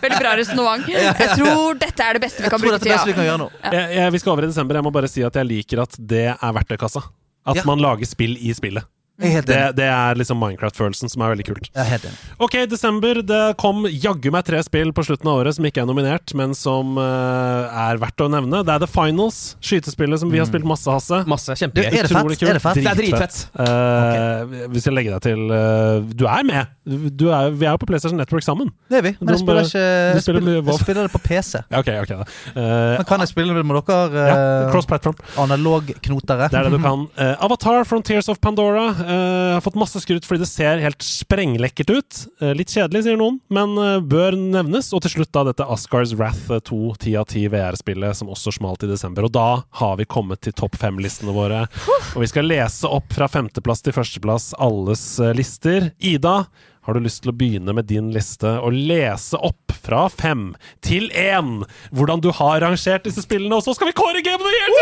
Veldig 0.03 0.19
bra 0.19 0.35
resonnement. 0.37 0.85
Jeg 0.93 1.29
tror 1.39 1.79
dette 1.81 2.05
er 2.05 2.19
det 2.19 2.23
beste 2.27 2.45
vi 2.45 2.51
kan 2.53 2.61
tror 2.61 2.75
bruke 2.75 2.83
det 2.85 2.93
beste 2.93 3.17
vi 3.17 3.25
ja. 3.25 3.39
jeg, 3.73 3.87
jeg, 3.97 4.13
Vi 4.13 4.21
skal 4.21 4.35
over 4.35 4.45
i 4.45 4.51
desember. 4.53 4.77
Jeg 4.77 4.85
må 4.85 4.93
bare 4.93 5.09
si 5.09 5.25
at 5.25 5.39
jeg 5.41 5.49
liker 5.49 5.87
at 5.87 5.97
det 5.97 6.27
er 6.35 6.57
verktøykassa. 6.59 7.07
At 7.47 7.57
Ja. 7.57 7.63
man 7.67 7.79
lager 7.81 8.05
spill 8.07 8.37
i 8.41 8.53
spillet. 8.55 8.85
Jeg 9.23 9.47
Det, 9.47 9.61
det 9.79 9.89
er 9.89 10.19
liksom 10.19 10.41
Minecraft-følelsen 10.43 11.11
som 11.13 11.25
er 11.25 11.33
veldig 11.35 11.47
kult. 11.47 11.69
Jeg. 11.75 12.13
Ok, 12.43 12.57
desember. 12.71 13.23
Det 13.27 13.43
kom 13.61 13.85
jaggu 13.89 14.31
meg 14.35 14.45
tre 14.49 14.61
spill 14.67 14.93
på 14.95 15.05
slutten 15.07 15.29
av 15.31 15.43
året 15.43 15.57
som 15.57 15.67
ikke 15.69 15.83
er 15.85 15.89
nominert, 15.89 16.33
men 16.39 16.55
som 16.59 16.97
uh, 16.99 17.71
er 17.89 18.01
verdt 18.03 18.25
å 18.25 18.29
nevne. 18.33 18.63
Det 18.67 18.75
er 18.75 18.83
The 18.85 18.91
Finals, 18.91 19.41
skytespillet 19.65 20.23
som 20.23 20.33
vi 20.33 20.41
har 20.43 20.49
spilt 20.49 20.67
masse, 20.69 20.89
Hasse. 20.91 21.23
Masse. 21.31 21.55
Du, 21.55 21.63
Kjempegøy. 21.63 21.87
er 21.87 22.09
det 22.09 22.13
fett? 22.13 22.43
Er 22.43 22.59
det 22.59 22.65
fett? 22.65 22.81
Det 22.83 22.91
er 22.93 22.99
dritfett. 22.99 23.39
Eh, 23.63 24.69
Vi 24.73 24.83
skal 24.83 24.97
legge 24.99 25.13
deg 25.15 25.23
til 25.25 25.43
uh, 25.53 26.03
Du 26.17 26.27
er 26.31 26.47
med! 26.49 26.73
Du 26.83 27.29
er, 27.31 27.53
vi 27.55 27.67
er 27.69 27.77
jo 27.77 27.79
på 27.79 27.87
PlayStation 27.87 28.19
Network 28.19 28.43
sammen. 28.43 28.73
Det 28.91 28.99
er 28.99 29.05
vi. 29.07 29.13
Men 29.21 29.37
jeg 29.37 29.43
spiller 29.45 29.69
ikke 29.69 29.83
du 29.83 30.17
Jeg 30.19 30.25
spiller 30.25 30.43
spiller, 30.43 30.73
jeg 30.73 30.81
spiller 30.83 31.07
det 31.07 31.13
på 31.15 31.21
PC. 31.23 31.61
Ja, 31.71 31.79
ok, 31.83 31.91
ok 32.03 32.11
da. 32.11 32.25
Eh, 32.51 32.97
Men 32.99 33.07
kan 33.07 33.23
jeg 33.23 33.31
spille 33.31 33.55
det 33.55 33.63
med 33.69 33.79
dere? 33.87 34.25
ja, 34.33 34.39
Cross-platform. 34.73 35.21
Analogknotere? 35.45 36.49
Det 36.51 36.59
er 36.59 36.67
det 36.67 36.73
du 36.75 36.83
kan. 36.83 37.07
Avatar 37.47 37.87
Frontiers 37.89 38.29
of 38.33 38.41
Pandora 38.43 38.89
eh, 39.13 39.53
har 39.55 39.61
fått 39.65 39.77
masse 39.79 40.01
skryt 40.01 40.27
fordi 40.27 40.43
det 40.43 40.49
ser 40.51 40.81
helt 40.83 41.05
sprenglekkert 41.05 41.93
ut. 41.93 42.21
Eh, 42.41 42.55
litt 42.57 42.73
kjedelig, 42.73 43.05
sier 43.07 43.21
noen, 43.21 43.39
men 43.53 43.77
eh, 43.79 44.01
bør 44.01 44.37
nevnes. 44.39 44.91
Og 44.97 45.05
til 45.05 45.19
slutt 45.19 45.33
da 45.37 45.45
dette 45.51 45.67
Oscars 45.69 46.15
Wrath 46.17 46.51
eh, 46.53 46.63
2 46.65 46.81
10 46.97 47.19
av 47.21 47.29
10 47.29 47.53
VR-spillet, 47.53 48.19
som 48.19 48.33
også 48.33 48.55
smalt 48.59 48.87
i 48.87 48.91
desember. 48.91 49.29
Og 49.29 49.35
da 49.37 49.47
har 49.83 49.95
vi 50.01 50.09
kommet 50.09 50.43
til 50.47 50.57
topp 50.57 50.81
fem-listene 50.81 51.37
våre. 51.37 51.67
Og 52.15 52.25
vi 52.25 52.33
skal 52.33 52.49
lese 52.49 52.91
opp 52.91 53.13
fra 53.15 53.29
femteplass 53.31 53.85
til 53.85 53.97
førsteplass 53.97 54.53
alles 54.63 55.05
lister. 55.37 55.93
Ida, 56.01 56.47
har 56.83 56.95
du 56.95 57.05
lyst 57.05 57.23
til 57.23 57.31
å 57.31 57.37
begynne 57.39 57.75
med 57.77 57.87
din 57.91 58.11
liste 58.15 58.57
og 58.59 58.75
lese 58.75 59.39
opp 59.39 59.75
fra 59.85 60.09
fem 60.11 60.51
til 60.85 61.11
én 61.15 61.63
hvordan 61.95 62.23
du 62.23 62.31
har 62.35 62.63
rangert 62.65 63.07
disse 63.07 63.23
spillene, 63.23 63.59
og 63.59 63.67
så 63.67 63.75
skal 63.77 63.91
vi 63.91 63.99
kåre 63.99 64.25
gamene 64.25 64.51
Year! 64.53 64.73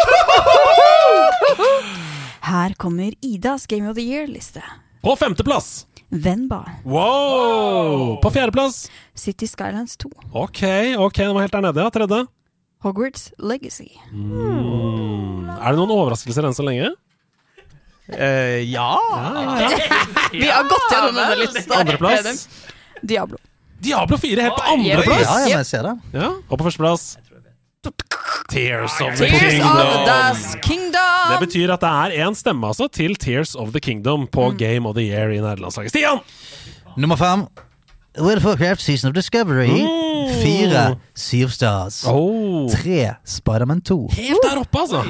Her 2.41 2.75
kommer 2.81 3.15
Idas 3.21 3.67
Game 3.67 3.89
of 3.91 3.97
the 3.97 4.03
Year-liste. 4.03 4.63
På 5.03 5.17
femteplass 5.17 5.87
Venba. 6.11 6.65
Wow! 6.85 8.17
På 8.23 8.31
fjerdeplass 8.31 8.91
City 9.15 9.47
Skylines 9.47 9.97
2. 9.97 10.11
Ok, 10.33 10.63
ok, 10.99 11.17
den 11.17 11.35
var 11.37 11.41
helt 11.47 11.53
der 11.53 11.61
nede, 11.69 11.81
ja. 11.85 11.91
Tredje. 11.95 12.25
Hogwarts 12.83 13.29
Legacy. 13.39 13.91
Mm. 14.13 15.47
Er 15.53 15.71
det 15.71 15.79
noen 15.79 15.93
overraskelser 15.95 16.49
enn 16.49 16.57
så 16.57 16.65
lenge? 16.67 16.91
Eh, 18.11 18.65
ja 18.73 18.89
Vi 20.33 20.49
har 20.49 20.65
gått 20.67 20.89
gjennom 20.91 21.15
denne 21.15 21.37
lista. 21.45 21.79
Andreplass. 21.79 22.49
Diablo. 23.07 23.39
Diablo 23.81 24.19
4 24.19 24.43
helt 24.49 24.57
på 24.59 24.65
Ja, 24.67 24.73
andreplass! 24.75 25.23
ja, 25.29 25.37
men 25.45 25.53
jeg 25.55 25.67
ser 25.71 25.87
det. 25.87 25.95
Ja, 26.19 26.33
Og 26.49 26.57
på 26.59 26.67
førsteplass 26.67 27.05
Tears 28.51 28.91
of 29.01 29.17
the 29.17 29.27
Tears 29.27 29.41
Kingdom. 29.41 29.77
of 30.31 30.61
Kingdom. 30.63 31.33
Det 31.33 31.39
betyr 31.41 31.73
at 31.73 31.81
det 31.81 31.89
er 31.89 32.29
én 32.29 32.35
stemme 32.35 32.67
altså 32.67 32.89
til 32.93 33.17
Tears 33.17 33.55
of 33.55 33.69
the 33.71 33.81
Kingdom 33.81 34.27
på 34.33 34.51
Game 34.59 34.89
of 34.89 34.95
the 34.95 35.05
Year 35.05 35.31
i 35.31 35.41
nederlandslaget. 35.41 35.91
Stian! 35.91 36.19
Nummer 36.97 37.17
fem. 37.17 37.47
World 38.19 38.37
of 38.37 38.45
Warcraft 38.45 38.83
Season 38.83 39.09
of 39.09 39.15
Discovery. 39.15 39.69
Fire. 40.43 41.45
of 41.45 41.51
stars. 41.53 42.05
Oh. 42.07 42.71
Tre. 42.71 43.15
Spiderman 43.25 43.81
2. 43.81 44.09
Helt 44.13 44.39
der 44.43 44.61
oppe, 44.61 44.79
altså. 44.79 45.05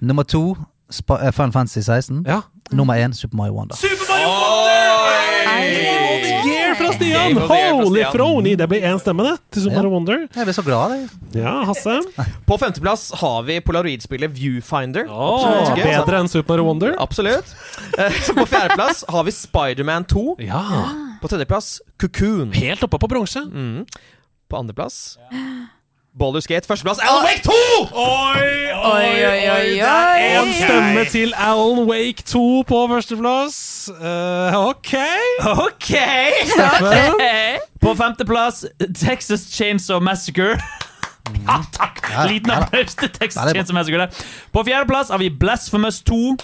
Nummer 0.00 0.22
to. 0.22 0.56
Sp 0.98 1.10
eh, 1.10 1.32
Fantasy 1.32 1.78
16. 1.78 2.24
Ja. 2.26 2.40
Nummer 2.72 2.94
én 2.94 3.12
Super 3.12 3.36
Mario 3.36 3.52
Wonder. 3.52 3.76
Super 3.76 4.04
Mario 4.08 4.28
Wonder! 4.28 4.71
Fra 7.46 7.58
Holy 7.78 8.04
frony! 8.12 8.54
Det 8.58 8.66
blir 8.70 8.84
én 8.88 8.98
stemme, 9.00 9.24
det, 9.26 9.34
til 9.54 9.66
Super 9.66 9.86
Ja. 9.86 9.90
Wonder. 9.92 10.24
Jeg 10.34 10.48
blir 10.48 10.56
så 10.56 10.64
glad. 10.66 10.94
Jeg. 10.96 11.08
Ja, 11.42 11.54
Hasse. 11.68 11.98
På 12.48 12.58
femteplass 12.60 13.08
har 13.22 13.42
vi 13.48 13.60
polaroidspillet 13.64 14.32
Viewfinder. 14.36 15.06
Oh, 15.08 15.42
Absolutt 15.42 15.72
altså. 15.72 15.90
bedre 15.90 16.22
enn 16.22 16.32
Super 16.32 16.62
Wonder. 16.66 16.96
Absolutt. 17.02 17.54
Eh, 17.98 18.20
På 18.36 18.46
fjerdeplass 18.48 19.04
har 19.08 19.24
vi 19.28 19.34
Spiderman 19.36 20.04
2. 20.10 20.24
Ja. 20.48 20.62
På 21.22 21.30
tredjeplass 21.30 21.76
Cocoon. 22.02 22.52
Helt 22.56 22.82
oppe 22.82 22.98
på 22.98 23.08
bronse. 23.12 23.44
Mm. 23.46 23.86
På 24.50 24.58
andreplass 24.60 25.16
Baldur's 26.18 26.46
Gate. 26.46 26.66
Førsteplass 26.66 26.98
Alan 26.98 27.24
Wake 27.24 27.42
2! 27.42 27.52
Oi, 27.94 28.48
Oi, 28.84 29.24
oi, 29.24 29.48
oi, 29.48 29.78
En 30.36 30.52
stemme 30.58 31.04
til 31.10 31.32
Alan 31.36 31.86
Wake 31.88 32.22
2 32.26 32.62
på 32.68 32.80
førsteplass. 32.90 33.90
Uh, 33.90 34.68
ok. 34.68 34.92
OK! 35.66 35.90
På 37.80 37.94
femteplass 37.94 38.64
Texas 38.94 39.40
Chainsaw 39.52 40.00
Massacre. 40.00 40.56
Ja, 41.46 41.60
takk! 41.72 42.00
Ja, 42.10 42.24
Liten 42.26 42.50
applaus 42.50 42.94
til 42.98 43.08
Texas 43.14 43.36
Ja, 43.40 43.46
det. 43.48 43.54
Chainsaw 43.54 43.74
Massacre. 43.74 43.98
der. 43.98 44.24
På 44.52 44.64
fjerdeplass 44.66 45.08
har 45.08 45.18
vi 45.22 45.28
Blasphemous 45.30 46.02
2. 46.02 46.36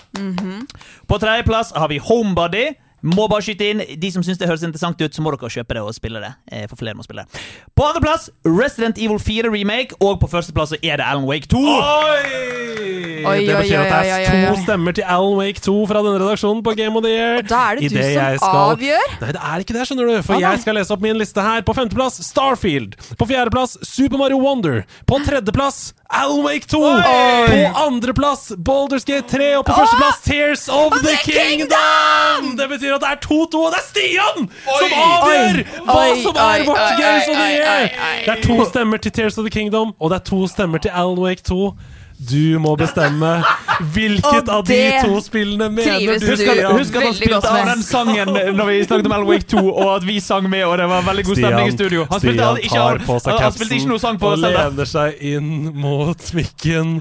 På 1.09 1.18
tredjeplass 1.18 1.72
har 1.76 1.88
vi 1.90 1.98
Homebody. 1.98 2.64
Må 3.02 3.28
bare 3.30 3.42
skyte 3.46 3.68
inn 3.70 3.82
De 4.00 4.11
som 4.11 4.22
syns 4.26 4.38
det 4.40 4.48
høres 4.48 4.62
interessant 4.66 5.00
ut, 5.00 5.14
så 5.14 5.22
må 5.22 5.30
dere 5.34 5.50
kjøpe 5.52 5.74
det 5.76 5.82
og 5.82 5.94
spille 5.94 6.20
det. 6.24 6.32
Eh, 6.50 6.66
For 6.66 6.76
flere 6.80 6.94
må 6.98 7.04
spille 7.06 7.22
det. 7.24 7.42
På 7.78 7.87
andreplass 7.87 8.28
Resident 8.44 8.98
Evil 8.98 9.18
4 9.22 9.52
Remake. 9.54 9.94
Og 10.00 10.18
på 10.20 10.26
førsteplass 10.32 10.74
så 10.74 10.80
er 10.82 10.96
det 10.98 11.06
Alan 11.06 11.24
Wake 11.28 11.46
2. 11.46 11.58
Oi! 11.58 13.24
Oi, 13.28 13.40
det 13.44 13.54
oi, 13.54 13.62
betyr 13.62 13.80
at 13.82 13.88
det 13.90 14.11
er 14.11 14.14
oi, 14.14 14.26
oi. 14.48 14.54
to 14.54 14.61
stemmer 14.62 14.94
til 14.94 15.04
Alan 15.11 15.34
Wake 15.40 15.61
2 15.64 15.72
fra 15.90 16.02
denne 16.06 16.20
redaksjonen 16.22 16.61
på 16.64 16.74
Game 16.78 16.96
of 16.96 17.02
the 17.04 17.11
Year. 17.11 17.42
Da 17.42 17.58
er 17.72 17.80
det 17.80 17.84
I 17.84 17.88
du 17.90 17.96
det 17.98 18.04
som 18.14 18.37
skal- 18.38 18.76
avgjør. 18.76 19.06
Nei, 19.20 19.32
det 19.34 19.42
er 19.50 19.64
ikke 19.64 19.74
det, 19.76 19.87
skjønner 19.88 20.06
du. 20.12 20.22
For 20.22 20.40
jeg 20.40 20.61
skal 20.62 20.74
lese 20.78 20.94
opp 20.94 21.02
min 21.02 21.18
liste 21.18 21.42
her. 21.42 21.62
På 21.66 21.74
femteplass 21.74 22.20
Starfield. 22.24 22.94
På 23.18 23.26
fjerdeplass 23.26 23.76
Super 23.82 24.18
Mario 24.22 24.38
Wonder. 24.38 24.84
På 25.06 25.18
tredjeplass 25.26 25.92
Alan 26.10 26.42
Wake 26.44 26.66
2. 26.66 26.78
På 26.78 27.78
andreplass 27.86 28.52
Baldur's 28.56 29.04
Gate 29.04 29.28
3. 29.28 29.56
Og 29.58 29.64
på 29.66 29.72
førsteplass 29.76 30.20
Tears 30.24 30.68
of 30.68 30.92
the 31.04 31.16
Kingdom! 31.24 32.56
Det 32.56 32.68
betyr 32.70 32.94
at 32.96 33.04
det 33.04 33.10
er 33.10 33.20
2-2, 33.26 33.60
og 33.66 33.74
det 33.74 33.80
er 33.82 33.86
Stian 33.88 34.48
som 34.64 34.94
avgjør 35.02 35.60
hva 35.84 36.06
som 36.22 36.40
er 36.46 36.64
vårt 36.64 36.80
oi, 36.86 36.96
Games 37.02 37.28
of 37.28 37.36
the 37.36 37.50
Year. 37.52 37.68
oi, 37.68 37.92
oi. 38.08 38.18
Det 38.24 38.34
er 38.38 38.42
to 38.46 38.56
stemmer 38.70 39.04
til 39.04 39.12
Tears 39.12 39.38
of 39.38 39.44
the 39.44 39.52
Kingdom, 39.52 39.92
og 40.00 40.10
det 40.14 40.20
er 40.22 40.26
to 40.30 40.40
stemmer 40.48 40.78
til 40.80 40.94
Alan 40.94 41.20
Wake 41.20 41.44
2. 41.44 41.60
Du 42.18 42.59
må 42.59 42.72
bestemme 42.74 43.28
hvilket 43.94 44.48
av 44.50 44.64
de 44.66 44.78
to 45.04 45.20
spillene 45.22 45.68
mener 45.70 46.18
du, 46.18 46.33
Stian. 46.35 46.72
husk 46.74 46.96
at 46.98 47.04
han 47.07 47.14
spilte 47.14 47.38
av 47.46 47.68
den 47.68 47.85
sangen 47.87 48.33
når 48.59 48.70
vi 48.72 48.78
snakket 48.88 49.07
om 49.07 49.14
Alan 49.14 49.44
2, 49.52 49.62
og 49.68 49.90
at 49.92 50.07
vi 50.09 50.16
sang 50.22 50.48
med, 50.50 50.64
og 50.66 50.74
det 50.81 50.88
var 50.90 51.04
veldig 51.07 51.24
god 51.28 51.38
stemning 51.38 51.70
i 51.70 51.74
studio. 51.76 52.07
Han 52.11 52.22
spilte 52.24 52.48
Stian 52.48 52.59
ikke, 52.64 52.74
tar 52.74 53.02
på 53.07 53.18
seg 53.22 53.31
han, 53.33 53.44
han 53.44 53.54
spilte 53.54 53.78
ikke 53.78 53.90
noe 53.92 54.02
sang 54.02 54.18
på 54.18 54.33
og 54.33 54.42
lener 54.42 54.90
seg 54.90 55.22
inn 55.31 55.52
mot 55.78 56.26
mikken. 56.40 56.96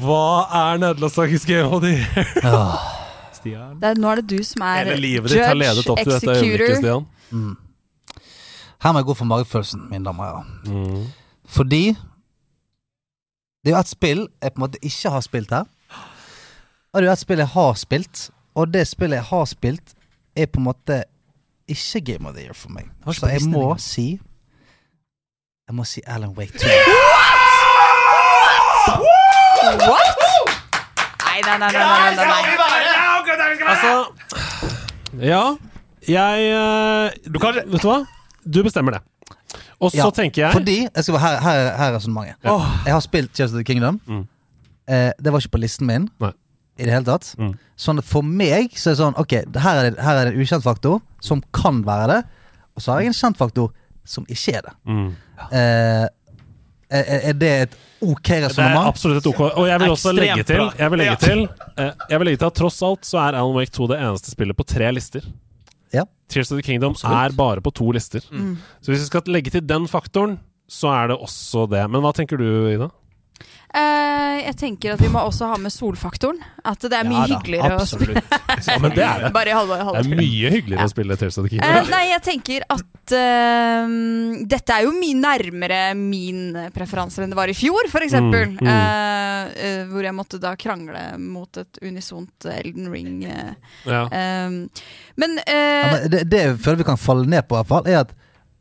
Hva 0.00 0.24
er 0.62 0.80
nederlandslagens 0.86 1.44
game 1.50 1.68
of 1.68 1.84
the 1.84 1.92
year? 1.98 2.32
Stian? 3.36 3.76
Det 3.82 3.92
er, 3.92 4.00
nå 4.00 4.14
er 4.14 4.22
det 4.22 4.26
du 4.32 4.48
som 4.48 4.64
er 4.70 4.88
judge, 4.88 4.96
livet 5.04 5.34
ditt 5.36 5.44
har 5.44 5.60
ledet 5.60 5.84
opp 5.92 6.00
til 6.00 6.14
dette 6.14 6.38
øyeblikket, 6.40 6.80
Stian. 6.80 7.04
Her 8.84 8.92
må 8.96 9.00
jeg 9.00 9.10
gå 9.12 9.20
for 9.20 9.28
magefølelsen, 9.28 9.86
mine 9.92 10.08
damer 10.08 10.24
og 10.24 10.40
herrer. 10.40 10.88
Mm. 10.88 11.06
Fordi 11.52 11.84
det 13.64 13.70
er 13.70 13.76
jo 13.78 13.80
ett 13.80 13.88
spill 13.88 14.18
jeg 14.42 14.52
på 14.52 14.58
en 14.60 14.64
måte 14.66 14.78
ikke 14.84 15.10
har 15.10 15.22
spilt 15.24 15.52
her. 15.54 15.64
Og 16.92 17.00
det 17.00 17.06
er 17.06 17.08
jo 17.08 17.12
ett 17.16 17.22
spill 17.24 17.40
jeg 17.40 17.48
har 17.54 17.74
spilt, 17.80 18.30
og 18.54 18.74
det 18.74 18.82
spillet 18.86 19.16
jeg 19.16 19.24
har 19.30 19.44
spilt, 19.48 19.94
er 20.36 20.46
på 20.46 20.60
en 20.60 20.66
måte 20.68 21.04
ikke 21.68 22.00
Game 22.04 22.28
of 22.28 22.34
the 22.36 22.44
Year 22.44 22.52
for 22.52 22.68
meg. 22.70 22.90
Så 23.16 23.26
jeg 23.32 23.40
må 23.48 23.74
si 23.80 24.20
Jeg 25.64 25.74
må 25.74 25.84
si 25.88 26.02
Alan 26.06 26.36
Wake 26.36 26.58
2. 26.58 26.68
What?! 29.80 30.20
Nei, 31.24 31.40
nei, 31.40 31.58
nei, 31.58 31.72
nei, 31.72 31.80
nei, 31.80 32.14
nei, 32.14 32.26
nei. 32.28 33.70
Altså 33.72 34.04
Ja, 35.18 35.56
jeg 36.08 36.44
eh, 36.52 37.32
Du 37.32 37.38
kan 37.40 37.56
Vet 37.56 37.82
du 37.82 37.88
hva? 37.88 38.04
Du 38.44 38.60
bestemmer 38.62 38.98
det. 38.98 39.00
Og 39.80 39.90
så 39.90 39.98
Ja, 39.98 40.10
tenker 40.14 40.42
jeg 40.46 40.52
Fordi 40.54 40.76
jeg 40.84 41.04
skal, 41.04 41.18
Her, 41.18 41.40
her, 41.40 41.60
her 41.76 41.90
er 41.90 41.96
resonnementet. 41.96 42.36
Jeg 42.86 42.92
har 42.94 43.00
spilt 43.04 43.32
Tears 43.34 43.50
of 43.52 43.58
the 43.58 43.64
Kingdom. 43.64 44.00
Mm. 44.06 44.24
Eh, 44.88 45.10
det 45.18 45.32
var 45.32 45.40
ikke 45.40 45.54
på 45.56 45.60
listen 45.62 45.86
min 45.88 46.08
Nei. 46.20 46.32
i 46.78 46.84
det 46.84 46.92
hele 46.92 47.04
tatt. 47.08 47.30
Mm. 47.38 47.54
Sånn 47.76 47.98
at 48.02 48.04
for 48.08 48.22
meg 48.22 48.74
så 48.76 48.90
er 48.90 48.96
det 48.96 49.00
sånn 49.00 49.16
Ok, 49.20 49.32
her 49.64 49.80
er 49.80 49.90
det, 49.90 49.94
her 50.04 50.20
er 50.20 50.28
det 50.28 50.34
en 50.34 50.42
ukjent 50.44 50.64
faktor 50.66 51.00
som 51.24 51.42
kan 51.56 51.82
være 51.86 52.10
det. 52.12 52.20
Og 52.76 52.82
så 52.84 52.92
har 52.92 53.00
jeg 53.04 53.12
en 53.14 53.18
kjent 53.22 53.40
faktor 53.40 53.72
som 54.04 54.26
ikke 54.28 54.58
er 54.58 54.66
det. 54.68 54.74
Mm. 54.84 55.08
Eh, 55.50 56.04
er, 56.94 57.04
er 57.30 57.36
det 57.40 57.52
et 57.64 57.76
ok 58.04 58.28
Det 58.28 58.50
er 58.60 58.76
absolutt 58.76 59.22
et 59.22 59.30
OK. 59.30 59.40
Og 59.46 59.64
jeg 59.66 59.80
vil 59.80 59.90
også 59.94 60.12
Ekstremt 60.12 60.20
legge 60.20 60.44
til, 60.50 60.66
jeg 60.78 60.90
vil 60.92 61.00
legge 61.00 61.16
til, 61.22 61.40
eh, 61.80 61.92
jeg 62.10 62.20
vil 62.20 62.28
legge 62.28 62.42
til 62.42 62.50
at 62.50 62.58
tross 62.60 62.82
alt 62.84 63.08
så 63.08 63.18
er 63.22 63.38
Alan 63.40 63.56
Wake 63.56 63.72
2 63.74 63.88
det 63.94 63.98
eneste 64.04 64.34
spillet 64.34 64.56
på 64.58 64.66
tre 64.68 64.90
lister. 64.92 65.24
Tears 66.28 66.50
of 66.52 66.58
the 66.58 66.66
Kingdom 66.66 66.96
er 67.04 67.34
bare 67.36 67.62
på 67.64 67.72
to 67.74 67.90
lister. 67.94 68.24
Mm. 68.32 68.56
Så 68.80 68.92
hvis 68.92 69.04
vi 69.04 69.10
skal 69.10 69.32
legge 69.34 69.52
til 69.54 69.64
den 69.66 69.88
faktoren, 69.90 70.38
så 70.70 70.90
er 70.94 71.12
det 71.12 71.18
også 71.20 71.66
det. 71.70 71.84
Men 71.92 72.04
hva 72.04 72.14
tenker 72.16 72.40
du, 72.40 72.46
Ida? 72.72 72.88
Eh, 73.74 74.36
jeg 74.44 74.54
tenker 74.60 74.92
at 74.94 75.00
vi 75.02 75.08
må 75.10 75.18
også 75.26 75.48
ha 75.50 75.56
med 75.58 75.72
solfaktoren. 75.74 76.38
At 76.64 76.78
det 76.86 76.94
er 76.94 77.08
mye 77.08 77.24
Ja 77.24 77.26
da, 77.26 77.38
hyggeligere 77.40 77.78
å 77.80 77.86
spille. 77.90 78.22
Ja, 78.68 78.76
men 78.78 78.92
det 78.94 79.02
er 79.02 79.24
det. 79.24 79.30
Bare 79.34 79.50
i 79.50 79.54
halve, 79.56 79.78
Det 79.82 80.02
er 80.04 80.10
mye 80.20 80.50
hyggeligere 80.54 80.86
å 80.86 80.92
spille 80.92 81.16
Tears 81.18 81.38
of 81.42 81.48
the 81.48 81.56
Eh, 81.58 81.64
Kingdom. 81.64 81.90
nei, 81.90 82.02
jeg 82.12 82.22
tenker 82.28 82.64
at 82.70 83.14
uh, 83.18 83.88
dette 84.54 84.76
er 84.76 84.86
jo 84.86 84.92
mye 84.94 85.18
nærmere 85.18 85.80
min 85.98 86.54
preferanser 86.74 87.24
enn 87.26 87.34
det 87.34 87.38
var 87.40 87.50
i 87.50 87.56
fjor, 87.58 87.90
for 87.92 88.06
eksempel. 88.06 88.54
Mm, 88.54 88.62
mm. 88.62 88.70
uh, 88.70 89.50
uh, 89.58 89.82
hvor 89.90 90.06
jeg 90.06 90.16
måtte 90.20 90.40
da 90.42 90.54
krangle 90.60 91.02
mot 91.20 91.60
et 91.60 91.82
unisont 91.82 92.48
Elden 92.54 92.88
Ring. 92.94 93.24
eh, 93.26 93.54
Ja. 93.90 94.04
eh, 94.06 94.60
men, 95.18 95.36
Ja, 95.42 95.52
eh, 95.58 95.92
men 95.98 96.10
det, 96.14 96.22
det 96.30 96.44
jeg 96.46 96.56
føler 96.64 96.84
vi 96.84 96.90
kan 96.94 97.00
falle 97.00 97.26
ned 97.26 97.46
på, 97.48 97.58
i 97.58 97.62
hvert 97.62 97.72
fall, 97.74 97.90
er 97.90 98.04
at 98.06 98.14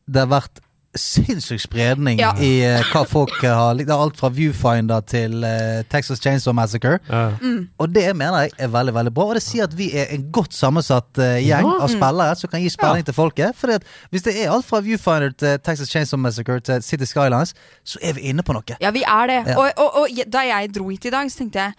det 0.09 0.25
har 0.25 0.31
vært 0.33 0.59
sinnssyk 0.95 1.59
spredning 1.63 2.19
Ja. 2.19 2.31
i 2.37 2.61
uh, 2.67 2.83
hva 2.91 3.01
folk 3.09 3.33
eh, 3.43 3.49
har 3.53 3.73
likt. 3.77 3.89
Alt 3.93 4.17
fra 4.19 4.29
Viewfinder 4.33 5.01
til 5.09 5.39
uh, 5.43 5.81
Texas 5.89 6.21
Chainsaw 6.21 6.53
Massacre. 6.53 6.99
Ja. 7.09 7.31
mm, 7.41 7.69
Og 7.79 7.89
det 7.95 8.05
mener 8.15 8.45
jeg 8.45 8.51
er 8.57 8.67
veldig 8.73 8.93
veldig 8.93 9.13
bra. 9.15 9.25
Og 9.31 9.35
det 9.39 9.43
sier 9.45 9.65
at 9.67 9.73
vi 9.77 9.89
er 9.97 10.11
en 10.13 10.27
godt 10.35 10.53
sammensatt 10.53 11.17
gjeng 11.17 11.65
Ja. 11.67 11.73
av 11.81 11.89
spillere 11.89 12.35
som 12.39 12.49
kan 12.53 12.61
gi 12.61 12.69
spenning 12.69 13.05
til 13.07 13.13
folket. 13.17 13.55
For 13.57 13.73
hvis 14.11 14.21
det 14.27 14.35
er 14.43 14.51
alt 14.53 14.65
fra 14.69 14.79
Viewfinder 14.85 15.33
til 15.37 15.59
Texas 15.65 15.89
Chainsaw 15.89 16.19
Massacre 16.19 16.59
til 16.59 16.81
City 16.83 17.05
Skylines, 17.09 17.53
så 17.83 17.99
er 18.01 18.13
vi 18.13 18.29
inne 18.29 18.43
på 18.43 18.53
noe. 18.53 18.77
ja, 18.81 18.91
vi 18.91 19.03
er 19.07 19.27
det. 19.27 19.41
Ja. 19.47 19.57
Og, 19.57 19.71
og, 19.77 20.01
og 20.03 20.23
da 20.33 20.45
jeg 20.47 20.73
dro 20.75 20.89
hit 20.89 21.05
i 21.05 21.09
dag, 21.13 21.31
så 21.31 21.37
tenkte 21.43 21.59
jeg 21.59 21.73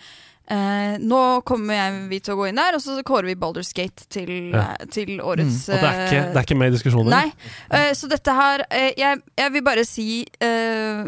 eh, 0.50 0.96
nå 1.00 1.20
kommer 1.48 1.74
jeg, 1.74 2.08
vi 2.10 2.18
til 2.20 2.34
å 2.34 2.36
gå 2.42 2.48
inn 2.50 2.56
der, 2.60 2.74
og 2.76 2.82
så 2.84 2.98
kårer 3.06 3.30
vi 3.32 3.34
Baldur's 3.40 3.72
Gate 3.74 4.06
til, 4.12 4.50
Ja. 4.52 4.74
eh, 4.80 4.86
til 4.92 5.20
årets 5.20 5.68
Og 5.68 5.80
det 5.80 5.90
er, 5.90 6.00
ikke, 6.06 6.22
det 6.32 6.36
er 6.36 6.46
ikke 6.48 6.58
med 6.60 6.72
i 6.72 6.76
diskusjonen? 6.76 7.10
Nei. 7.10 7.32
eh, 7.70 7.92
så 7.94 8.08
dette 8.10 8.32
her 8.36 8.64
eh, 8.70 8.92
jeg, 8.98 9.20
jeg 9.38 9.52
vil 9.52 9.62
bare 9.64 9.84
si 9.88 10.08
eh, 10.40 11.04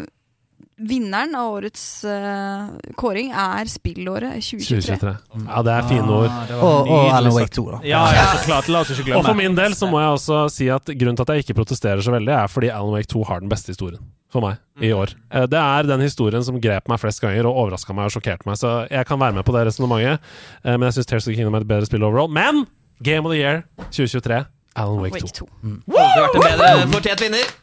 Vinneren 0.77 1.33
av 1.35 1.55
årets 1.55 1.83
uh, 2.05 2.67
kåring 3.01 3.31
er 3.33 3.65
spillåret 3.65 4.35
2023. 4.45 4.97
2023. 4.99 5.45
Ja, 5.47 5.61
det 5.65 5.71
er 5.73 5.87
fine 5.89 6.05
ord. 6.13 6.27
Ah, 6.29 6.51
Og, 6.61 6.91
og 6.93 7.07
Alan. 7.17 7.33
Wake 7.33 7.49
2, 7.55 7.63
da. 7.71 7.79
Ja, 7.89 8.03
ja, 8.13 8.25
så 8.35 8.43
klart. 8.45 8.69
La 8.69 8.83
oss 8.85 8.91
ikke 8.93 9.07
glemme. 9.07 9.23
Og 9.23 9.25
for 9.25 9.39
min 9.39 9.57
del 9.57 9.73
så 9.73 9.89
må 9.89 9.97
jeg 10.03 10.11
også 10.19 10.43
si 10.53 10.67
at 10.69 10.85
grunnen 10.93 11.17
til 11.17 11.25
at 11.25 11.33
jeg 11.33 11.47
ikke 11.47 11.55
protesterer 11.57 12.03
så 12.05 12.13
veldig, 12.13 12.29
er 12.43 12.51
fordi 12.53 12.69
Alan 12.69 12.93
Wake 12.93 13.09
2 13.09 13.23
har 13.25 13.41
den 13.41 13.49
beste 13.49 13.73
historien 13.73 14.03
for 14.29 14.45
meg 14.45 14.59
i 14.85 14.91
år. 14.93 15.15
Eh, 15.33 15.47
Det 15.49 15.57
er 15.63 15.89
den 15.89 16.03
historien 16.05 16.43
som 16.45 16.61
grep 16.61 16.89
meg 16.91 17.01
flest 17.01 17.23
ganger 17.25 17.49
og 17.49 17.57
overraska 17.63 17.95
meg 17.97 18.11
og 18.11 18.13
sjokkerte 18.19 18.45
meg. 18.45 18.59
Så 18.61 18.75
jeg 18.91 19.07
kan 19.09 19.17
være 19.23 19.33
med 19.39 19.47
på 19.49 19.55
det 19.57 19.65
resonnementet, 19.71 20.21
eh, 20.61 20.75
men 20.77 20.91
jeg 20.91 20.99
syns 20.99 21.09
Tears 21.09 21.25
of 21.25 21.31
the 21.33 21.39
Kingdom 21.39 21.57
er 21.57 21.65
et 21.65 21.71
bedre 21.73 21.89
spill 21.89 22.05
overall. 22.05 22.29
Men 22.29 22.67
Game 23.01 23.25
of 23.25 23.33
the 23.33 23.39
Year 23.41 23.63
2023, 23.89 24.43
Alan 24.77 25.01
Wake 25.01 25.17
2. 25.25 25.25
Wake 25.25 25.41
2. 25.41 25.49
Aldri 25.89 26.21
vært 26.21 26.37
en 26.37 26.61
bedre 26.61 26.91
fortjent 26.93 27.25
vinner. 27.25 27.55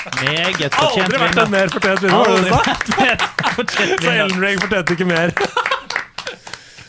Meget 0.00 0.74
fortjent 0.74 1.06
Aldri 1.06 1.18
vært 1.20 1.38
en 1.42 1.50
mer 1.52 1.72
fortjent 1.72 2.02
vinner, 2.04 2.24
Så 4.00 4.12
Ellen 4.14 4.40
Ring 4.40 4.60
fortjente 4.62 4.96
ikke 4.96 5.08
mer. 5.08 5.32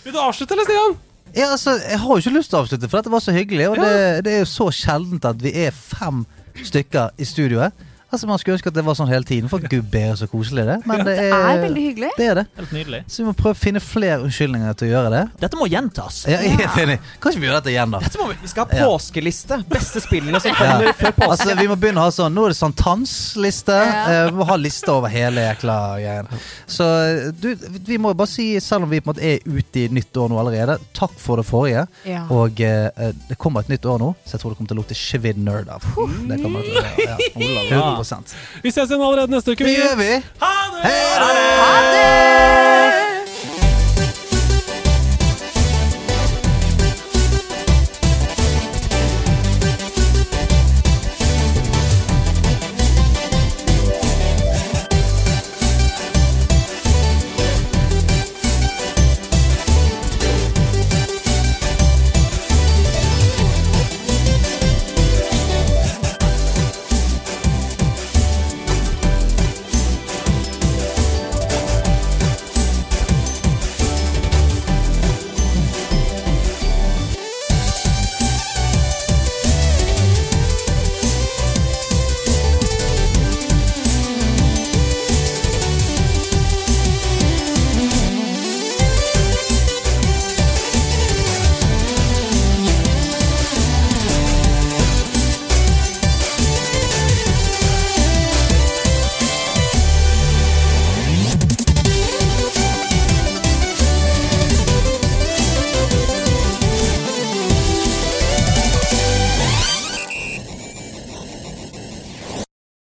Vil 0.06 0.14
du 0.16 0.20
avslutte, 0.22 0.56
eller, 0.56 0.68
Stian? 0.70 0.96
Ja, 1.36 1.52
altså, 1.52 1.78
jeg 1.80 2.00
har 2.00 2.10
jo 2.10 2.20
ikke 2.24 2.34
lyst 2.38 2.52
til 2.52 2.60
å 2.60 2.64
avslutte, 2.66 2.90
for 2.90 3.00
dette 3.00 3.14
var 3.14 3.24
så 3.24 3.36
hyggelig. 3.36 3.70
Og 3.72 3.80
det, 3.80 3.92
det 4.26 4.34
er 4.36 4.44
jo 4.44 4.50
så 4.52 4.68
sjeldent 4.76 5.28
at 5.28 5.44
vi 5.44 5.54
er 5.66 5.76
fem 5.76 6.24
stykker 6.68 7.14
i 7.22 7.28
studioet. 7.28 7.88
Altså, 8.12 8.28
Man 8.28 8.38
skulle 8.42 8.58
ønske 8.58 8.68
at 8.68 8.76
det 8.76 8.84
var 8.86 8.96
sånn 9.00 9.08
hele 9.08 9.24
tiden, 9.24 9.48
for 9.50 9.60
gud 9.64 9.86
bedre 9.92 10.18
så 10.20 10.28
koselig 10.28 10.66
det 10.68 10.74
er. 10.78 10.82
Men 10.86 11.00
det 11.06 11.16
Det 11.18 11.28
er, 11.32 11.46
er 11.52 11.62
veldig 11.64 11.84
hyggelig. 11.88 12.10
det 12.18 12.26
er 12.28 12.36
det. 12.42 12.46
Helt 12.58 12.72
nydelig. 12.76 13.00
Så 13.08 13.22
vi 13.24 13.28
må 13.30 13.34
prøve 13.40 13.56
å 13.56 13.60
finne 13.62 13.80
flere 13.80 14.18
unnskyldninger 14.26 14.74
til 14.82 14.88
å 14.88 14.92
gjøre 14.92 15.12
det. 15.16 15.22
Dette 15.46 15.60
må 15.60 15.68
gjentas. 15.72 16.18
Ja, 16.28 16.42
jeg 16.44 16.54
er 16.58 16.66
helt 16.66 16.82
enig. 16.84 16.98
Kanskje 17.24 17.40
vi 17.40 17.48
gjør 17.48 17.58
dette 17.62 17.72
igjen, 17.72 17.92
da? 17.96 18.00
Dette 18.04 18.20
må 18.20 18.28
vi, 18.32 18.36
vi 18.42 18.52
skal 18.52 18.68
ha 18.68 18.88
påskeliste. 18.92 19.62
Beste 19.72 20.02
spillene 20.04 20.42
som 20.44 20.52
Ja. 20.52 20.78
før 20.92 21.12
påske. 21.16 21.30
Altså, 21.32 21.56
Vi 21.62 21.68
må 21.72 21.76
begynne 21.80 22.04
å 22.04 22.08
ha 22.10 22.12
sånn 22.12 22.34
Nå 22.36 22.46
er 22.46 22.54
det 22.54 22.58
sankthansliste. 22.60 23.78
Ja. 23.80 24.26
Eh, 24.26 24.26
vi 24.32 24.38
må 24.42 24.46
ha 24.50 24.56
liste 24.60 24.92
over 24.92 25.08
hele 25.12 25.42
jækla 25.48 25.78
greien. 26.02 26.28
Så 26.68 26.86
du, 27.42 27.56
vi 27.88 27.98
må 27.98 28.14
bare 28.18 28.28
si, 28.28 28.60
selv 28.60 28.84
om 28.84 28.90
vi 28.92 29.00
på 29.02 29.10
en 29.12 29.16
måte 29.16 29.24
er 29.24 29.40
ute 29.46 29.86
i 29.86 29.88
nytt 29.94 30.16
år 30.18 30.30
nå 30.32 30.40
allerede, 30.42 30.78
takk 30.98 31.16
for 31.22 31.40
det 31.42 31.46
forrige. 31.48 31.86
Ja. 32.08 32.26
Og 32.34 32.60
eh, 32.62 32.90
det 33.30 33.38
kommer 33.42 33.62
et 33.64 33.72
nytt 33.72 33.86
år 33.88 34.00
nå, 34.04 34.12
så 34.26 34.36
jeg 34.36 34.44
tror 34.44 34.52
det 34.54 34.58
kommer 34.62 34.74
til 34.74 34.78
å 34.78 34.82
lukte 34.84 34.98
svidd 35.00 35.40
nerd 35.42 35.70
av. 35.72 35.82
Det 36.28 36.42
kommer 36.44 36.68
til 36.68 36.80
å. 36.80 36.86
Ja, 37.02 37.18
100 37.36 38.01
Vi 38.64 38.72
ses 38.72 38.90
igjen 38.90 39.02
allerede 39.02 39.32
neste 39.32 39.52
uke. 39.56 39.64
Det 39.68 39.76
gjør 39.78 39.96
vi. 40.02 40.12
Ha 40.42 40.56
det! 40.74 40.82
Hei 40.88 40.98
det! 41.20 41.46
Ha 41.62 41.78
det! 41.92 42.21